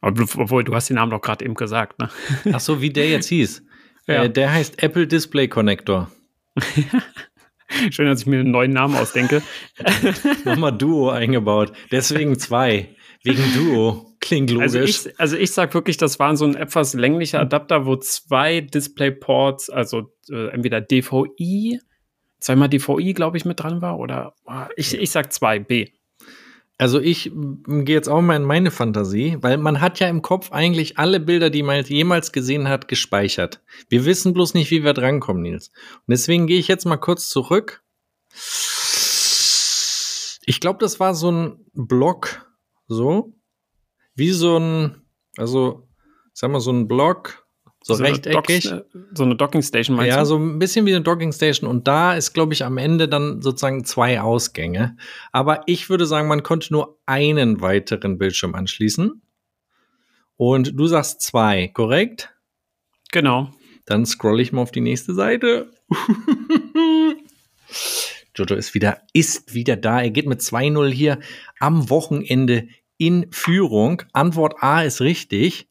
Ob- 0.00 0.20
Obwohl, 0.38 0.62
du 0.62 0.74
hast 0.76 0.88
den 0.90 0.94
Namen 0.94 1.10
doch 1.10 1.20
gerade 1.20 1.44
eben 1.44 1.54
gesagt, 1.54 1.98
ne? 1.98 2.08
Ach 2.52 2.60
so, 2.60 2.80
wie 2.80 2.90
der 2.90 3.08
jetzt 3.10 3.26
hieß. 3.28 3.62
Ja. 4.08 4.22
Äh, 4.22 4.30
der 4.30 4.52
heißt 4.52 4.84
Apple 4.84 5.08
Display 5.08 5.48
Connector. 5.48 6.12
Schön, 7.90 8.06
dass 8.06 8.20
ich 8.20 8.26
mir 8.26 8.40
einen 8.40 8.50
neuen 8.50 8.72
Namen 8.72 8.94
ausdenke. 8.94 9.42
Nochmal 10.44 10.76
Duo 10.76 11.10
eingebaut. 11.10 11.72
Deswegen 11.90 12.38
zwei. 12.38 12.94
Wegen 13.22 13.42
Duo. 13.54 14.16
Klingt 14.20 14.50
logisch. 14.50 14.62
Also 14.62 14.80
ich, 14.80 15.20
also 15.20 15.36
ich 15.36 15.52
sag 15.52 15.74
wirklich, 15.74 15.96
das 15.96 16.18
war 16.18 16.36
so 16.36 16.46
ein 16.46 16.54
etwas 16.54 16.94
länglicher 16.94 17.40
Adapter, 17.40 17.86
wo 17.86 17.96
zwei 17.96 18.60
Displayports, 18.60 19.70
also 19.70 20.12
äh, 20.30 20.48
entweder 20.48 20.80
DVI, 20.80 21.80
zweimal 22.38 22.68
DVI, 22.68 23.12
glaube 23.14 23.36
ich, 23.36 23.44
mit 23.44 23.60
dran 23.60 23.82
war, 23.82 23.98
oder 23.98 24.34
ah, 24.46 24.68
ich, 24.76 24.94
ich 24.94 25.10
sag 25.10 25.32
zwei, 25.32 25.58
B. 25.58 25.88
Also 26.78 27.00
ich 27.00 27.28
m, 27.28 27.84
gehe 27.84 27.96
jetzt 27.96 28.08
auch 28.08 28.20
mal 28.20 28.36
in 28.36 28.44
meine 28.44 28.70
Fantasie, 28.70 29.38
weil 29.40 29.56
man 29.56 29.80
hat 29.80 29.98
ja 29.98 30.08
im 30.08 30.22
Kopf 30.22 30.52
eigentlich 30.52 30.98
alle 30.98 31.20
Bilder, 31.20 31.50
die 31.50 31.62
man 31.62 31.82
jemals 31.84 32.32
gesehen 32.32 32.68
hat, 32.68 32.88
gespeichert. 32.88 33.62
Wir 33.88 34.04
wissen 34.04 34.34
bloß 34.34 34.54
nicht, 34.54 34.70
wie 34.70 34.84
wir 34.84 34.92
drankommen, 34.92 35.42
Nils. 35.42 35.68
Und 35.68 36.08
deswegen 36.08 36.46
gehe 36.46 36.58
ich 36.58 36.68
jetzt 36.68 36.84
mal 36.84 36.98
kurz 36.98 37.28
zurück. 37.28 37.82
Ich 40.44 40.60
glaube, 40.60 40.78
das 40.80 41.00
war 41.00 41.14
so 41.14 41.30
ein 41.30 41.64
Block, 41.72 42.46
so 42.86 43.32
wie 44.14 44.30
so 44.30 44.58
ein, 44.58 45.02
also 45.36 45.88
sag 46.32 46.50
mal 46.50 46.60
so 46.60 46.72
ein 46.72 46.88
Block, 46.88 47.45
so, 47.86 48.02
eine 48.02 48.08
rechteckig. 48.12 48.64
Docks- 48.70 48.84
so 49.14 49.22
eine 49.24 49.36
Docking 49.36 49.62
Station 49.62 49.96
meinst 49.96 50.10
Ja, 50.16 50.20
du? 50.20 50.26
so 50.26 50.36
ein 50.36 50.58
bisschen 50.58 50.86
wie 50.86 50.94
eine 50.94 51.02
Docking 51.04 51.32
Station. 51.32 51.68
Und 51.70 51.86
da 51.86 52.14
ist, 52.14 52.32
glaube 52.32 52.52
ich, 52.52 52.64
am 52.64 52.78
Ende 52.78 53.08
dann 53.08 53.42
sozusagen 53.42 53.84
zwei 53.84 54.20
Ausgänge. 54.20 54.96
Aber 55.32 55.62
ich 55.66 55.88
würde 55.88 56.06
sagen, 56.06 56.28
man 56.28 56.42
konnte 56.42 56.72
nur 56.72 56.98
einen 57.06 57.60
weiteren 57.60 58.18
Bildschirm 58.18 58.54
anschließen. 58.54 59.22
Und 60.36 60.72
du 60.78 60.86
sagst 60.86 61.22
zwei, 61.22 61.68
korrekt? 61.68 62.34
Genau. 63.12 63.50
Dann 63.86 64.04
scroll 64.04 64.40
ich 64.40 64.52
mal 64.52 64.62
auf 64.62 64.72
die 64.72 64.80
nächste 64.80 65.14
Seite. 65.14 65.70
Jojo 68.34 68.54
ist 68.54 68.74
wieder, 68.74 69.00
ist 69.12 69.54
wieder 69.54 69.76
da. 69.76 70.02
Er 70.02 70.10
geht 70.10 70.26
mit 70.26 70.40
2-0 70.40 70.90
hier 70.90 71.20
am 71.58 71.88
Wochenende 71.88 72.68
in 72.98 73.26
Führung. 73.30 74.02
Antwort 74.12 74.56
A 74.62 74.82
ist 74.82 75.00
richtig. 75.00 75.68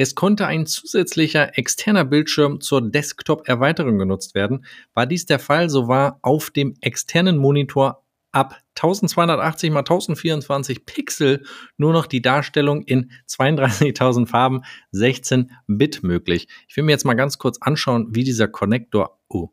Es 0.00 0.14
konnte 0.14 0.46
ein 0.46 0.64
zusätzlicher 0.64 1.58
externer 1.58 2.04
Bildschirm 2.04 2.60
zur 2.60 2.88
Desktop-Erweiterung 2.88 3.98
genutzt 3.98 4.36
werden. 4.36 4.64
War 4.94 5.06
dies 5.06 5.26
der 5.26 5.40
Fall, 5.40 5.68
so 5.68 5.88
war 5.88 6.20
auf 6.22 6.50
dem 6.50 6.76
externen 6.80 7.36
Monitor 7.36 8.04
ab 8.30 8.60
1280 8.76 9.70
x 9.70 9.76
1024 9.76 10.86
Pixel 10.86 11.44
nur 11.78 11.92
noch 11.92 12.06
die 12.06 12.22
Darstellung 12.22 12.82
in 12.82 13.10
32.000 13.28 14.28
Farben 14.28 14.62
16 14.92 15.50
Bit 15.66 16.04
möglich. 16.04 16.46
Ich 16.68 16.76
will 16.76 16.84
mir 16.84 16.92
jetzt 16.92 17.04
mal 17.04 17.14
ganz 17.14 17.38
kurz 17.38 17.58
anschauen, 17.60 18.14
wie 18.14 18.22
dieser 18.22 18.46
Connector, 18.46 19.18
oh, 19.28 19.48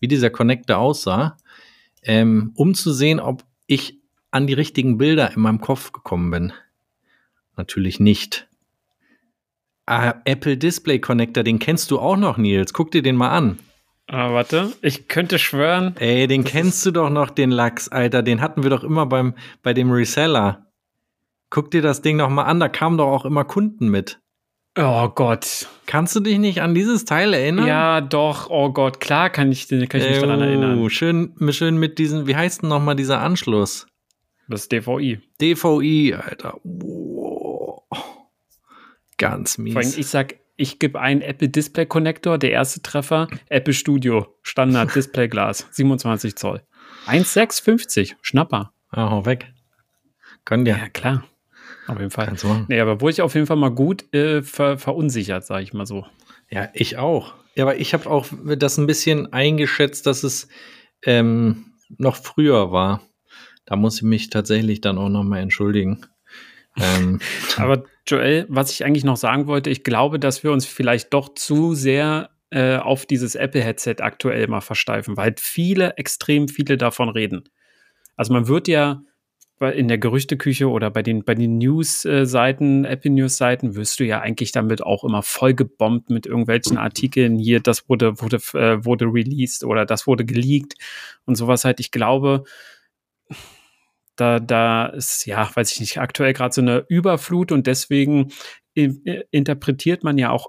wie 0.00 0.08
dieser 0.08 0.28
Connector 0.28 0.76
aussah, 0.76 1.38
ähm, 2.02 2.52
um 2.56 2.74
zu 2.74 2.92
sehen, 2.92 3.20
ob 3.20 3.42
ich 3.66 4.02
an 4.30 4.46
die 4.46 4.52
richtigen 4.52 4.98
Bilder 4.98 5.32
in 5.32 5.40
meinem 5.40 5.62
Kopf 5.62 5.92
gekommen 5.92 6.30
bin. 6.30 6.52
Natürlich 7.56 8.00
nicht. 8.00 8.47
Ah, 9.90 10.16
Apple 10.26 10.58
Display 10.58 10.98
Connector, 10.98 11.42
den 11.42 11.58
kennst 11.58 11.90
du 11.90 11.98
auch 11.98 12.18
noch, 12.18 12.36
Nils. 12.36 12.74
Guck 12.74 12.90
dir 12.90 13.00
den 13.00 13.16
mal 13.16 13.30
an. 13.30 13.58
Ah, 14.06 14.32
warte, 14.34 14.72
ich 14.82 15.08
könnte 15.08 15.38
schwören. 15.38 15.94
Ey, 15.98 16.26
den 16.26 16.44
kennst 16.44 16.84
du 16.84 16.90
doch 16.90 17.08
noch, 17.08 17.30
den 17.30 17.50
Lachs, 17.50 17.88
Alter. 17.88 18.22
Den 18.22 18.40
hatten 18.42 18.62
wir 18.62 18.70
doch 18.70 18.84
immer 18.84 19.06
beim, 19.06 19.34
bei 19.62 19.72
dem 19.72 19.90
Reseller. 19.90 20.66
Guck 21.50 21.70
dir 21.70 21.80
das 21.80 22.02
Ding 22.02 22.16
noch 22.18 22.28
mal 22.28 22.42
an, 22.44 22.60
da 22.60 22.68
kamen 22.68 22.98
doch 22.98 23.06
auch 23.10 23.24
immer 23.24 23.44
Kunden 23.44 23.88
mit. 23.88 24.20
Oh 24.78 25.08
Gott. 25.08 25.68
Kannst 25.86 26.14
du 26.14 26.20
dich 26.20 26.38
nicht 26.38 26.60
an 26.60 26.74
dieses 26.74 27.06
Teil 27.06 27.32
erinnern? 27.32 27.66
Ja, 27.66 28.02
doch. 28.02 28.50
Oh 28.50 28.70
Gott, 28.70 29.00
klar 29.00 29.30
kann 29.30 29.50
ich, 29.50 29.68
kann 29.68 29.80
ich 29.80 30.08
mich 30.10 30.20
daran 30.20 30.40
Oh, 30.40 30.44
erinnern. 30.44 30.90
Schön, 30.90 31.34
schön 31.50 31.78
mit 31.78 31.98
diesen, 31.98 32.26
wie 32.26 32.36
heißt 32.36 32.62
denn 32.62 32.68
noch 32.68 32.80
mal 32.82 32.94
dieser 32.94 33.20
Anschluss? 33.20 33.86
Das 34.48 34.62
ist 34.62 34.72
DVI. 34.72 35.20
DVI, 35.40 36.14
Alter. 36.14 36.60
Wow. 36.62 37.17
Ganz 39.18 39.58
mies. 39.58 39.74
Vor 39.74 39.82
allem, 39.82 39.92
ich 39.96 40.06
sag, 40.06 40.36
ich 40.56 40.78
gebe 40.78 41.00
einen 41.00 41.20
Apple 41.22 41.48
Display 41.48 41.86
Connector, 41.86 42.38
der 42.38 42.50
erste 42.50 42.82
Treffer, 42.82 43.28
Apple 43.48 43.74
Studio, 43.74 44.26
Standard 44.42 44.94
Display 44.94 45.28
Glas, 45.28 45.66
27 45.70 46.36
Zoll. 46.36 46.62
1,650, 47.06 48.16
Schnapper. 48.22 48.72
Ah, 48.90 49.10
hau 49.10 49.26
weg. 49.26 49.52
Kann 50.44 50.64
Ja, 50.64 50.76
ja. 50.76 50.88
klar. 50.88 51.24
Auf 51.86 51.98
jeden 51.98 52.10
Fall. 52.10 52.26
Kannst 52.26 52.44
du 52.44 52.48
machen. 52.48 52.66
Nee, 52.68 52.80
aber 52.80 53.00
wurde 53.00 53.12
ich 53.12 53.22
auf 53.22 53.34
jeden 53.34 53.46
Fall 53.46 53.56
mal 53.56 53.70
gut 53.70 54.12
äh, 54.14 54.42
ver 54.42 54.78
verunsichert, 54.78 55.44
sage 55.44 55.62
ich 55.62 55.72
mal 55.72 55.86
so. 55.86 56.06
Ja, 56.50 56.68
ich 56.74 56.96
auch. 56.96 57.34
Ja, 57.54 57.64
aber 57.64 57.76
ich 57.76 57.94
habe 57.94 58.08
auch 58.08 58.26
das 58.56 58.78
ein 58.78 58.86
bisschen 58.86 59.32
eingeschätzt, 59.32 60.06
dass 60.06 60.22
es 60.22 60.48
ähm, 61.02 61.72
noch 61.96 62.16
früher 62.16 62.72
war. 62.72 63.02
Da 63.64 63.76
muss 63.76 63.96
ich 63.96 64.02
mich 64.02 64.30
tatsächlich 64.30 64.80
dann 64.80 64.98
auch 64.98 65.08
noch 65.08 65.24
mal 65.24 65.40
entschuldigen. 65.40 66.06
Ähm, 66.80 67.20
Aber 67.56 67.84
Joel, 68.06 68.46
was 68.48 68.70
ich 68.72 68.84
eigentlich 68.84 69.04
noch 69.04 69.16
sagen 69.16 69.46
wollte, 69.46 69.70
ich 69.70 69.84
glaube, 69.84 70.18
dass 70.18 70.42
wir 70.42 70.52
uns 70.52 70.66
vielleicht 70.66 71.12
doch 71.12 71.34
zu 71.34 71.74
sehr 71.74 72.30
äh, 72.50 72.76
auf 72.76 73.06
dieses 73.06 73.34
Apple-Headset 73.34 73.96
aktuell 74.00 74.46
mal 74.48 74.60
versteifen, 74.60 75.16
weil 75.16 75.34
viele, 75.38 75.96
extrem 75.96 76.48
viele 76.48 76.78
davon 76.78 77.08
reden. 77.08 77.44
Also 78.16 78.32
man 78.32 78.48
wird 78.48 78.68
ja 78.68 79.02
in 79.60 79.88
der 79.88 79.98
Gerüchteküche 79.98 80.68
oder 80.68 80.90
bei 80.90 81.02
den, 81.02 81.24
bei 81.24 81.34
den 81.34 81.58
News-Seiten, 81.58 82.84
Apple 82.84 83.10
News-Seiten, 83.10 83.74
wirst 83.74 83.98
du 83.98 84.04
ja 84.04 84.20
eigentlich 84.20 84.52
damit 84.52 84.82
auch 84.82 85.02
immer 85.02 85.22
voll 85.22 85.52
gebombt 85.52 86.10
mit 86.10 86.26
irgendwelchen 86.26 86.78
Artikeln. 86.78 87.38
Hier, 87.38 87.60
das 87.60 87.88
wurde, 87.88 88.20
wurde, 88.20 88.36
äh, 88.54 88.84
wurde 88.84 89.06
released 89.06 89.64
oder 89.64 89.84
das 89.84 90.06
wurde 90.06 90.24
geleakt 90.24 90.74
und 91.26 91.34
sowas 91.34 91.64
halt. 91.64 91.80
Ich 91.80 91.90
glaube, 91.90 92.44
da, 94.18 94.40
da 94.40 94.86
ist, 94.86 95.26
ja, 95.26 95.48
weiß 95.54 95.72
ich 95.72 95.80
nicht, 95.80 95.98
aktuell 95.98 96.32
gerade 96.32 96.52
so 96.52 96.60
eine 96.60 96.84
Überflut 96.88 97.52
und 97.52 97.66
deswegen 97.66 98.32
in, 98.74 99.02
interpretiert 99.30 100.04
man 100.04 100.18
ja 100.18 100.30
auch 100.30 100.48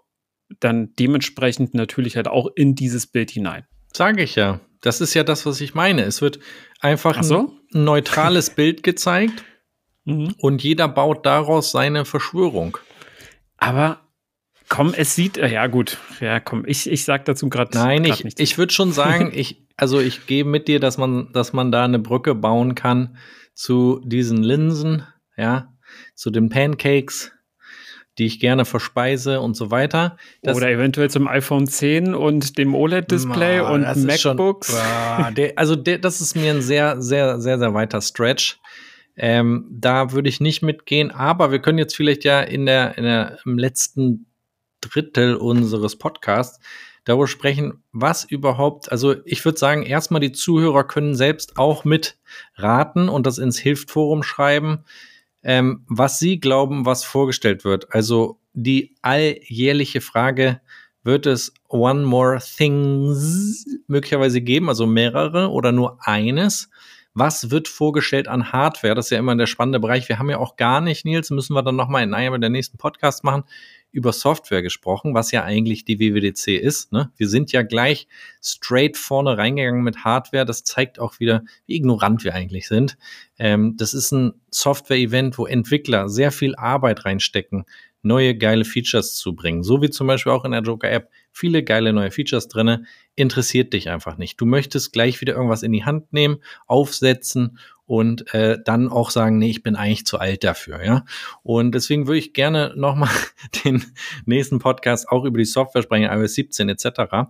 dann 0.60 0.94
dementsprechend 0.98 1.74
natürlich 1.76 2.16
halt 2.16 2.28
auch 2.28 2.48
in 2.56 2.76
dieses 2.76 3.08
Bild 3.08 3.30
hinein. 3.32 3.66
Sage 3.94 4.24
ich 4.24 4.36
ja. 4.36 4.60
Das 4.82 5.02
ist 5.02 5.14
ja 5.14 5.24
das, 5.24 5.46
was 5.46 5.62
ich 5.62 5.74
meine. 5.74 6.04
Es 6.04 6.22
wird 6.22 6.40
einfach 6.80 7.18
Ach 7.20 7.24
so? 7.24 7.54
ein 7.74 7.84
neutrales 7.84 8.50
Bild 8.56 8.84
gezeigt 8.84 9.44
Mhm. 10.06 10.34
und 10.40 10.64
jeder 10.64 10.88
baut 10.88 11.26
daraus 11.26 11.72
seine 11.72 12.06
Verschwörung. 12.06 12.78
Aber 13.58 14.00
komm, 14.70 14.94
es 14.96 15.14
sieht, 15.14 15.38
äh, 15.38 15.52
ja 15.52 15.68
gut, 15.68 15.98
ja 16.20 16.40
komm, 16.40 16.64
ich, 16.66 16.90
ich 16.90 17.04
sag 17.04 17.26
dazu 17.26 17.50
gerade 17.50 17.78
Nein, 17.78 18.06
ich, 18.06 18.26
ich 18.40 18.58
würde 18.58 18.74
schon 18.74 18.92
sagen, 18.92 19.32
ich, 19.36 19.68
also 19.78 20.00
ich 20.00 20.26
gehe 20.26 20.46
mit 20.46 20.68
dir, 20.68 20.80
dass 20.80 20.98
man, 20.98 21.32
dass 21.34 21.54
man 21.54 21.72
da 21.72 21.84
eine 21.84 22.00
Brücke 22.00 22.34
bauen 22.34 22.76
kann 22.76 23.18
zu 23.60 24.00
diesen 24.06 24.42
Linsen, 24.42 25.04
ja, 25.36 25.74
zu 26.16 26.30
den 26.30 26.48
Pancakes, 26.48 27.34
die 28.18 28.26
ich 28.26 28.40
gerne 28.40 28.64
verspeise 28.64 29.42
und 29.42 29.56
so 29.56 29.70
weiter. 29.70 30.16
Das- 30.42 30.56
Oder 30.56 30.70
eventuell 30.72 31.10
zum 31.10 31.28
iPhone 31.28 31.68
10 31.68 32.16
und 32.16 32.58
dem 32.58 32.74
OLED-Display 32.74 33.60
und 33.60 33.84
schon- 34.18 34.36
MacBooks. 34.38 34.74
Ah, 34.76 35.32
der, 35.32 35.58
also 35.58 35.76
der, 35.76 35.98
das 35.98 36.22
ist 36.22 36.38
mir 36.38 36.52
ein 36.54 36.62
sehr, 36.62 37.02
sehr, 37.02 37.42
sehr, 37.42 37.60
sehr 37.60 37.74
weiter 37.74 38.00
Stretch. 38.02 38.60
Ähm, 39.18 39.68
da 39.70 40.14
würde 40.14 40.30
ich 40.30 40.40
nicht 40.40 40.62
mitgehen, 40.62 41.12
aber 41.12 41.52
wir 41.52 41.60
können 41.60 41.80
jetzt 41.80 41.98
vielleicht 41.98 42.24
ja 42.24 42.40
in 42.40 42.66
der, 42.66 42.98
in 42.98 43.04
der 43.04 43.40
im 43.46 43.58
letzten 43.58 44.26
Drittel 44.80 45.36
unseres 45.36 45.98
Podcasts 45.98 46.62
darüber 47.10 47.28
sprechen, 47.28 47.84
was 47.92 48.24
überhaupt, 48.24 48.92
also 48.92 49.16
ich 49.26 49.44
würde 49.44 49.58
sagen, 49.58 49.84
erstmal 49.84 50.22
die 50.22 50.32
Zuhörer 50.32 50.84
können 50.84 51.16
selbst 51.16 51.58
auch 51.58 51.84
mitraten 51.84 53.10
und 53.10 53.26
das 53.26 53.38
ins 53.38 53.58
Hilftforum 53.58 54.24
schreiben, 54.24 54.86
ähm, 55.44 55.86
was 55.88 56.20
sie 56.20 56.40
glauben, 56.40 56.86
was 56.86 57.04
vorgestellt 57.04 57.64
wird. 57.64 57.94
Also 57.94 58.40
die 58.54 58.96
alljährliche 59.02 60.02
Frage, 60.02 60.62
wird 61.04 61.26
es 61.26 61.54
One 61.70 62.04
More 62.04 62.40
Things 62.40 63.66
möglicherweise 63.88 64.42
geben, 64.42 64.70
also 64.70 64.86
mehrere 64.86 65.50
oder 65.50 65.72
nur 65.72 65.98
eines? 66.02 66.70
Was 67.14 67.50
wird 67.50 67.68
vorgestellt 67.68 68.28
an 68.28 68.52
Hardware? 68.52 68.96
Das 68.96 69.08
ist 69.08 69.12
ja 69.12 69.18
immer 69.18 69.36
der 69.36 69.48
spannende 69.48 69.80
Bereich. 69.80 70.08
Wir 70.08 70.20
haben 70.20 70.30
ja 70.30 70.38
auch 70.38 70.56
gar 70.56 70.82
nicht, 70.82 71.06
Nils, 71.06 71.32
müssen 71.32 71.54
wir 71.54 71.64
dann 71.64 71.76
nochmal 71.76 72.04
in 72.04 72.14
einem 72.14 72.40
der 72.40 72.50
nächsten 72.50 72.78
Podcasts 72.78 73.24
machen, 73.24 73.44
über 73.92 74.14
Software 74.14 74.62
gesprochen, 74.62 75.14
was 75.14 75.32
ja 75.32 75.44
eigentlich 75.44 75.84
die 75.84 76.00
WWDC 76.00 76.58
ist. 76.58 76.92
Ne? 76.92 77.12
Wir 77.18 77.28
sind 77.28 77.52
ja 77.52 77.64
gleich 77.64 78.08
straight 78.42 78.98
vorne 78.98 79.38
reingegangen 79.38 79.84
mit 79.84 80.04
Hardware. 80.04 80.46
Das 80.46 80.64
zeigt 80.64 81.00
auch 81.00 81.20
wieder, 81.20 81.44
wie 81.66 81.76
ignorant 81.76 82.24
wir 82.24 82.36
eigentlich 82.36 82.68
sind. 82.68 82.98
Ähm, 83.40 83.76
das 83.78 83.94
ist 83.94 84.12
ein 84.12 84.34
Software-Event, 84.52 85.38
wo 85.38 85.46
Entwickler 85.46 86.10
sehr 86.10 86.32
viel 86.32 86.56
Arbeit 86.56 87.06
reinstecken, 87.06 87.66
neue 88.02 88.36
geile 88.36 88.66
Features 88.66 89.16
zu 89.16 89.36
bringen. 89.36 89.64
So 89.64 89.82
wie 89.82 89.90
zum 89.90 90.08
Beispiel 90.08 90.32
auch 90.32 90.46
in 90.46 90.52
der 90.52 90.62
Joker-App. 90.62 91.10
Viele 91.32 91.64
geile 91.64 91.94
neue 91.94 92.12
Features 92.12 92.48
drinne. 92.48 92.86
Interessiert 93.16 93.74
dich 93.74 93.90
einfach 93.90 94.18
nicht. 94.18 94.40
Du 94.40 94.46
möchtest 94.46 94.94
gleich 94.94 95.20
wieder 95.22 95.34
irgendwas 95.34 95.64
in 95.64 95.72
die 95.72 95.84
Hand 95.86 96.14
nehmen, 96.14 96.38
aufsetzen 96.68 97.58
und 97.86 98.34
äh, 98.34 98.58
dann 98.64 98.88
auch 98.88 99.10
sagen, 99.10 99.40
nee, 99.40 99.50
ich 99.50 99.64
bin 99.64 99.76
eigentlich 99.76 100.06
zu 100.06 100.20
alt 100.20 100.44
dafür, 100.44 100.84
ja. 100.86 101.06
Und 101.42 101.74
deswegen 101.74 102.06
würde 102.08 102.20
ich 102.20 102.34
gerne 102.34 102.72
nochmal 102.76 103.10
den 103.66 103.84
nächsten 104.26 104.60
Podcast 104.60 105.10
auch 105.10 105.26
über 105.26 105.40
die 105.40 105.46
Software 105.46 105.82
sprechen, 105.82 106.06
iOS 106.06 106.36
17 106.36 106.70
etc. 106.70 107.30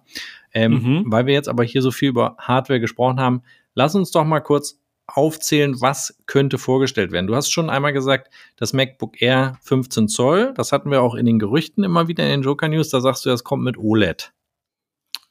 Ähm, 0.53 0.73
Mhm. 0.73 1.03
Weil 1.07 1.25
wir 1.25 1.33
jetzt 1.33 1.47
aber 1.49 1.63
hier 1.63 1.81
so 1.81 1.91
viel 1.91 2.09
über 2.09 2.35
Hardware 2.37 2.79
gesprochen 2.79 3.19
haben, 3.19 3.41
lass 3.73 3.95
uns 3.95 4.11
doch 4.11 4.25
mal 4.25 4.41
kurz 4.41 4.79
aufzählen, 5.17 5.79
was 5.81 6.17
könnte 6.25 6.57
vorgestellt 6.57 7.11
werden. 7.11 7.27
Du 7.27 7.35
hast 7.35 7.51
schon 7.51 7.69
einmal 7.69 7.93
gesagt, 7.93 8.33
das 8.55 8.73
MacBook 8.73 9.21
Air 9.21 9.57
15 9.61 10.07
Zoll, 10.07 10.53
das 10.55 10.71
hatten 10.71 10.91
wir 10.91 11.01
auch 11.01 11.15
in 11.15 11.25
den 11.25 11.39
Gerüchten 11.39 11.83
immer 11.83 12.07
wieder 12.07 12.23
in 12.25 12.31
den 12.31 12.41
Joker 12.41 12.67
News, 12.67 12.89
da 12.89 13.01
sagst 13.01 13.25
du, 13.25 13.29
das 13.29 13.43
kommt 13.43 13.63
mit 13.63 13.77
OLED. 13.77 14.31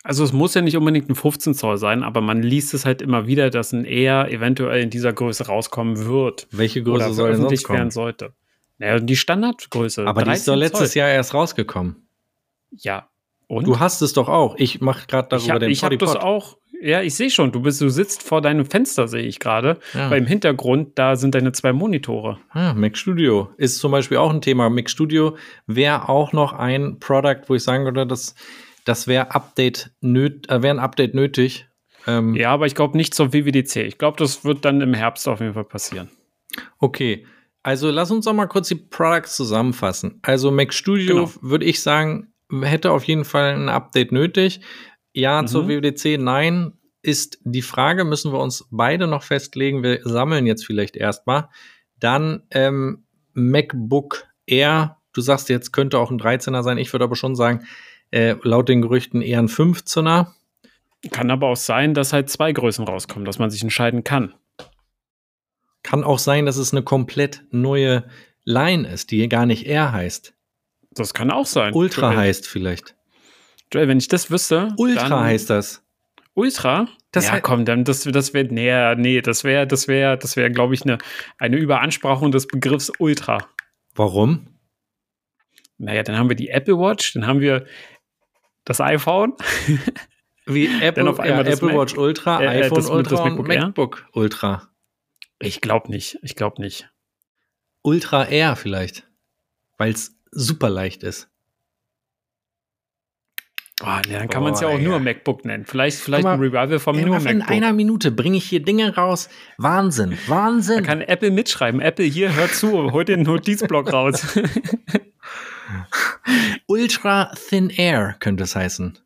Also 0.04 0.24
es 0.24 0.32
muss 0.32 0.54
ja 0.54 0.62
nicht 0.62 0.76
unbedingt 0.76 1.10
ein 1.10 1.14
15 1.14 1.54
Zoll 1.54 1.76
sein, 1.76 2.02
aber 2.02 2.20
man 2.20 2.42
liest 2.42 2.72
es 2.72 2.84
halt 2.84 3.02
immer 3.02 3.26
wieder, 3.26 3.50
dass 3.50 3.72
ein 3.72 3.84
eher 3.84 4.30
eventuell 4.30 4.82
in 4.82 4.90
dieser 4.90 5.12
Größe 5.12 5.46
rauskommen 5.46 6.06
wird. 6.06 6.46
Welche 6.50 6.82
Größe 6.82 7.04
oder 7.04 7.12
soll 7.12 7.30
denn 7.32 7.40
sonst 7.42 7.66
veröffentlicht 7.66 7.68
werden 7.68 7.78
kommen? 7.78 7.90
sollte. 7.90 8.32
Naja, 8.78 9.00
die 9.00 9.16
Standardgröße. 9.16 10.06
Aber 10.06 10.22
die 10.22 10.30
ist 10.30 10.46
doch 10.46 10.54
13 10.54 10.58
letztes 10.58 10.92
Zoll. 10.92 11.00
Jahr 11.00 11.10
erst 11.10 11.34
rausgekommen. 11.34 12.08
Ja. 12.70 13.08
Und? 13.48 13.66
Du 13.66 13.80
hast 13.80 14.02
es 14.02 14.12
doch 14.12 14.28
auch. 14.28 14.54
Ich 14.56 14.80
mache 14.80 15.06
gerade 15.06 15.28
darüber 15.28 15.44
ich 15.44 15.50
habe 15.50 15.60
den 15.60 15.70
ich 15.70 15.82
hab 15.82 15.98
das 15.98 16.16
auch. 16.16 16.58
Ja, 16.80 17.02
ich 17.02 17.14
sehe 17.16 17.30
schon. 17.30 17.50
Du 17.50 17.60
bist, 17.60 17.80
du 17.80 17.88
sitzt 17.88 18.22
vor 18.22 18.40
deinem 18.40 18.64
Fenster, 18.64 19.08
sehe 19.08 19.22
ich 19.22 19.40
gerade. 19.40 19.78
Ja. 19.94 20.10
Weil 20.10 20.18
im 20.18 20.26
Hintergrund, 20.26 20.96
da 20.98 21.16
sind 21.16 21.34
deine 21.34 21.52
zwei 21.52 21.72
Monitore. 21.72 22.38
Ah, 22.50 22.72
Mac 22.74 22.96
Studio 22.96 23.50
ist 23.56 23.78
zum 23.78 23.90
Beispiel 23.92 24.16
auch 24.18 24.32
ein 24.32 24.40
Thema. 24.40 24.70
Mac 24.70 24.88
Studio 24.88 25.36
wäre 25.66 26.08
auch 26.08 26.32
noch 26.32 26.52
ein 26.52 26.98
Product, 27.00 27.42
wo 27.48 27.54
ich 27.56 27.64
sagen 27.64 27.84
würde, 27.84 28.06
das, 28.06 28.34
das 28.84 29.08
wäre 29.08 29.32
Update 29.34 29.90
nöt, 30.00 30.48
äh, 30.50 30.62
wäre 30.62 30.74
ein 30.76 30.78
Update 30.78 31.14
nötig. 31.14 31.66
Ähm, 32.06 32.34
Ja, 32.36 32.50
aber 32.52 32.66
ich 32.66 32.76
glaube 32.76 32.96
nicht 32.96 33.12
zur 33.12 33.32
WWDC. 33.32 33.76
Ich 33.84 33.98
glaube, 33.98 34.16
das 34.18 34.44
wird 34.44 34.64
dann 34.64 34.80
im 34.80 34.94
Herbst 34.94 35.26
auf 35.26 35.40
jeden 35.40 35.54
Fall 35.54 35.64
passieren. 35.64 36.10
Okay, 36.78 37.26
also 37.64 37.90
lass 37.90 38.10
uns 38.10 38.24
doch 38.24 38.32
mal 38.32 38.46
kurz 38.46 38.68
die 38.68 38.76
Products 38.76 39.36
zusammenfassen. 39.36 40.20
Also 40.22 40.50
Mac 40.50 40.72
Studio 40.72 41.16
Genau. 41.26 41.30
würde 41.42 41.64
ich 41.64 41.82
sagen, 41.82 42.28
hätte 42.62 42.92
auf 42.92 43.04
jeden 43.04 43.24
Fall 43.24 43.54
ein 43.54 43.68
Update 43.68 44.12
nötig. 44.12 44.60
Ja, 45.18 45.44
zur 45.46 45.64
Mhm. 45.64 45.68
WWDC, 45.68 46.16
nein, 46.18 46.74
ist 47.02 47.40
die 47.42 47.62
Frage, 47.62 48.04
müssen 48.04 48.32
wir 48.32 48.38
uns 48.38 48.66
beide 48.70 49.06
noch 49.08 49.24
festlegen. 49.24 49.82
Wir 49.82 50.00
sammeln 50.04 50.46
jetzt 50.46 50.64
vielleicht 50.64 50.96
erstmal. 50.96 51.48
Dann 51.98 52.44
ähm, 52.52 53.04
MacBook 53.34 54.26
Air, 54.46 54.98
du 55.12 55.20
sagst 55.20 55.48
jetzt, 55.48 55.72
könnte 55.72 55.98
auch 55.98 56.10
ein 56.12 56.20
13er 56.20 56.62
sein. 56.62 56.78
Ich 56.78 56.92
würde 56.92 57.04
aber 57.04 57.16
schon 57.16 57.34
sagen, 57.34 57.64
äh, 58.12 58.36
laut 58.42 58.68
den 58.68 58.80
Gerüchten 58.82 59.20
eher 59.20 59.40
ein 59.40 59.48
15er. 59.48 60.28
Kann 61.10 61.30
aber 61.30 61.48
auch 61.48 61.56
sein, 61.56 61.94
dass 61.94 62.12
halt 62.12 62.30
zwei 62.30 62.52
Größen 62.52 62.84
rauskommen, 62.84 63.24
dass 63.24 63.38
man 63.38 63.50
sich 63.50 63.62
entscheiden 63.62 64.04
kann. 64.04 64.34
Kann 65.82 66.04
auch 66.04 66.18
sein, 66.18 66.46
dass 66.46 66.56
es 66.56 66.72
eine 66.72 66.82
komplett 66.82 67.42
neue 67.50 68.04
Line 68.44 68.88
ist, 68.88 69.10
die 69.10 69.28
gar 69.28 69.46
nicht 69.46 69.66
Air 69.66 69.92
heißt. 69.92 70.34
Das 70.92 71.14
kann 71.14 71.30
auch 71.30 71.46
sein. 71.46 71.74
Ultra 71.74 72.14
heißt 72.14 72.46
vielleicht. 72.46 72.94
Joel, 73.72 73.88
wenn 73.88 73.98
ich 73.98 74.08
das 74.08 74.30
wüsste. 74.30 74.72
Ultra 74.76 75.08
dann, 75.08 75.20
heißt 75.24 75.50
das. 75.50 75.84
Ultra? 76.34 76.88
Das 77.10 77.26
ja, 77.26 77.40
komm, 77.40 77.64
dann 77.64 77.84
das, 77.84 78.04
das 78.04 78.32
wäre, 78.34 78.46
nee, 78.52 78.94
nee, 78.96 79.20
das 79.20 79.44
wäre, 79.44 79.66
das 79.66 79.88
wäre, 79.88 80.16
das 80.18 80.36
wäre, 80.36 80.50
glaube 80.50 80.74
ich, 80.74 80.82
eine, 80.82 80.98
eine 81.38 81.56
Überansprachung 81.56 82.30
des 82.30 82.46
Begriffs 82.46 82.92
Ultra. 82.98 83.38
Warum? 83.94 84.46
Naja, 85.78 86.02
dann 86.02 86.16
haben 86.16 86.28
wir 86.28 86.36
die 86.36 86.48
Apple 86.48 86.78
Watch, 86.78 87.14
dann 87.14 87.26
haben 87.26 87.40
wir 87.40 87.66
das 88.64 88.80
iPhone. 88.80 89.34
Wie 90.46 90.66
Apple, 90.82 91.08
auf 91.08 91.20
einmal 91.20 91.46
ja, 91.46 91.52
Apple 91.52 91.68
Mac- 91.68 91.76
Watch 91.76 91.96
Ultra, 91.96 92.40
äh, 92.42 92.60
äh, 92.60 92.64
iPhone 92.64 92.86
Ultra 92.86 93.22
und 93.22 93.28
MacBook 93.30 93.48
Air? 93.50 93.66
MacBook 93.66 94.08
Ultra. 94.12 94.68
Ich 95.40 95.60
glaube 95.60 95.90
nicht, 95.90 96.18
ich 96.22 96.36
glaube 96.36 96.60
nicht. 96.60 96.90
Ultra 97.82 98.24
Air 98.26 98.56
vielleicht, 98.56 99.08
weil 99.78 99.92
es 99.92 100.16
super 100.30 100.68
leicht 100.68 101.02
ist. 101.04 101.30
Boah, 103.80 104.02
nee, 104.08 104.14
dann 104.14 104.28
kann 104.28 104.42
man 104.42 104.54
es 104.54 104.60
ja 104.60 104.68
auch 104.68 104.78
nur. 104.78 104.98
MacBook 104.98 105.44
nennen. 105.44 105.64
Vielleicht, 105.64 105.98
vielleicht 105.98 106.24
mal, 106.24 106.34
ein 106.34 106.40
Revival 106.40 106.80
vom 106.80 107.00
nur 107.00 107.16
was 107.16 107.24
in 107.26 107.38
MacBook. 107.38 107.54
einer 107.56 107.72
Minute 107.72 108.10
bringe 108.10 108.36
ich 108.36 108.44
hier 108.44 108.60
Dinge 108.60 108.96
raus. 108.96 109.28
Wahnsinn, 109.56 110.10
Da 110.26 110.34
Wahnsinn. 110.34 110.82
kann 110.82 111.00
Apple 111.00 111.30
mitschreiben. 111.30 111.80
Apple, 111.80 112.04
hier, 112.04 112.34
hört 112.34 112.54
zu, 112.54 112.92
hol 112.92 113.04
den 113.04 113.22
Notizblock 113.22 113.92
raus. 113.92 114.36
Ultra 116.66 117.30
Thin 117.48 117.70
Air 117.70 118.16
könnte 118.20 118.44
es 118.44 118.56
heißen. 118.56 118.98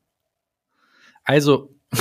Also, 1.25 1.75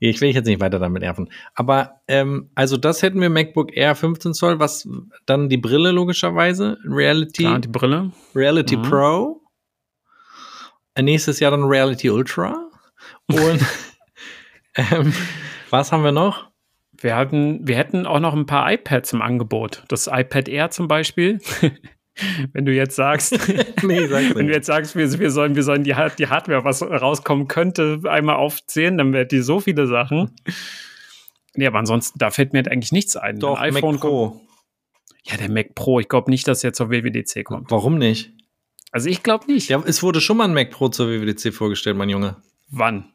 ich 0.00 0.20
will 0.20 0.30
jetzt 0.30 0.46
nicht 0.46 0.60
weiter 0.60 0.78
damit 0.78 1.02
nerven. 1.02 1.30
Aber, 1.54 2.00
ähm, 2.08 2.50
also 2.54 2.76
das 2.76 3.02
hätten 3.02 3.20
wir 3.20 3.30
MacBook 3.30 3.76
Air 3.76 3.94
15 3.94 4.34
Zoll, 4.34 4.58
was 4.58 4.88
dann 5.26 5.48
die 5.48 5.58
Brille 5.58 5.92
logischerweise, 5.92 6.78
Reality, 6.84 7.44
Klar, 7.44 7.58
die 7.60 7.68
Brille. 7.68 8.12
Reality 8.34 8.76
Mhm. 8.76 8.82
Pro. 8.82 9.41
Äh, 10.94 11.02
Nächstes 11.02 11.40
Jahr 11.40 11.50
dann 11.50 11.64
Reality 11.64 12.10
Ultra. 12.10 12.68
Und 13.28 13.64
ähm, 14.76 15.12
was 15.70 15.92
haben 15.92 16.04
wir 16.04 16.12
noch? 16.12 16.50
Wir, 17.00 17.16
hatten, 17.16 17.66
wir 17.66 17.76
hätten 17.76 18.06
auch 18.06 18.20
noch 18.20 18.34
ein 18.34 18.46
paar 18.46 18.70
iPads 18.72 19.12
im 19.12 19.22
Angebot. 19.22 19.84
Das 19.88 20.06
iPad 20.06 20.48
Air 20.48 20.70
zum 20.70 20.88
Beispiel. 20.88 21.40
Wenn 22.52 22.66
du 22.66 22.72
jetzt 22.72 22.94
sagst, 22.94 23.32
Nee, 23.82 24.06
sag's 24.06 24.34
wenn 24.34 24.46
du 24.46 24.52
jetzt 24.52 24.66
sagst, 24.66 24.94
wir, 24.96 25.18
wir 25.18 25.30
sollen, 25.30 25.56
wir 25.56 25.62
sollen 25.62 25.82
die, 25.82 25.94
die 26.18 26.26
Hardware, 26.26 26.62
was 26.62 26.82
rauskommen 26.82 27.48
könnte, 27.48 28.00
einmal 28.06 28.36
aufzählen, 28.36 28.98
dann 28.98 29.14
wären 29.14 29.28
die 29.28 29.40
so 29.40 29.60
viele 29.60 29.86
Sachen. 29.86 30.30
Nee, 31.54 31.66
aber 31.66 31.78
ansonsten, 31.78 32.18
da 32.18 32.30
fällt 32.30 32.52
mir 32.52 32.58
halt 32.58 32.68
eigentlich 32.68 32.92
nichts 32.92 33.16
ein. 33.16 33.38
Doch, 33.38 33.58
Ein 33.58 33.72
Mac 33.72 33.82
Pro. 33.82 33.96
Kommt, 33.98 34.40
ja, 35.24 35.38
der 35.38 35.50
Mac 35.50 35.74
Pro. 35.74 36.00
Ich 36.00 36.08
glaube 36.08 36.30
nicht, 36.30 36.46
dass 36.48 36.62
er 36.62 36.74
zur 36.74 36.90
WWDC 36.90 37.44
kommt. 37.44 37.70
Warum 37.70 37.96
nicht? 37.96 38.32
Also 38.92 39.08
ich 39.08 39.22
glaube 39.22 39.50
nicht. 39.50 39.70
Ja, 39.70 39.82
es 39.84 40.02
wurde 40.02 40.20
schon 40.20 40.36
mal 40.36 40.44
ein 40.44 40.54
Mac 40.54 40.70
Pro 40.70 40.88
zur 40.90 41.08
WWDC 41.08 41.52
vorgestellt, 41.52 41.96
mein 41.96 42.10
Junge. 42.10 42.36
Wann? 42.68 43.10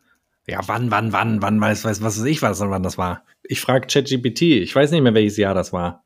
Ja, 0.47 0.59
wann, 0.67 0.91
wann, 0.91 1.13
wann, 1.13 1.41
wann 1.41 1.61
weiß, 1.61 1.85
weiß, 1.85 2.01
was 2.01 2.19
weiß 2.19 2.25
ich, 2.25 2.41
was, 2.41 2.59
wann 2.59 2.83
das 2.83 2.97
war. 2.97 3.23
Ich 3.43 3.61
frage 3.61 3.87
ChatGPT. 3.87 4.41
Ich 4.41 4.75
weiß 4.75 4.91
nicht 4.91 5.01
mehr, 5.01 5.13
welches 5.13 5.37
Jahr 5.37 5.53
das 5.53 5.71
war. 5.71 6.03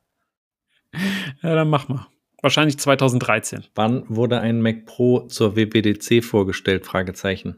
Ja, 1.42 1.54
dann 1.54 1.70
mach 1.70 1.88
mal. 1.88 2.06
Wahrscheinlich 2.42 2.78
2013. 2.78 3.64
Wann 3.74 4.04
wurde 4.08 4.40
ein 4.40 4.60
Mac 4.60 4.84
Pro 4.84 5.26
zur 5.28 5.56
WWDC 5.56 6.22
vorgestellt? 6.22 6.84
Fragezeichen. 6.84 7.56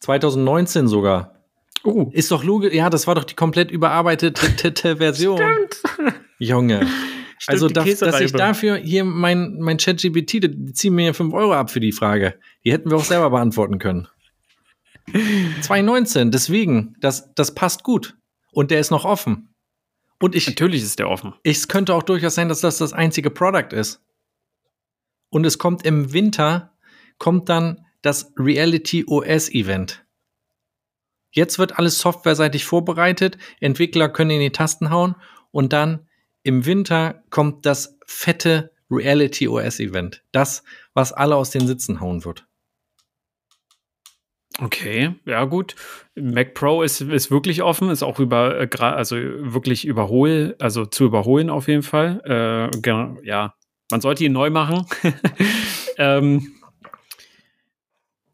2019 0.00 0.88
sogar. 0.88 1.44
Uh. 1.84 2.10
Ist 2.12 2.30
doch 2.32 2.44
logisch. 2.44 2.74
Ja, 2.74 2.90
das 2.90 3.06
war 3.06 3.14
doch 3.14 3.24
die 3.24 3.34
komplett 3.34 3.70
überarbeitete 3.70 4.96
Version. 4.96 5.38
Stimmt. 5.38 6.16
Junge. 6.38 6.86
Stimmt, 7.38 7.54
also, 7.54 7.68
dass, 7.68 7.98
dass 7.98 8.20
ich 8.20 8.32
dafür 8.32 8.76
hier 8.76 9.04
mein, 9.04 9.58
mein 9.58 9.76
ChatGPT, 9.76 10.44
die 10.44 10.72
ziehen 10.72 10.94
mir 10.94 11.12
5 11.12 11.34
Euro 11.34 11.52
ab 11.52 11.70
für 11.70 11.80
die 11.80 11.92
Frage. 11.92 12.38
Die 12.64 12.72
hätten 12.72 12.90
wir 12.90 12.96
auch 12.96 13.04
selber 13.04 13.30
beantworten 13.30 13.78
können. 13.78 14.08
2019, 15.60 16.30
deswegen, 16.30 16.96
das, 17.00 17.32
das 17.34 17.54
passt 17.54 17.82
gut. 17.82 18.16
Und 18.52 18.70
der 18.70 18.80
ist 18.80 18.90
noch 18.90 19.04
offen. 19.04 19.54
Und 20.18 20.34
ich. 20.34 20.46
Natürlich 20.46 20.82
ist 20.82 20.98
der 20.98 21.10
offen. 21.10 21.34
Es 21.42 21.68
könnte 21.68 21.94
auch 21.94 22.02
durchaus 22.02 22.34
sein, 22.34 22.48
dass 22.48 22.60
das 22.60 22.78
das 22.78 22.94
einzige 22.94 23.30
Product 23.30 23.72
ist. 23.72 24.02
Und 25.28 25.44
es 25.44 25.58
kommt 25.58 25.84
im 25.84 26.12
Winter, 26.14 26.72
kommt 27.18 27.48
dann 27.50 27.84
das 28.00 28.32
Reality 28.38 29.04
OS 29.06 29.50
Event. 29.50 30.06
Jetzt 31.32 31.58
wird 31.58 31.78
alles 31.78 31.98
softwareseitig 31.98 32.64
vorbereitet, 32.64 33.36
Entwickler 33.60 34.08
können 34.08 34.30
in 34.30 34.40
die 34.40 34.52
Tasten 34.52 34.90
hauen 34.90 35.16
und 35.50 35.74
dann 35.74 36.05
im 36.46 36.64
Winter 36.64 37.24
kommt 37.30 37.66
das 37.66 37.98
fette 38.06 38.70
Reality 38.88 39.48
OS 39.48 39.80
Event. 39.80 40.22
Das, 40.30 40.62
was 40.94 41.12
alle 41.12 41.34
aus 41.34 41.50
den 41.50 41.66
Sitzen 41.66 42.00
hauen 42.00 42.24
wird. 42.24 42.46
Okay, 44.60 45.16
ja 45.24 45.44
gut. 45.44 45.74
Mac 46.14 46.54
Pro 46.54 46.82
ist, 46.82 47.00
ist 47.00 47.32
wirklich 47.32 47.62
offen, 47.62 47.90
ist 47.90 48.04
auch 48.04 48.20
über, 48.20 48.60
äh, 48.60 48.68
also 48.78 49.16
wirklich 49.16 49.84
überhol, 49.84 50.54
also 50.60 50.86
zu 50.86 51.04
überholen 51.06 51.50
auf 51.50 51.66
jeden 51.66 51.82
Fall. 51.82 52.22
Äh, 52.24 53.26
ja, 53.26 53.54
man 53.90 54.00
sollte 54.00 54.24
ihn 54.24 54.32
neu 54.32 54.48
machen. 54.50 54.86
ähm, 55.98 56.52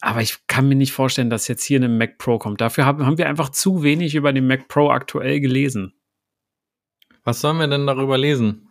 aber 0.03 0.21
ich 0.21 0.47
kann 0.49 0.69
mir 0.69 0.75
nicht 0.75 0.93
vorstellen, 0.93 1.31
dass 1.31 1.49
jetzt 1.49 1.65
hier 1.65 1.79
eine 1.79 1.89
Mac 1.89 2.19
Pro 2.19 2.39
kommt. 2.39 2.61
Dafür 2.61 2.85
haben, 2.85 3.07
haben 3.07 3.17
wir 3.17 3.29
einfach 3.29 3.49
zu 3.49 3.83
wenig 3.83 4.15
über 4.15 4.35
den 4.35 4.47
Mac 4.47 4.69
Pro 4.69 4.91
aktuell 4.91 5.41
gelesen. 5.41 5.95
Was 7.25 7.41
sollen 7.41 7.59
wir 7.59 7.69
denn 7.69 7.87
darüber 7.87 8.19
lesen? 8.19 8.69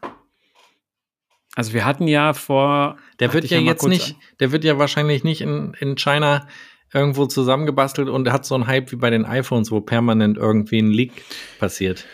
Also 1.56 1.74
wir 1.74 1.86
hatten 1.86 2.08
ja 2.08 2.34
vor. 2.34 2.98
Der 3.20 3.34
wird 3.34 3.46
ja, 3.46 3.60
ja 3.60 3.66
jetzt 3.66 3.88
nicht, 3.88 4.16
der 4.40 4.52
wird 4.52 4.64
ja 4.64 4.78
wahrscheinlich 4.78 5.24
nicht 5.24 5.42
in, 5.42 5.76
in 5.80 5.96
China 5.96 6.48
irgendwo 6.94 7.26
zusammengebastelt 7.26 8.10
und 8.10 8.30
hat 8.32 8.46
so 8.46 8.56
einen 8.56 8.68
Hype 8.68 8.92
wie 8.92 8.98
bei 8.98 9.10
den 9.10 9.26
iPhones, 9.26 9.72
wo 9.72 9.82
permanent 9.82 10.38
irgendwie 10.38 10.80
ein 10.80 10.92
Leak 10.92 11.12
passiert. 11.60 12.06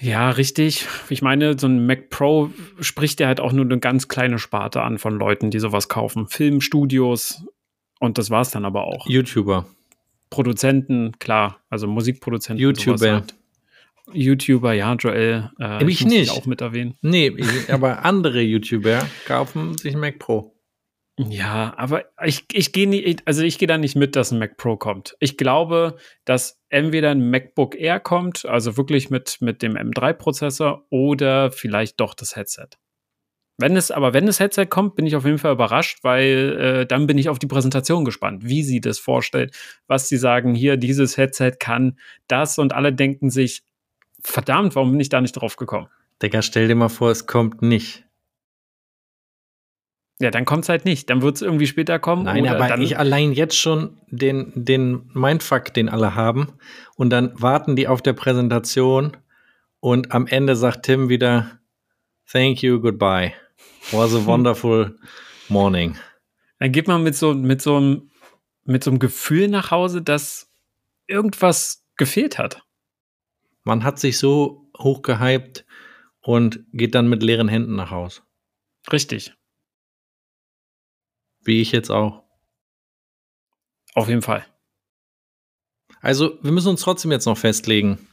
Ja, 0.00 0.30
richtig. 0.30 0.86
Ich 1.08 1.22
meine, 1.22 1.58
so 1.58 1.66
ein 1.66 1.86
Mac 1.86 2.10
Pro 2.10 2.50
spricht 2.80 3.20
ja 3.20 3.26
halt 3.26 3.40
auch 3.40 3.52
nur 3.52 3.64
eine 3.64 3.78
ganz 3.78 4.08
kleine 4.08 4.38
Sparte 4.38 4.82
an 4.82 4.98
von 4.98 5.18
Leuten, 5.18 5.50
die 5.50 5.58
sowas 5.58 5.88
kaufen. 5.88 6.28
Filmstudios, 6.28 7.44
und 7.98 8.18
das 8.18 8.30
war 8.30 8.42
es 8.42 8.50
dann 8.50 8.64
aber 8.64 8.84
auch. 8.84 9.08
YouTuber. 9.08 9.66
Produzenten, 10.30 11.18
klar, 11.18 11.60
also 11.68 11.86
Musikproduzenten. 11.86 12.62
YouTuber. 12.62 13.12
Halt. 13.12 13.34
YouTuber, 14.12 14.72
ja, 14.72 14.94
Joel. 14.94 15.50
Äh, 15.60 15.84
ich, 15.84 16.00
ich 16.00 16.06
nicht. 16.06 16.30
auch 16.30 16.46
mit 16.46 16.60
erwähnen. 16.60 16.96
Nee, 17.02 17.34
aber 17.68 18.04
andere 18.04 18.40
YouTuber 18.40 19.06
kaufen 19.26 19.76
sich 19.76 19.94
ein 19.94 20.00
Mac 20.00 20.18
Pro. 20.18 20.54
Ja, 21.18 21.74
aber 21.76 22.04
ich, 22.24 22.44
ich 22.52 22.72
gehe 22.72 22.88
nicht, 22.88 23.26
also 23.26 23.42
ich 23.42 23.58
gehe 23.58 23.66
da 23.66 23.76
nicht 23.76 23.96
mit, 23.96 24.14
dass 24.14 24.30
ein 24.30 24.38
Mac 24.38 24.56
Pro 24.56 24.76
kommt. 24.76 25.16
Ich 25.18 25.36
glaube, 25.36 25.96
dass 26.24 26.60
entweder 26.68 27.10
ein 27.10 27.30
MacBook 27.30 27.74
Air 27.74 27.98
kommt, 27.98 28.46
also 28.46 28.76
wirklich 28.76 29.10
mit, 29.10 29.38
mit 29.40 29.60
dem 29.62 29.76
M3-Prozessor, 29.76 30.86
oder 30.90 31.50
vielleicht 31.50 31.98
doch 31.98 32.14
das 32.14 32.36
Headset. 32.36 32.68
Wenn 33.60 33.76
es, 33.76 33.90
aber 33.90 34.14
wenn 34.14 34.26
das 34.26 34.38
Headset 34.38 34.66
kommt, 34.66 34.94
bin 34.94 35.06
ich 35.06 35.16
auf 35.16 35.24
jeden 35.24 35.38
Fall 35.38 35.52
überrascht, 35.52 36.04
weil 36.04 36.56
äh, 36.60 36.86
dann 36.86 37.08
bin 37.08 37.18
ich 37.18 37.28
auf 37.28 37.40
die 37.40 37.48
Präsentation 37.48 38.04
gespannt, 38.04 38.44
wie 38.44 38.62
sie 38.62 38.80
das 38.80 39.00
vorstellt, 39.00 39.52
was 39.88 40.08
sie 40.08 40.16
sagen, 40.16 40.54
hier, 40.54 40.76
dieses 40.76 41.16
Headset 41.16 41.54
kann 41.58 41.98
das 42.28 42.58
und 42.58 42.72
alle 42.72 42.92
denken 42.92 43.30
sich, 43.30 43.64
verdammt, 44.20 44.74
warum 44.74 44.92
bin 44.92 45.00
ich 45.00 45.08
da 45.08 45.20
nicht 45.20 45.32
drauf 45.32 45.56
gekommen? 45.56 45.88
Digga, 46.22 46.42
stell 46.42 46.68
dir 46.68 46.74
mal 46.74 46.88
vor, 46.88 47.10
es 47.10 47.26
kommt 47.26 47.62
nicht. 47.62 48.04
Ja, 50.20 50.32
dann 50.32 50.44
kommt 50.44 50.64
es 50.64 50.68
halt 50.68 50.84
nicht. 50.84 51.08
Dann 51.10 51.22
wird 51.22 51.36
es 51.36 51.42
irgendwie 51.42 51.68
später 51.68 52.00
kommen. 52.00 52.24
Nein, 52.24 52.48
aber 52.48 52.78
ich 52.78 52.98
allein 52.98 53.32
jetzt 53.32 53.56
schon 53.56 54.00
den, 54.08 54.52
den 54.54 55.08
Mindfuck, 55.14 55.72
den 55.72 55.88
alle 55.88 56.16
haben. 56.16 56.54
Und 56.96 57.10
dann 57.10 57.40
warten 57.40 57.76
die 57.76 57.86
auf 57.86 58.02
der 58.02 58.14
Präsentation 58.14 59.16
und 59.78 60.10
am 60.10 60.26
Ende 60.26 60.56
sagt 60.56 60.86
Tim 60.86 61.08
wieder, 61.08 61.60
thank 62.30 62.62
you, 62.62 62.80
goodbye. 62.80 63.32
Was 63.92 64.12
a 64.12 64.24
wonderful 64.26 64.98
morning. 65.48 65.96
Dann 66.58 66.72
geht 66.72 66.88
man 66.88 67.04
mit 67.04 67.14
so, 67.14 67.32
mit 67.34 67.62
so 67.62 67.76
einem, 67.76 68.10
mit 68.64 68.82
so 68.82 68.90
einem 68.90 68.98
Gefühl 68.98 69.46
nach 69.46 69.70
Hause, 69.70 70.02
dass 70.02 70.50
irgendwas 71.06 71.84
gefehlt 71.96 72.38
hat. 72.38 72.62
Man 73.64 73.84
hat 73.84 73.98
sich 73.98 74.18
so 74.18 74.70
hochgehypt 74.78 75.64
und 76.20 76.64
geht 76.72 76.94
dann 76.94 77.08
mit 77.08 77.22
leeren 77.22 77.48
Händen 77.48 77.76
nach 77.76 77.90
Hause. 77.90 78.22
Richtig. 78.92 79.34
Wie 81.40 81.60
ich 81.60 81.72
jetzt 81.72 81.90
auch. 81.90 82.24
Auf 83.94 84.08
jeden 84.08 84.22
Fall. 84.22 84.46
Also, 86.00 86.38
wir 86.42 86.52
müssen 86.52 86.68
uns 86.68 86.82
trotzdem 86.82 87.10
jetzt 87.10 87.26
noch 87.26 87.38
festlegen. 87.38 88.06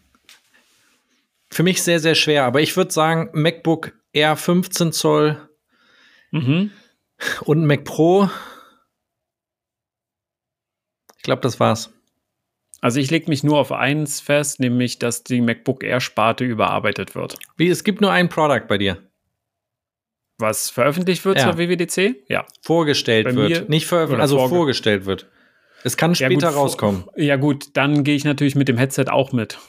Für 1.52 1.64
mich 1.64 1.84
sehr, 1.84 2.00
sehr 2.00 2.16
schwer, 2.16 2.44
aber 2.46 2.62
ich 2.62 2.76
würde 2.76 2.92
sagen, 2.92 3.30
MacBook 3.34 3.94
Air 4.12 4.36
15 4.36 4.92
Zoll 4.92 5.50
Mhm. 6.36 6.72
Und 7.46 7.66
Mac 7.66 7.86
Pro. 7.86 8.30
Ich 11.16 11.24
glaube, 11.24 11.42
das 11.42 11.60
war's. 11.62 11.94
Also 12.82 13.00
ich 13.00 13.10
lege 13.10 13.30
mich 13.30 13.44
nur 13.44 13.58
auf 13.58 13.72
eins 13.72 14.20
fest, 14.20 14.60
nämlich, 14.60 15.00
dass 15.00 15.24
die 15.24 15.42
MacBook 15.42 15.84
Air-Sparte 15.84 16.44
überarbeitet 16.44 17.16
wird. 17.16 17.38
Wie, 17.58 17.70
es 17.70 17.84
gibt 17.84 18.02
nur 18.02 18.12
ein 18.12 18.30
Produkt 18.30 18.68
bei 18.68 18.78
dir. 18.78 18.98
Was 20.38 20.70
veröffentlicht 20.70 21.24
wird 21.26 21.38
ja. 21.38 21.46
zur 21.46 21.58
WWDC? 21.58 22.24
Ja. 22.28 22.46
Vorgestellt 22.62 23.26
bei 23.26 23.36
wird. 23.36 23.70
Nicht 23.70 23.88
veröffentlicht, 23.88 24.22
also 24.22 24.38
vorge 24.38 24.56
vorgestellt 24.56 25.06
wird. 25.06 25.28
Es 25.84 25.98
kann 25.98 26.16
später 26.16 26.48
ja, 26.48 26.50
gut, 26.50 26.58
rauskommen. 26.58 27.06
Ja, 27.16 27.36
gut, 27.38 27.78
dann 27.78 28.04
gehe 28.04 28.16
ich 28.16 28.26
natürlich 28.26 28.56
mit 28.56 28.68
dem 28.68 28.78
Headset 28.78 29.06
auch 29.10 29.32
mit. 29.32 29.60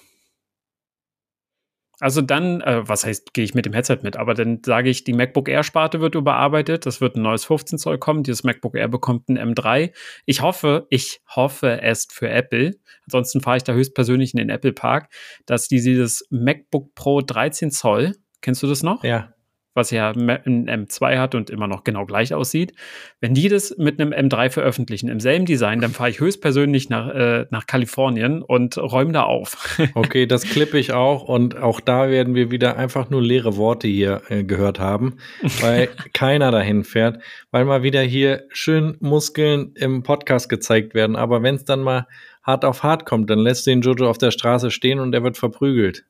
Also 1.99 2.21
dann, 2.21 2.61
äh, 2.61 2.87
was 2.87 3.07
heißt, 3.07 3.33
gehe 3.33 3.45
ich 3.45 3.55
mit 3.55 3.65
dem 3.65 3.73
Headset 3.73 3.99
mit, 4.03 4.17
aber 4.17 4.35
dann 4.35 4.61
sage 4.65 4.91
ich, 4.91 5.05
die 5.05 5.15
MacBook 5.15 5.49
Air-Sparte 5.49 6.01
wird 6.01 6.15
überarbeitet, 6.15 6.85
das 6.85 7.01
wird 7.01 7.17
ein 7.17 7.23
neues 7.23 7.47
15 7.47 7.79
Zoll 7.79 7.99
kommen, 7.99 8.23
dieses 8.23 8.45
MacBook 8.45 8.75
Air 8.75 8.89
bekommt 8.89 9.29
ein 9.29 9.39
M3. 9.39 9.93
Ich 10.27 10.43
hoffe, 10.43 10.87
ich 10.91 11.21
hoffe 11.35 11.81
es 11.81 12.07
für 12.11 12.29
Apple, 12.29 12.73
ansonsten 13.05 13.41
fahre 13.41 13.57
ich 13.57 13.65
da 13.65 13.73
höchstpersönlich 13.73 14.35
in 14.35 14.39
den 14.39 14.51
Apple 14.51 14.73
Park, 14.73 15.09
dass 15.47 15.69
die 15.69 15.81
dieses 15.81 16.27
MacBook 16.31 16.95
Pro 16.95 17.23
13 17.23 17.71
Zoll, 17.71 18.13
kennst 18.43 18.63
du 18.63 18.67
das 18.67 18.83
noch? 18.83 19.03
Ja 19.03 19.36
was 19.77 19.91
ja 19.91 20.11
ein 20.11 20.69
M2 20.69 21.19
hat 21.19 21.35
und 21.35 21.51
immer 21.51 21.69
noch 21.69 21.85
genau 21.85 22.07
gleich 22.07 22.35
aussieht. 22.35 22.73
Wenn 23.21 23.35
die 23.35 23.49
das 23.49 23.77
mit 23.79 24.01
einem 24.01 24.13
M3 24.13 24.51
veröffentlichen, 24.51 25.09
im 25.09 25.21
selben 25.21 25.47
Design, 25.47 25.81
dann 25.81 25.93
fahre 25.93 26.11
ich 26.11 26.21
höchstpersönlich 26.21 26.89
nach, 26.89 27.09
äh, 27.15 27.47
nach 27.51 27.67
Kalifornien 27.67 28.43
und 28.43 28.79
räume 28.79 29.13
da 29.13 29.23
auf. 29.25 29.79
okay, 29.95 30.27
das 30.27 30.45
klippe 30.45 30.79
ich 30.79 30.93
auch 30.93 31.23
und 31.23 31.57
auch 31.59 31.81
da 31.81 32.09
werden 32.09 32.35
wir 32.35 32.51
wieder 32.51 32.77
einfach 32.77 33.11
nur 33.11 33.23
leere 33.23 33.57
Worte 33.57 33.87
hier 33.87 34.23
äh, 34.29 34.43
gehört 34.43 34.81
haben, 34.81 35.19
weil 35.61 35.89
keiner 36.15 36.51
dahin 36.51 36.85
fährt, 36.85 37.23
weil 37.51 37.65
mal 37.65 37.83
wieder 37.83 38.01
hier 38.01 38.45
schön 38.49 38.97
Muskeln 39.01 39.73
im 39.75 40.03
Podcast 40.03 40.49
gezeigt 40.49 40.95
werden. 40.95 41.17
Aber 41.17 41.43
wenn 41.43 41.57
es 41.57 41.65
dann 41.65 41.83
mal 41.83 42.07
hart 42.43 42.65
auf 42.65 42.83
hart 42.83 43.05
kommt, 43.05 43.29
dann 43.29 43.41
lässt 43.41 43.67
den 43.67 43.83
Jojo 43.83 44.09
auf 44.09 44.19
der 44.19 44.31
Straße 44.31 44.71
stehen 44.71 45.01
und 45.01 45.13
er 45.15 45.23
wird 45.23 45.37
verprügelt. 45.37 46.05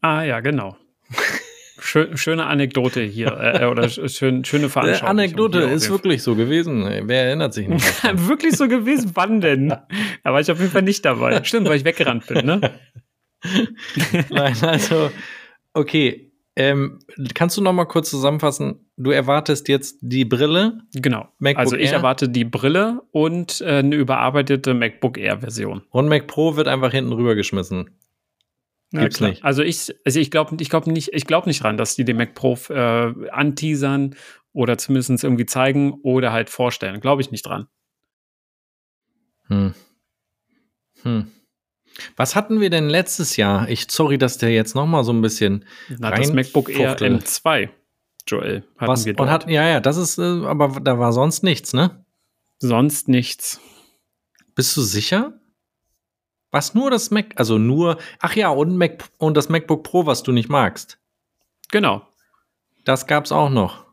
Ah 0.00 0.22
ja, 0.22 0.40
genau. 0.40 0.76
Schön, 1.94 2.16
schöne 2.16 2.46
Anekdote 2.46 3.02
hier 3.02 3.38
äh, 3.38 3.62
äh 3.62 3.66
oder 3.66 3.88
schön, 3.88 4.44
schöne 4.44 4.68
Veranstaltung. 4.68 5.08
Anekdote 5.10 5.60
ist 5.60 5.88
wirklich 5.88 6.24
so 6.24 6.34
gewesen. 6.34 6.84
Wer 7.04 7.26
erinnert 7.26 7.54
sich 7.54 7.68
nicht? 7.68 7.84
wirklich 8.26 8.56
so 8.56 8.66
gewesen? 8.66 9.12
Wann 9.14 9.40
denn? 9.40 9.68
Da 10.24 10.32
war 10.32 10.40
ich 10.40 10.50
auf 10.50 10.58
jeden 10.58 10.72
Fall 10.72 10.82
nicht 10.82 11.04
dabei. 11.04 11.44
Stimmt, 11.44 11.68
weil 11.68 11.76
ich 11.76 11.84
weggerannt 11.84 12.26
bin, 12.26 12.46
ne? 12.46 12.60
Nein, 14.28 14.56
also, 14.62 15.12
okay. 15.72 16.32
Ähm, 16.56 16.98
kannst 17.32 17.56
du 17.58 17.62
noch 17.62 17.72
mal 17.72 17.84
kurz 17.84 18.10
zusammenfassen? 18.10 18.90
Du 18.96 19.12
erwartest 19.12 19.68
jetzt 19.68 19.98
die 20.00 20.24
Brille? 20.24 20.80
Genau. 20.94 21.28
MacBook 21.38 21.60
also 21.60 21.76
ich 21.76 21.90
Air? 21.90 21.98
erwarte 21.98 22.28
die 22.28 22.44
Brille 22.44 23.02
und 23.12 23.60
äh, 23.60 23.66
eine 23.66 23.94
überarbeitete 23.94 24.74
MacBook 24.74 25.16
Air 25.16 25.38
Version. 25.38 25.82
Und 25.90 26.08
Mac 26.08 26.26
Pro 26.26 26.56
wird 26.56 26.66
einfach 26.66 26.90
hinten 26.90 27.12
rübergeschmissen. 27.12 27.90
Gibt's 29.00 29.18
ja, 29.18 29.28
nicht. 29.28 29.44
Also 29.44 29.62
ich, 29.62 29.94
also 30.04 30.20
ich 30.20 30.30
glaube 30.30 30.56
ich 30.60 30.70
glaub 30.70 30.86
nicht, 30.86 31.12
ich 31.12 31.26
glaube 31.26 31.48
nicht 31.48 31.62
dran, 31.62 31.76
dass 31.76 31.96
die 31.96 32.04
den 32.04 32.16
Mac 32.16 32.34
Pro 32.34 32.56
äh, 32.68 33.30
anteasern 33.30 34.14
oder 34.52 34.78
zumindest 34.78 35.24
irgendwie 35.24 35.46
zeigen 35.46 35.94
oder 36.02 36.32
halt 36.32 36.48
vorstellen. 36.48 37.00
Glaube 37.00 37.22
ich 37.22 37.30
nicht 37.30 37.44
dran. 37.44 37.66
Hm. 39.48 39.74
Hm. 41.02 41.30
Was 42.16 42.34
hatten 42.34 42.60
wir 42.60 42.70
denn 42.70 42.88
letztes 42.88 43.36
Jahr? 43.36 43.68
Ich 43.68 43.86
sorry, 43.90 44.18
dass 44.18 44.38
der 44.38 44.50
jetzt 44.50 44.74
noch 44.74 44.86
mal 44.86 45.04
so 45.04 45.12
ein 45.12 45.22
bisschen 45.22 45.64
Na, 45.98 46.10
das 46.10 46.32
MacBook 46.32 46.68
Air 46.68 46.96
M2, 46.96 47.68
Joel, 48.26 48.64
hatten 48.76 48.90
Was, 48.90 49.04
wir 49.04 49.14
dort. 49.14 49.28
Und 49.28 49.32
hat, 49.32 49.48
ja, 49.48 49.68
ja, 49.68 49.80
das 49.80 49.96
ist, 49.96 50.18
äh, 50.18 50.22
aber 50.22 50.80
da 50.80 50.98
war 50.98 51.12
sonst 51.12 51.42
nichts, 51.42 51.72
ne? 51.72 52.04
Sonst 52.58 53.08
nichts. 53.08 53.60
Bist 54.54 54.76
du 54.76 54.82
sicher? 54.82 55.34
Was 56.54 56.72
nur 56.72 56.88
das 56.88 57.10
Mac, 57.10 57.32
also 57.34 57.58
nur, 57.58 57.98
ach 58.20 58.36
ja, 58.36 58.48
und, 58.48 58.76
Mac, 58.76 59.02
und 59.18 59.36
das 59.36 59.48
MacBook 59.48 59.82
Pro, 59.82 60.06
was 60.06 60.22
du 60.22 60.30
nicht 60.30 60.48
magst. 60.48 61.00
Genau. 61.72 62.06
Das 62.84 63.08
gab's 63.08 63.32
auch 63.32 63.50
noch. 63.50 63.84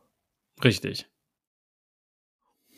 Richtig. 0.64 1.08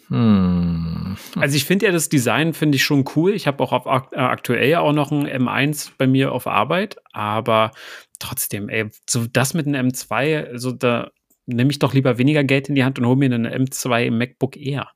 Hm. 0.08 1.18
Also 1.36 1.58
ich 1.58 1.66
finde 1.66 1.88
ja 1.88 1.92
das 1.92 2.08
Design 2.08 2.54
finde 2.54 2.78
ich 2.78 2.86
schon 2.86 3.04
cool. 3.18 3.34
Ich 3.34 3.46
habe 3.46 3.62
auch 3.62 3.74
auf 3.74 4.14
äh, 4.14 4.20
aktuell 4.20 4.70
ja 4.70 4.80
auch 4.80 4.94
noch 4.94 5.12
ein 5.12 5.28
M1 5.28 5.92
bei 5.98 6.08
mir 6.08 6.32
auf 6.32 6.48
Arbeit, 6.48 6.96
aber 7.12 7.72
trotzdem, 8.20 8.70
ey, 8.70 8.90
so 9.10 9.26
das 9.28 9.54
mit 9.54 9.68
einem 9.68 9.90
M2, 9.90 10.46
also 10.46 10.72
da 10.72 11.12
nehme 11.46 11.72
ich 11.72 11.80
doch 11.80 11.94
lieber 11.94 12.18
weniger 12.18 12.46
Geld 12.46 12.70
in 12.70 12.76
die 12.76 12.86
Hand 12.86 13.00
und 13.00 13.06
hole 13.06 13.18
mir 13.18 13.26
einen 13.26 13.46
M2 13.46 14.06
im 14.06 14.18
MacBook 14.18 14.56
Air. 14.56 14.92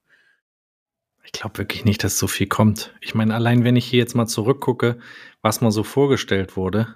Ich 1.28 1.34
glaube 1.34 1.58
wirklich 1.58 1.84
nicht, 1.84 2.06
dass 2.06 2.18
so 2.18 2.28
viel 2.28 2.48
kommt. 2.48 2.96
Ich 3.02 3.14
meine, 3.14 3.36
allein 3.36 3.66
wenn 3.66 3.76
ich 3.76 3.86
hier 3.86 4.00
jetzt 4.00 4.16
mal 4.16 4.28
zurückgucke, 4.28 4.98
was 5.42 5.60
mal 5.60 5.72
so 5.72 5.84
vorgestellt 5.84 6.56
wurde, 6.56 6.96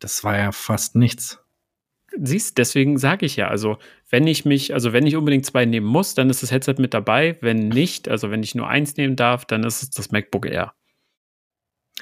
das 0.00 0.24
war 0.24 0.36
ja 0.36 0.50
fast 0.50 0.96
nichts. 0.96 1.38
Siehst, 2.20 2.58
deswegen 2.58 2.98
sage 2.98 3.24
ich 3.24 3.36
ja, 3.36 3.46
also 3.48 3.78
wenn 4.10 4.26
ich 4.26 4.44
mich, 4.44 4.74
also 4.74 4.92
wenn 4.92 5.06
ich 5.06 5.14
unbedingt 5.16 5.46
zwei 5.46 5.64
nehmen 5.64 5.86
muss, 5.86 6.14
dann 6.14 6.28
ist 6.28 6.42
das 6.42 6.50
Headset 6.50 6.74
mit 6.78 6.92
dabei. 6.92 7.38
Wenn 7.40 7.68
nicht, 7.68 8.08
also 8.08 8.32
wenn 8.32 8.42
ich 8.42 8.56
nur 8.56 8.66
eins 8.68 8.96
nehmen 8.96 9.14
darf, 9.14 9.44
dann 9.46 9.62
ist 9.62 9.82
es 9.82 9.90
das 9.90 10.10
MacBook 10.10 10.44
Air. 10.46 10.74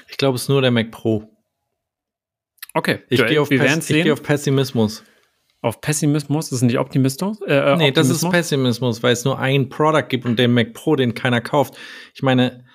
Ich 0.09 0.17
glaube, 0.17 0.35
es 0.37 0.43
ist 0.43 0.49
nur 0.49 0.61
der 0.63 0.71
Mac 0.71 0.89
Pro. 0.91 1.31
Okay, 2.73 2.99
Ich 3.09 3.19
gehe 3.29 3.41
auf, 3.41 3.49
Pess- 3.49 3.77
ich 3.99 4.03
geh 4.05 4.11
auf 4.11 4.23
Pessimismus. 4.23 5.03
Auf 5.63 5.79
Pessimismus, 5.79 6.49
das 6.49 6.57
ist 6.57 6.63
nicht 6.63 6.79
Optimismus. 6.79 7.39
Äh, 7.41 7.75
Nee, 7.77 7.91
das 7.91 8.07
ist 8.07 8.23
Optimismus? 8.23 8.31
Pessimismus, 8.31 9.03
weil 9.03 9.13
es 9.13 9.25
nur 9.25 9.37
ein 9.37 9.69
Product 9.69 10.07
gibt 10.09 10.25
und 10.25 10.39
den 10.39 10.53
Mac 10.53 10.73
Pro, 10.73 10.95
den 10.95 11.13
keiner 11.13 11.41
kauft. 11.41 11.77
Ich 12.15 12.23
meine, 12.23 12.65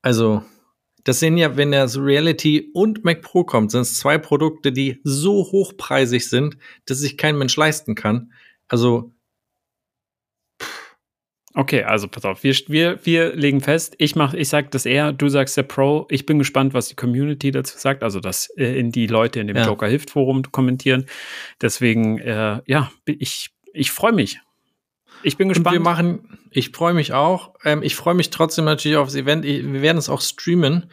also, 0.00 0.42
das 1.04 1.20
sind 1.20 1.36
ja, 1.36 1.56
wenn 1.58 1.72
das 1.72 1.98
Reality 1.98 2.70
und 2.72 3.04
Mac 3.04 3.20
Pro 3.20 3.44
kommt, 3.44 3.70
sind 3.70 3.82
es 3.82 3.98
zwei 3.98 4.16
Produkte, 4.16 4.72
die 4.72 5.00
so 5.04 5.44
hochpreisig 5.52 6.28
sind, 6.28 6.56
dass 6.86 6.98
sich 6.98 7.18
kein 7.18 7.36
Mensch 7.36 7.56
leisten 7.56 7.94
kann. 7.94 8.32
Also, 8.68 9.13
Okay, 11.56 11.84
also 11.84 12.08
pass 12.08 12.24
auf, 12.24 12.42
wir, 12.42 12.52
wir, 12.66 12.98
wir 13.04 13.36
legen 13.36 13.60
fest, 13.60 13.94
ich 13.98 14.16
mach, 14.16 14.34
ich 14.34 14.48
sag 14.48 14.72
das 14.72 14.86
eher, 14.86 15.12
du 15.12 15.28
sagst 15.28 15.56
der 15.56 15.62
Pro. 15.62 16.06
Ich 16.10 16.26
bin 16.26 16.40
gespannt, 16.40 16.74
was 16.74 16.88
die 16.88 16.96
Community 16.96 17.52
dazu 17.52 17.78
sagt, 17.78 18.02
also 18.02 18.18
dass 18.18 18.50
äh, 18.56 18.76
in 18.76 18.90
die 18.90 19.06
Leute 19.06 19.38
in 19.38 19.46
dem 19.46 19.56
Ja. 19.56 19.66
Joker 19.66 19.86
Hilft 19.86 20.10
Forum 20.10 20.42
kommentieren. 20.50 21.06
Deswegen, 21.60 22.18
äh, 22.18 22.60
ja, 22.66 22.90
ich, 23.06 23.50
ich 23.72 23.92
freue 23.92 24.12
mich. 24.12 24.40
Ich 25.22 25.36
bin 25.36 25.46
und 25.46 25.54
gespannt. 25.54 25.74
wir 25.74 25.80
machen, 25.80 26.38
ich 26.50 26.70
freue 26.70 26.92
mich 26.92 27.12
auch. 27.12 27.54
Ähm, 27.64 27.84
ich 27.84 27.94
freue 27.94 28.14
mich 28.14 28.30
trotzdem 28.30 28.64
natürlich 28.64 28.96
aufs 28.96 29.14
Event. 29.14 29.44
Ich, 29.44 29.64
wir 29.64 29.80
werden 29.80 29.98
es 29.98 30.08
auch 30.08 30.20
streamen. 30.20 30.90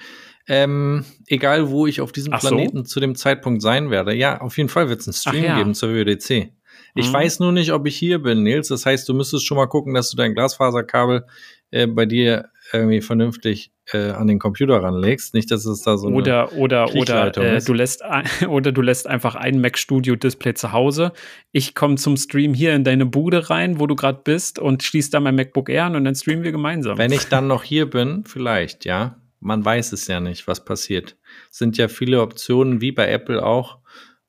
Ähm, 0.47 1.05
egal, 1.27 1.69
wo 1.69 1.87
ich 1.87 2.01
auf 2.01 2.11
diesem 2.11 2.33
Ach 2.33 2.41
so? 2.41 2.49
Planeten 2.49 2.85
zu 2.85 2.99
dem 2.99 3.15
Zeitpunkt 3.15 3.63
sein 3.63 3.89
werde. 3.89 4.13
Ja, 4.13 4.41
auf 4.41 4.57
jeden 4.57 4.69
Fall 4.69 4.89
wird 4.89 5.01
es 5.01 5.07
einen 5.07 5.13
Stream 5.13 5.43
ja. 5.43 5.57
geben 5.57 5.73
zur 5.73 5.89
WWDC. 5.89 6.51
Ich 6.95 7.09
Mhm. 7.09 7.13
weiß 7.13 7.39
nur 7.39 7.51
nicht, 7.51 7.71
ob 7.71 7.85
ich 7.87 7.95
hier 7.97 8.19
bin, 8.19 8.43
Nils. 8.43 8.67
Das 8.69 8.85
heißt, 8.85 9.07
du 9.07 9.13
müsstest 9.13 9.45
schon 9.45 9.57
mal 9.57 9.67
gucken, 9.67 9.93
dass 9.93 10.11
du 10.11 10.17
dein 10.17 10.33
Glasfaserkabel 10.33 11.25
äh, 11.71 11.87
bei 11.87 12.05
dir 12.05 12.49
irgendwie 12.73 13.01
vernünftig 13.01 13.71
äh, 13.93 14.11
an 14.11 14.27
den 14.27 14.39
Computer 14.39 14.81
ranlegst. 14.81 15.33
Nicht, 15.33 15.51
dass 15.51 15.65
es 15.65 15.81
da 15.83 15.97
so 15.97 16.07
eine 16.07 16.15
oder 16.15 16.53
oder 16.53 16.93
oder 16.95 17.35
äh, 17.37 17.61
du 17.61 17.73
lässt 17.73 18.03
ein, 18.03 18.25
oder 18.47 18.71
du 18.71 18.81
lässt 18.81 19.07
einfach 19.07 19.35
ein 19.35 19.59
Mac 19.59 19.77
Studio 19.77 20.15
Display 20.15 20.53
zu 20.53 20.71
Hause. 20.71 21.11
Ich 21.51 21.75
komme 21.75 21.95
zum 21.95 22.15
Stream 22.17 22.53
hier 22.53 22.73
in 22.73 22.83
deine 22.83 23.05
Bude 23.05 23.49
rein, 23.49 23.79
wo 23.79 23.87
du 23.87 23.95
gerade 23.95 24.21
bist 24.23 24.59
und 24.59 24.83
schließ 24.83 25.09
da 25.09 25.19
mein 25.19 25.35
MacBook 25.35 25.69
Air 25.69 25.85
an 25.85 25.95
und 25.95 26.05
dann 26.05 26.15
streamen 26.15 26.43
wir 26.43 26.51
gemeinsam. 26.51 26.97
Wenn 26.97 27.11
ich 27.11 27.27
dann 27.27 27.47
noch 27.47 27.63
hier 27.63 27.89
bin, 27.89 28.23
vielleicht, 28.25 28.85
ja. 28.85 29.17
Man 29.43 29.65
weiß 29.65 29.93
es 29.93 30.05
ja 30.07 30.19
nicht, 30.19 30.47
was 30.47 30.63
passiert. 30.63 31.17
Es 31.49 31.57
sind 31.57 31.75
ja 31.77 31.87
viele 31.87 32.21
Optionen, 32.21 32.79
wie 32.79 32.91
bei 32.91 33.09
Apple 33.09 33.43
auch, 33.43 33.79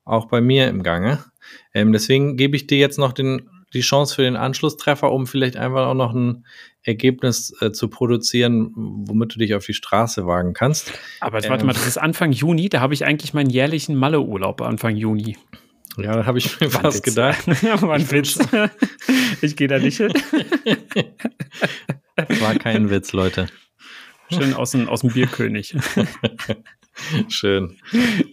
auch 0.05 0.25
bei 0.25 0.41
mir 0.41 0.67
im 0.69 0.81
Gange. 0.81 1.23
Ähm, 1.73 1.91
deswegen 1.93 2.37
gebe 2.37 2.55
ich 2.55 2.67
dir 2.67 2.77
jetzt 2.77 2.97
noch 2.97 3.13
den, 3.13 3.49
die 3.73 3.81
Chance 3.81 4.15
für 4.15 4.21
den 4.23 4.35
Anschlusstreffer, 4.35 5.11
um 5.11 5.27
vielleicht 5.27 5.57
einfach 5.57 5.87
auch 5.87 5.93
noch 5.93 6.13
ein 6.13 6.45
Ergebnis 6.83 7.55
äh, 7.61 7.71
zu 7.71 7.87
produzieren, 7.87 8.71
womit 8.75 9.35
du 9.35 9.39
dich 9.39 9.55
auf 9.55 9.65
die 9.65 9.73
Straße 9.73 10.25
wagen 10.25 10.53
kannst. 10.53 10.91
Aber 11.21 11.37
jetzt, 11.37 11.49
warte 11.49 11.61
ähm, 11.61 11.67
mal, 11.67 11.73
das 11.73 11.87
ist 11.87 11.97
Anfang 11.97 12.31
Juni, 12.31 12.69
da 12.69 12.81
habe 12.81 12.93
ich 12.93 13.05
eigentlich 13.05 13.33
meinen 13.33 13.49
jährlichen 13.49 13.95
Malle-Urlaub 13.95 14.61
Anfang 14.61 14.95
Juni. 14.95 15.37
Ja, 15.97 16.15
da 16.15 16.25
habe 16.25 16.39
ich 16.39 16.59
mir 16.59 16.67
ein 16.67 16.71
fast 16.71 16.97
Witz. 16.97 17.03
gedacht. 17.03 17.45
ja, 17.61 17.81
war 17.81 17.95
ein 17.95 18.11
Witz. 18.11 18.39
ich 19.41 19.55
gehe 19.55 19.67
da 19.67 19.79
nicht 19.79 19.97
hin. 19.97 20.13
War 22.41 22.55
kein 22.55 22.89
Witz, 22.89 23.11
Leute. 23.13 23.47
Schön 24.31 24.53
aus 24.53 24.71
dem, 24.71 24.87
aus 24.87 25.01
dem 25.01 25.11
Bierkönig. 25.11 25.75
Schön. 27.27 27.77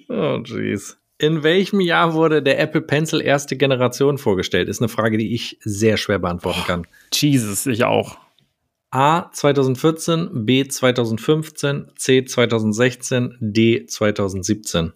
Oh, 0.08 0.40
jeez. 0.44 0.99
In 1.20 1.42
welchem 1.42 1.80
Jahr 1.80 2.14
wurde 2.14 2.42
der 2.42 2.58
Apple 2.58 2.80
Pencil 2.80 3.20
erste 3.20 3.54
Generation 3.54 4.16
vorgestellt? 4.16 4.70
Ist 4.70 4.80
eine 4.80 4.88
Frage, 4.88 5.18
die 5.18 5.34
ich 5.34 5.58
sehr 5.60 5.98
schwer 5.98 6.18
beantworten 6.18 6.62
kann. 6.66 6.86
Jesus, 7.12 7.66
ich 7.66 7.84
auch. 7.84 8.16
A 8.90 9.30
2014, 9.30 10.46
B 10.46 10.66
2015, 10.66 11.92
C 11.96 12.24
2016, 12.24 13.36
D 13.38 13.84
2017. 13.84 14.94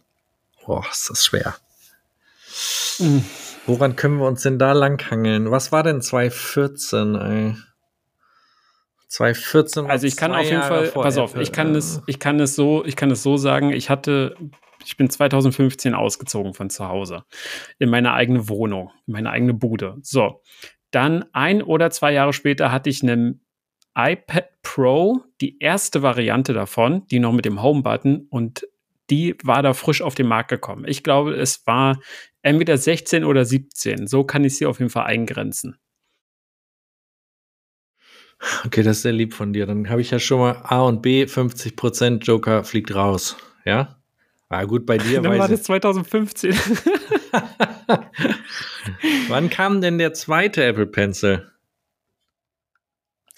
Boah, 0.64 0.82
ist 0.90 1.10
das 1.10 1.26
schwer. 1.26 1.54
Mhm. 2.98 3.22
Woran 3.66 3.94
können 3.94 4.16
wir 4.16 4.26
uns 4.26 4.42
denn 4.42 4.58
da 4.58 4.72
langhangeln? 4.72 5.50
Was 5.50 5.72
war 5.72 5.82
denn 5.82 6.00
2014, 6.00 7.14
ey? 7.16 7.56
2014 9.08 9.84
war 9.84 9.90
Also 9.90 10.06
ich 10.06 10.16
kann 10.16 10.34
auf 10.34 10.42
jeden 10.42 10.62
Fall, 10.62 10.88
pass 10.88 11.18
auf, 11.18 11.32
Apple. 11.32 11.42
ich 11.42 11.52
kann 11.52 11.74
es, 11.74 12.00
ich 12.06 12.18
kann 12.18 12.40
es 12.40 12.56
so, 12.56 12.82
ich 12.84 12.96
kann 12.96 13.10
es 13.10 13.22
so 13.22 13.36
sagen, 13.36 13.72
ich 13.72 13.90
hatte, 13.90 14.36
ich 14.84 14.96
bin 14.96 15.10
2015 15.10 15.94
ausgezogen 15.94 16.54
von 16.54 16.70
zu 16.70 16.88
Hause. 16.88 17.24
In 17.78 17.90
meine 17.90 18.12
eigene 18.12 18.48
Wohnung, 18.48 18.90
in 19.06 19.14
meine 19.14 19.30
eigene 19.30 19.54
Bude. 19.54 19.96
So. 20.02 20.42
Dann 20.90 21.24
ein 21.32 21.62
oder 21.62 21.90
zwei 21.90 22.12
Jahre 22.12 22.32
später 22.32 22.70
hatte 22.70 22.90
ich 22.90 23.02
einen 23.02 23.44
iPad 23.96 24.48
Pro, 24.62 25.22
die 25.40 25.58
erste 25.58 26.02
Variante 26.02 26.52
davon, 26.52 27.06
die 27.08 27.18
noch 27.18 27.32
mit 27.32 27.44
dem 27.44 27.62
Home-Button 27.62 28.26
und 28.30 28.66
die 29.10 29.36
war 29.42 29.62
da 29.62 29.74
frisch 29.74 30.02
auf 30.02 30.14
den 30.14 30.26
Markt 30.26 30.50
gekommen. 30.50 30.84
Ich 30.86 31.02
glaube, 31.02 31.34
es 31.34 31.66
war 31.66 32.00
entweder 32.42 32.78
16 32.78 33.24
oder 33.24 33.44
17. 33.44 34.06
So 34.06 34.24
kann 34.24 34.44
ich 34.44 34.56
sie 34.56 34.66
auf 34.66 34.78
jeden 34.78 34.90
Fall 34.90 35.04
eingrenzen. 35.04 35.76
Okay, 38.64 38.82
das 38.82 38.98
ist 38.98 39.02
sehr 39.02 39.12
lieb 39.12 39.34
von 39.34 39.52
dir. 39.52 39.66
Dann 39.66 39.88
habe 39.88 40.00
ich 40.00 40.10
ja 40.10 40.18
schon 40.18 40.40
mal 40.40 40.60
A 40.64 40.82
und 40.82 41.02
B, 41.02 41.24
50% 41.24 42.24
Joker 42.24 42.64
fliegt 42.64 42.94
raus. 42.94 43.36
Ja? 43.64 44.02
Ah, 44.48 44.64
gut, 44.64 44.86
bei 44.86 44.98
dir 44.98 45.20
Dann 45.20 45.38
war 45.38 45.48
das 45.48 45.60
ich. 45.60 45.66
2015. 45.66 46.54
Wann 49.28 49.50
kam 49.50 49.80
denn 49.80 49.98
der 49.98 50.14
zweite 50.14 50.64
Apple 50.64 50.86
Pencil? 50.86 51.50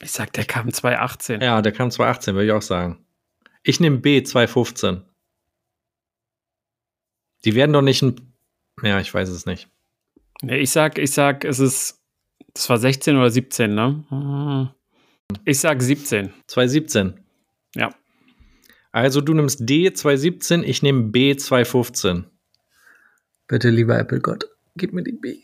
Ich 0.01 0.13
sag, 0.13 0.33
der 0.35 0.45
kam 0.45 0.73
2018. 0.73 1.41
Ja, 1.41 1.63
der 1.63 1.73
kam 1.73 1.91
2018, 1.91 2.35
würde 2.35 2.47
ich 2.47 2.53
auch 2.53 2.63
sagen. 2.63 3.05
Ich 3.63 3.81
nehme 3.81 3.99
B, 3.99 4.23
2015. 4.23 5.03
Die 7.45 7.55
werden 7.55 7.73
doch 7.73 7.83
nicht 7.83 8.03
ein. 8.03 8.35
Ja, 8.83 9.01
ich 9.01 9.13
weiß 9.13 9.29
es 9.29 9.47
nicht. 9.47 9.69
Nee, 10.43 10.59
ich 10.59 10.71
sag, 10.71 10.99
ich 10.99 11.13
sag, 11.13 11.45
es 11.45 11.61
ist, 11.61 12.03
das 12.53 12.69
war 12.69 12.79
16 12.79 13.17
oder 13.17 13.31
17, 13.31 13.75
ne? 13.75 14.75
Ich 15.45 15.61
sag 15.61 15.81
17. 15.81 16.33
2017. 16.47 17.25
Ja. 17.75 17.95
Also 18.97 19.21
du 19.21 19.35
nimmst 19.35 19.61
D 19.61 19.93
2017, 19.93 20.65
ich 20.65 20.83
nehme 20.83 21.03
B 21.03 21.37
2015. 21.37 22.25
Bitte, 23.47 23.69
lieber 23.69 23.99
Apple 23.99 24.21
Gott, 24.21 24.49
gib 24.75 24.95
mir 24.95 25.03
die 25.03 25.13
B. 25.13 25.37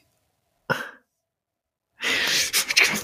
Okay, 2.00 2.94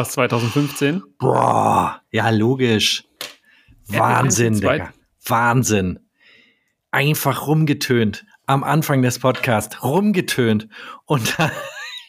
ist 0.00 0.12
2015. 0.12 1.02
Boah, 1.18 2.00
ja, 2.10 2.30
logisch. 2.30 3.04
Wahnsinn, 3.88 4.58
Digga. 4.58 4.94
Wahnsinn. 5.26 6.00
Einfach 6.90 7.46
rumgetönt. 7.46 8.24
Am 8.46 8.64
Anfang 8.64 9.02
des 9.02 9.18
Podcasts 9.18 9.84
rumgetönt. 9.84 10.68
Und 11.04 11.38
dann, 11.38 11.50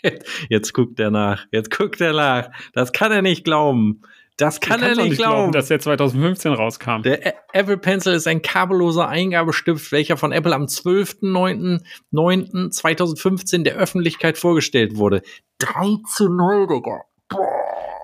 jetzt 0.48 0.74
guckt 0.74 0.98
er 1.02 1.12
nach. 1.12 1.46
Jetzt 1.52 1.78
guckt 1.78 2.00
er 2.00 2.14
nach. 2.14 2.52
Das 2.72 2.94
kann 2.94 3.12
er 3.12 3.22
nicht 3.22 3.44
glauben. 3.44 4.02
Das 4.38 4.60
kann 4.60 4.84
er 4.84 4.96
nicht 4.96 5.18
glauben. 5.18 5.52
dass 5.54 5.70
der 5.70 5.80
2015 5.80 6.52
rauskam. 6.52 7.04
Der 7.04 7.36
Apple 7.54 7.78
Pencil 7.78 8.14
ist 8.14 8.28
ein 8.28 8.42
kabelloser 8.42 9.08
Eingabestift, 9.08 9.94
welcher 9.94 10.18
von 10.18 10.34
Apple 10.34 10.54
am 10.54 10.66
12.09.2015 10.66 13.64
der 13.64 13.76
Öffentlichkeit 13.76 14.38
vorgestellt 14.38 14.98
wurde. 14.98 15.22
3 15.60 16.00
zu 16.14 16.28
0, 16.28 16.68
Digga. 16.68 17.06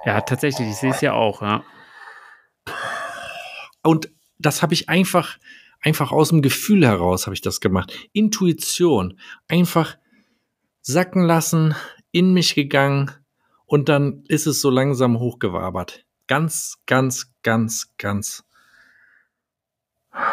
ja, 0.05 0.21
tatsächlich, 0.21 0.69
ich 0.69 0.77
sehe 0.77 0.91
es 0.91 1.01
ja 1.01 1.11
auch, 1.13 1.41
ja. 1.41 1.65
Und 3.84 4.09
das 4.39 4.61
habe 4.61 4.73
ich 4.73 4.88
einfach, 4.88 5.38
einfach 5.82 6.13
aus 6.13 6.29
dem 6.29 6.41
Gefühl 6.41 6.86
heraus 6.86 7.27
habe 7.27 7.34
ich 7.34 7.41
das 7.41 7.59
gemacht. 7.59 7.93
Intuition. 8.13 9.19
Einfach 9.49 9.97
sacken 10.82 11.25
lassen, 11.25 11.75
in 12.11 12.34
mich 12.34 12.55
gegangen 12.55 13.11
und 13.65 13.89
dann 13.89 14.23
ist 14.27 14.47
es 14.47 14.61
so 14.61 14.69
langsam 14.69 15.19
hochgewabert. 15.19 16.05
Ganz, 16.32 16.77
ganz, 16.86 17.34
ganz, 17.43 17.93
ganz. 17.97 18.45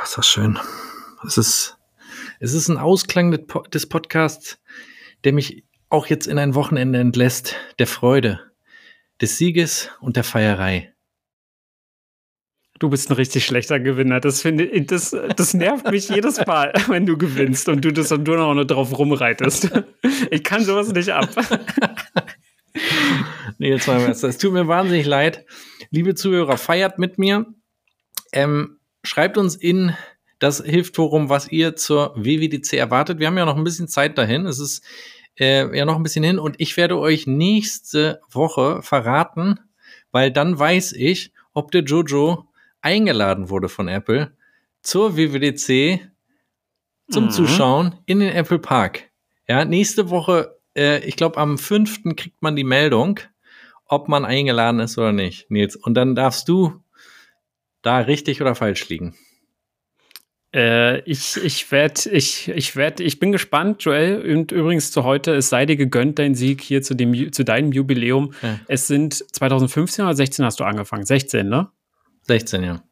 Ist 0.04 0.16
das 0.16 0.28
schön. 0.28 0.56
Es 1.26 1.36
ist, 1.36 1.76
es 2.38 2.54
ist 2.54 2.68
ein 2.68 2.78
Ausklang 2.78 3.32
des 3.72 3.88
Podcasts, 3.88 4.60
der 5.24 5.32
mich 5.32 5.64
auch 5.88 6.06
jetzt 6.06 6.28
in 6.28 6.38
ein 6.38 6.54
Wochenende 6.54 7.00
entlässt, 7.00 7.56
der 7.80 7.88
Freude, 7.88 8.38
des 9.20 9.38
Sieges 9.38 9.90
und 9.98 10.14
der 10.14 10.22
Feierei. 10.22 10.94
Du 12.78 12.90
bist 12.90 13.10
ein 13.10 13.14
richtig 13.14 13.44
schlechter 13.44 13.80
Gewinner. 13.80 14.20
Das 14.20 14.40
finde 14.40 14.70
das, 14.82 15.16
das 15.34 15.52
nervt 15.52 15.90
mich 15.90 16.10
jedes 16.10 16.46
Mal, 16.46 16.72
wenn 16.86 17.06
du 17.06 17.18
gewinnst 17.18 17.68
und 17.68 17.84
du 17.84 17.92
das 17.92 18.12
und 18.12 18.24
du 18.24 18.36
noch 18.36 18.54
nur 18.54 18.66
drauf 18.66 18.96
rumreitest. 18.96 19.72
Ich 20.30 20.44
kann 20.44 20.62
sowas 20.62 20.92
nicht 20.92 21.10
ab. 21.10 21.28
nee, 23.58 23.70
jetzt 23.70 23.86
mal 23.86 24.06
was. 24.06 24.22
Es 24.22 24.38
tut 24.38 24.52
mir 24.52 24.68
wahnsinnig 24.68 25.06
leid. 25.06 25.44
Liebe 25.90 26.14
Zuhörer, 26.14 26.56
feiert 26.56 26.98
mit 26.98 27.18
mir. 27.18 27.46
Ähm, 28.32 28.78
schreibt 29.02 29.38
uns 29.38 29.56
in 29.56 29.96
das 30.38 30.62
Hilftforum, 30.64 31.28
was 31.28 31.50
ihr 31.50 31.76
zur 31.76 32.14
WWDC 32.16 32.74
erwartet. 32.74 33.18
Wir 33.18 33.26
haben 33.26 33.38
ja 33.38 33.44
noch 33.44 33.56
ein 33.56 33.64
bisschen 33.64 33.88
Zeit 33.88 34.18
dahin. 34.18 34.46
Es 34.46 34.58
ist 34.58 34.84
äh, 35.38 35.76
ja 35.76 35.84
noch 35.84 35.96
ein 35.96 36.02
bisschen 36.02 36.24
hin 36.24 36.38
und 36.38 36.56
ich 36.58 36.76
werde 36.76 36.98
euch 36.98 37.26
nächste 37.26 38.20
Woche 38.30 38.82
verraten, 38.82 39.60
weil 40.10 40.30
dann 40.30 40.58
weiß 40.58 40.92
ich, 40.92 41.32
ob 41.54 41.70
der 41.70 41.82
Jojo 41.82 42.48
eingeladen 42.80 43.50
wurde 43.50 43.68
von 43.68 43.88
Apple 43.88 44.36
zur 44.82 45.16
WWDC 45.16 46.08
zum 47.10 47.24
mhm. 47.24 47.30
Zuschauen 47.30 47.96
in 48.06 48.20
den 48.20 48.32
Apple 48.32 48.58
Park. 48.58 49.10
Ja, 49.48 49.64
nächste 49.64 50.10
Woche, 50.10 50.57
äh, 50.78 50.98
ich 51.04 51.16
glaube 51.16 51.38
am 51.38 51.58
5. 51.58 52.14
kriegt 52.16 52.40
man 52.40 52.56
die 52.56 52.64
Meldung, 52.64 53.20
ob 53.86 54.08
man 54.08 54.24
eingeladen 54.24 54.80
ist 54.80 54.96
oder 54.96 55.12
nicht, 55.12 55.50
Nils. 55.50 55.76
Und 55.76 55.94
dann 55.94 56.14
darfst 56.14 56.48
du 56.48 56.82
da 57.82 57.98
richtig 57.98 58.40
oder 58.40 58.54
falsch 58.54 58.88
liegen. 58.88 59.14
Äh, 60.54 61.00
ich 61.00 61.36
ich 61.42 61.70
werde, 61.70 62.10
ich, 62.10 62.48
ich 62.48 62.74
werde, 62.74 63.02
ich 63.02 63.18
bin 63.18 63.32
gespannt, 63.32 63.82
Joel. 63.82 64.22
Und 64.36 64.52
übrigens 64.52 64.90
zu 64.92 65.04
heute, 65.04 65.34
es 65.34 65.50
sei 65.50 65.66
dir 65.66 65.76
gegönnt, 65.76 66.18
dein 66.18 66.34
Sieg 66.34 66.62
hier 66.62 66.80
zu, 66.82 66.94
dem, 66.94 67.32
zu 67.32 67.44
deinem 67.44 67.72
Jubiläum. 67.72 68.32
Ja. 68.42 68.58
Es 68.66 68.86
sind 68.86 69.14
2015 69.14 70.04
oder 70.04 70.14
16 70.14 70.44
hast 70.44 70.60
du 70.60 70.64
angefangen? 70.64 71.04
16, 71.04 71.48
ne? 71.48 71.68
16, 72.22 72.62
ja. 72.62 72.82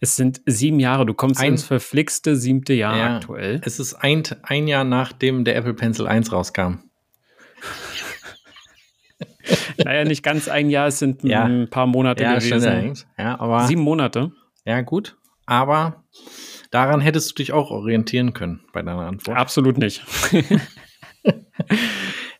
Es 0.00 0.16
sind 0.16 0.42
sieben 0.44 0.80
Jahre. 0.80 1.06
Du 1.06 1.14
kommst 1.14 1.40
ein, 1.40 1.52
ins 1.52 1.64
verflixte 1.64 2.36
siebte 2.36 2.74
Jahr 2.74 2.96
ja, 2.96 3.16
aktuell. 3.16 3.60
Es 3.64 3.78
ist 3.78 3.94
ein, 3.94 4.24
ein 4.42 4.66
Jahr 4.66 4.84
nachdem 4.84 5.44
der 5.44 5.56
Apple 5.56 5.74
Pencil 5.74 6.06
1 6.06 6.32
rauskam. 6.32 6.83
Naja, 9.84 10.04
nicht 10.04 10.22
ganz 10.22 10.48
ein 10.48 10.70
Jahr, 10.70 10.88
es 10.88 10.98
sind 10.98 11.22
ja. 11.24 11.44
ein 11.44 11.68
paar 11.68 11.86
Monate 11.86 12.22
ja, 12.22 12.34
gewesen. 12.34 12.94
Ja, 13.18 13.38
aber, 13.38 13.66
Sieben 13.66 13.82
Monate. 13.82 14.32
Ja, 14.64 14.80
gut. 14.80 15.16
Aber 15.46 16.04
daran 16.70 17.00
hättest 17.00 17.30
du 17.30 17.34
dich 17.34 17.52
auch 17.52 17.70
orientieren 17.70 18.32
können 18.32 18.60
bei 18.72 18.82
deiner 18.82 19.06
Antwort. 19.06 19.36
Absolut 19.36 19.78
nicht. 19.78 20.02
ich 21.22 21.34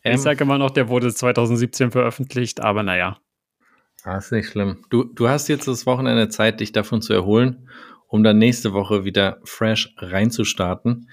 ähm, 0.03 0.17
sage 0.17 0.43
immer 0.43 0.57
noch, 0.57 0.71
der 0.71 0.89
wurde 0.89 1.13
2017 1.13 1.91
veröffentlicht, 1.91 2.61
aber 2.61 2.83
naja. 2.83 3.17
Das 4.03 4.25
ist 4.25 4.31
nicht 4.31 4.49
schlimm. 4.49 4.85
Du, 4.89 5.03
du 5.03 5.27
hast 5.27 5.47
jetzt 5.47 5.67
das 5.67 5.85
Wochenende 5.85 6.29
Zeit, 6.29 6.59
dich 6.59 6.71
davon 6.71 7.01
zu 7.01 7.13
erholen, 7.13 7.69
um 8.07 8.23
dann 8.23 8.37
nächste 8.37 8.73
Woche 8.73 9.03
wieder 9.03 9.39
fresh 9.45 9.93
reinzustarten. 9.97 11.09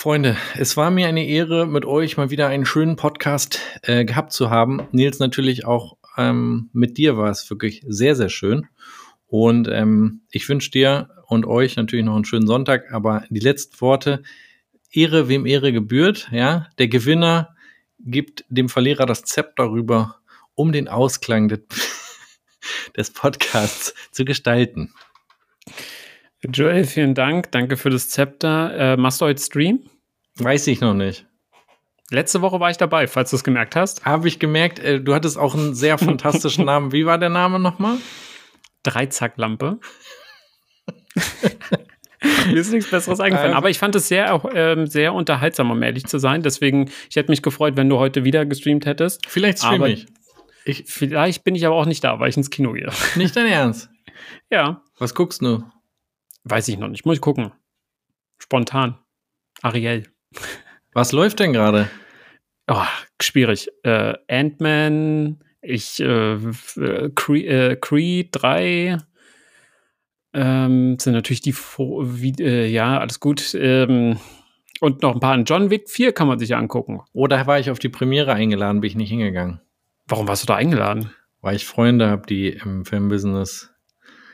Freunde, 0.00 0.36
es 0.54 0.76
war 0.76 0.92
mir 0.92 1.08
eine 1.08 1.26
Ehre, 1.26 1.66
mit 1.66 1.84
euch 1.84 2.16
mal 2.16 2.30
wieder 2.30 2.46
einen 2.46 2.64
schönen 2.64 2.94
Podcast 2.94 3.58
äh, 3.82 4.04
gehabt 4.04 4.32
zu 4.32 4.48
haben. 4.48 4.86
Nils, 4.92 5.18
natürlich 5.18 5.66
auch 5.66 5.96
ähm, 6.16 6.70
mit 6.72 6.98
dir 6.98 7.16
war 7.16 7.30
es 7.30 7.50
wirklich 7.50 7.82
sehr, 7.84 8.14
sehr 8.14 8.28
schön. 8.28 8.68
Und 9.26 9.66
ähm, 9.66 10.20
ich 10.30 10.48
wünsche 10.48 10.70
dir 10.70 11.10
und 11.26 11.46
euch 11.46 11.74
natürlich 11.74 12.04
noch 12.04 12.14
einen 12.14 12.24
schönen 12.24 12.46
Sonntag, 12.46 12.92
aber 12.92 13.24
die 13.28 13.40
letzten 13.40 13.80
Worte, 13.80 14.22
Ehre, 14.92 15.28
wem 15.28 15.46
Ehre 15.46 15.72
gebührt, 15.72 16.28
ja, 16.30 16.68
der 16.78 16.86
Gewinner 16.86 17.56
gibt 17.98 18.44
dem 18.48 18.68
Verlierer 18.68 19.04
das 19.04 19.24
Zepter 19.24 19.68
rüber 19.72 20.20
um 20.54 20.70
den 20.70 20.86
Ausklang 20.86 21.48
des, 21.48 21.62
des 22.96 23.10
Podcasts 23.10 23.94
zu 24.12 24.24
gestalten. 24.24 24.94
Joel, 26.42 26.84
vielen 26.84 27.14
Dank. 27.14 27.50
Danke 27.50 27.76
für 27.76 27.90
das 27.90 28.08
Zepter. 28.10 28.92
Äh, 28.92 28.96
machst 28.96 29.20
du 29.20 29.26
heute 29.26 29.42
Stream? 29.42 29.80
Weiß 30.36 30.66
ich 30.68 30.80
noch 30.80 30.94
nicht. 30.94 31.26
Letzte 32.10 32.40
Woche 32.40 32.58
war 32.60 32.70
ich 32.70 32.76
dabei, 32.76 33.06
falls 33.06 33.30
du 33.30 33.36
es 33.36 33.44
gemerkt 33.44 33.76
hast. 33.76 34.04
Habe 34.04 34.28
ich 34.28 34.38
gemerkt. 34.38 34.78
Äh, 34.78 35.00
du 35.00 35.14
hattest 35.14 35.36
auch 35.36 35.54
einen 35.54 35.74
sehr 35.74 35.98
fantastischen 35.98 36.64
Namen. 36.66 36.92
Wie 36.92 37.06
war 37.06 37.18
der 37.18 37.28
Name 37.28 37.58
nochmal? 37.58 37.98
Dreizacklampe. 38.84 39.80
Mir 42.46 42.56
ist 42.56 42.72
nichts 42.72 42.90
Besseres 42.90 43.20
eingefallen. 43.20 43.50
Also, 43.50 43.58
aber 43.58 43.70
ich 43.70 43.78
fand 43.78 43.94
es 43.94 44.08
sehr, 44.08 44.42
ähm, 44.54 44.86
sehr 44.86 45.12
unterhaltsam, 45.14 45.70
um 45.70 45.82
ehrlich 45.82 46.06
zu 46.06 46.18
sein. 46.18 46.42
Deswegen, 46.42 46.90
ich 47.10 47.16
hätte 47.16 47.30
mich 47.30 47.42
gefreut, 47.42 47.76
wenn 47.76 47.88
du 47.88 47.98
heute 47.98 48.24
wieder 48.24 48.46
gestreamt 48.46 48.86
hättest. 48.86 49.26
Vielleicht 49.26 49.58
streame 49.58 49.90
ich. 49.90 50.06
Ich, 50.64 50.84
vielleicht 50.86 51.44
bin 51.44 51.54
ich 51.54 51.66
aber 51.66 51.76
auch 51.76 51.86
nicht 51.86 52.04
da, 52.04 52.18
weil 52.20 52.28
ich 52.28 52.36
ins 52.36 52.50
Kino 52.50 52.72
gehe. 52.72 52.90
Nicht 53.16 53.36
dein 53.36 53.46
Ernst? 53.46 53.90
ja. 54.50 54.82
Was 54.98 55.14
guckst 55.14 55.42
du? 55.42 55.62
Weiß 56.44 56.68
ich 56.68 56.78
noch 56.78 56.88
nicht. 56.88 57.04
Muss 57.04 57.16
ich 57.16 57.20
gucken. 57.20 57.52
Spontan. 58.38 58.98
Ariel. 59.62 60.06
Was 60.92 61.12
läuft 61.12 61.40
denn 61.40 61.52
gerade? 61.52 61.90
Oh, 62.68 62.84
schwierig. 63.20 63.68
Äh, 63.82 64.14
Ant-Man, 64.28 65.38
ich, 65.62 66.00
äh, 66.00 66.38
Creed, 67.14 67.46
äh, 67.46 67.76
Creed 67.76 68.28
3, 68.32 68.98
ähm, 70.34 70.98
sind 70.98 71.14
natürlich 71.14 71.40
die, 71.40 71.54
wie, 71.54 72.34
äh, 72.42 72.66
ja, 72.66 73.00
alles 73.00 73.20
gut. 73.20 73.54
Ähm, 73.54 74.18
und 74.80 75.02
noch 75.02 75.14
ein 75.14 75.20
paar. 75.20 75.36
John 75.38 75.70
Wick 75.70 75.88
4 75.88 76.12
kann 76.12 76.28
man 76.28 76.38
sich 76.38 76.54
angucken. 76.54 77.00
Oder 77.12 77.46
war 77.46 77.58
ich 77.58 77.70
auf 77.70 77.78
die 77.78 77.88
Premiere 77.88 78.32
eingeladen, 78.32 78.80
bin 78.80 78.88
ich 78.88 78.96
nicht 78.96 79.10
hingegangen. 79.10 79.60
Warum 80.06 80.28
warst 80.28 80.42
du 80.42 80.46
da 80.46 80.56
eingeladen? 80.56 81.10
Weil 81.40 81.56
ich 81.56 81.66
Freunde 81.66 82.08
habe, 82.08 82.26
die 82.26 82.48
im 82.48 82.84
Filmbusiness. 82.84 83.72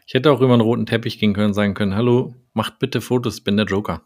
Ich 0.07 0.15
hätte 0.15 0.31
auch 0.31 0.41
über 0.41 0.53
einen 0.53 0.61
roten 0.61 0.87
Teppich 0.87 1.19
gehen 1.19 1.35
können 1.35 1.49
und 1.49 1.55
sagen 1.55 1.75
können: 1.75 1.95
Hallo, 1.95 2.35
macht 2.53 2.79
bitte 2.79 3.01
Fotos, 3.01 3.41
bin 3.41 3.57
der 3.57 3.67
Joker. 3.67 4.03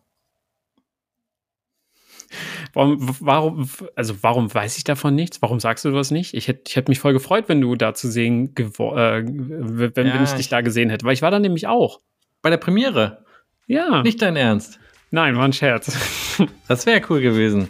Warum, 2.74 3.16
warum, 3.20 3.68
also 3.96 4.22
warum 4.22 4.52
weiß 4.52 4.76
ich 4.76 4.84
davon 4.84 5.14
nichts? 5.14 5.40
Warum 5.40 5.60
sagst 5.60 5.84
du 5.84 5.90
das 5.90 6.10
nicht? 6.10 6.34
Ich 6.34 6.48
hätte, 6.48 6.62
ich 6.68 6.76
hätte 6.76 6.90
mich 6.90 7.00
voll 7.00 7.12
gefreut, 7.12 7.44
wenn 7.48 7.60
du 7.60 7.74
da 7.74 7.94
zu 7.94 8.10
sehen, 8.10 8.54
äh, 8.56 8.62
wenn, 8.62 10.06
ja, 10.06 10.22
ich 10.22 10.30
dich 10.32 10.40
ich 10.40 10.48
da 10.48 10.60
gesehen 10.60 10.90
hätte, 10.90 11.06
weil 11.06 11.14
ich 11.14 11.22
war 11.22 11.30
da 11.30 11.38
nämlich 11.38 11.66
auch. 11.66 12.00
Bei 12.42 12.50
der 12.50 12.58
Premiere? 12.58 13.24
Ja. 13.66 14.02
Nicht 14.02 14.20
dein 14.20 14.36
Ernst? 14.36 14.78
Nein, 15.10 15.36
war 15.36 15.44
ein 15.44 15.52
Scherz. 15.52 15.96
Das 16.68 16.86
wäre 16.86 17.02
cool 17.08 17.20
gewesen. 17.20 17.68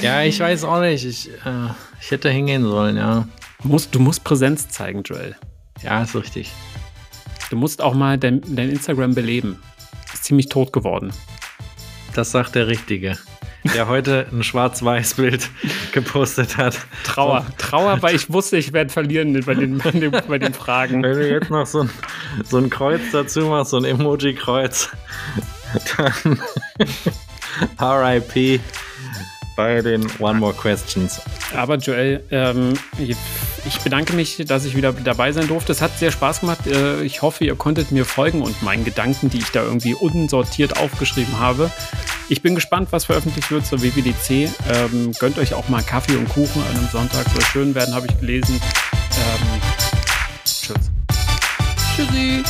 Ja, 0.00 0.22
ich 0.22 0.40
weiß 0.40 0.64
auch 0.64 0.80
nicht. 0.80 1.04
Ich, 1.04 1.28
äh, 1.28 1.68
ich 2.00 2.10
hätte 2.10 2.30
hingehen 2.30 2.64
sollen, 2.64 2.96
ja. 2.96 3.28
Du 3.62 3.68
musst, 3.68 3.94
du 3.94 4.00
musst 4.00 4.24
Präsenz 4.24 4.68
zeigen, 4.70 5.02
Joel. 5.04 5.36
Ja, 5.84 6.02
ist 6.02 6.16
richtig. 6.16 6.50
Du 7.50 7.56
musst 7.56 7.80
auch 7.80 7.94
mal 7.94 8.18
dein, 8.18 8.42
dein 8.46 8.70
Instagram 8.70 9.14
beleben. 9.14 9.62
Ist 10.12 10.24
ziemlich 10.24 10.48
tot 10.48 10.72
geworden. 10.72 11.12
Das 12.14 12.30
sagt 12.30 12.54
der 12.54 12.66
Richtige, 12.66 13.16
der 13.74 13.88
heute 13.88 14.26
ein 14.32 14.42
Schwarz-Weiß-Bild 14.42 15.48
gepostet 15.92 16.56
hat. 16.56 16.78
Trauer. 17.04 17.46
Trauer, 17.56 18.02
weil 18.02 18.14
ich 18.14 18.30
wusste, 18.30 18.56
ich 18.56 18.72
werde 18.72 18.90
verlieren 18.90 19.40
bei 19.44 19.54
den, 19.54 19.78
bei 19.78 19.90
den, 19.90 20.10
bei 20.10 20.38
den 20.38 20.52
Fragen. 20.52 21.02
Wenn 21.02 21.12
du 21.12 21.30
jetzt 21.30 21.50
noch 21.50 21.66
so 21.66 21.82
ein, 21.82 21.90
so 22.44 22.58
ein 22.58 22.70
Kreuz 22.70 23.00
dazu 23.12 23.42
machst, 23.46 23.70
so 23.70 23.78
ein 23.78 23.84
Emoji-Kreuz, 23.84 24.90
dann 25.96 26.40
RIP 27.80 28.60
bei 29.56 29.80
den 29.80 30.06
One 30.18 30.38
More 30.38 30.54
Questions. 30.54 31.20
Aber 31.54 31.76
Joel, 31.76 32.22
ähm, 32.30 32.74
ich 33.66 33.80
bedanke 33.80 34.12
mich, 34.12 34.42
dass 34.46 34.64
ich 34.64 34.76
wieder 34.76 34.92
dabei 34.92 35.32
sein 35.32 35.48
durfte. 35.48 35.72
Es 35.72 35.82
hat 35.82 35.98
sehr 35.98 36.10
Spaß 36.10 36.40
gemacht. 36.40 36.66
Äh, 36.66 37.02
ich 37.02 37.22
hoffe, 37.22 37.44
ihr 37.44 37.56
konntet 37.56 37.92
mir 37.92 38.04
folgen 38.04 38.42
und 38.42 38.62
meinen 38.62 38.84
Gedanken, 38.84 39.30
die 39.30 39.38
ich 39.38 39.50
da 39.50 39.62
irgendwie 39.62 39.94
unsortiert 39.94 40.78
aufgeschrieben 40.78 41.38
habe. 41.38 41.70
Ich 42.28 42.42
bin 42.42 42.54
gespannt, 42.54 42.88
was 42.90 43.06
veröffentlicht 43.06 43.50
wird 43.50 43.66
zur 43.66 43.82
WWDC. 43.82 44.50
Ähm, 44.70 45.12
gönnt 45.18 45.38
euch 45.38 45.54
auch 45.54 45.68
mal 45.68 45.82
Kaffee 45.82 46.16
und 46.16 46.28
Kuchen 46.28 46.62
an 46.62 46.76
einem 46.76 46.88
Sonntag. 46.88 47.26
Soll 47.30 47.42
schön 47.42 47.74
werden, 47.74 47.94
habe 47.94 48.06
ich 48.06 48.20
gelesen. 48.20 48.60
Ähm, 49.16 49.60
tschüss. 50.44 50.90
Tschüssi. 51.96 52.44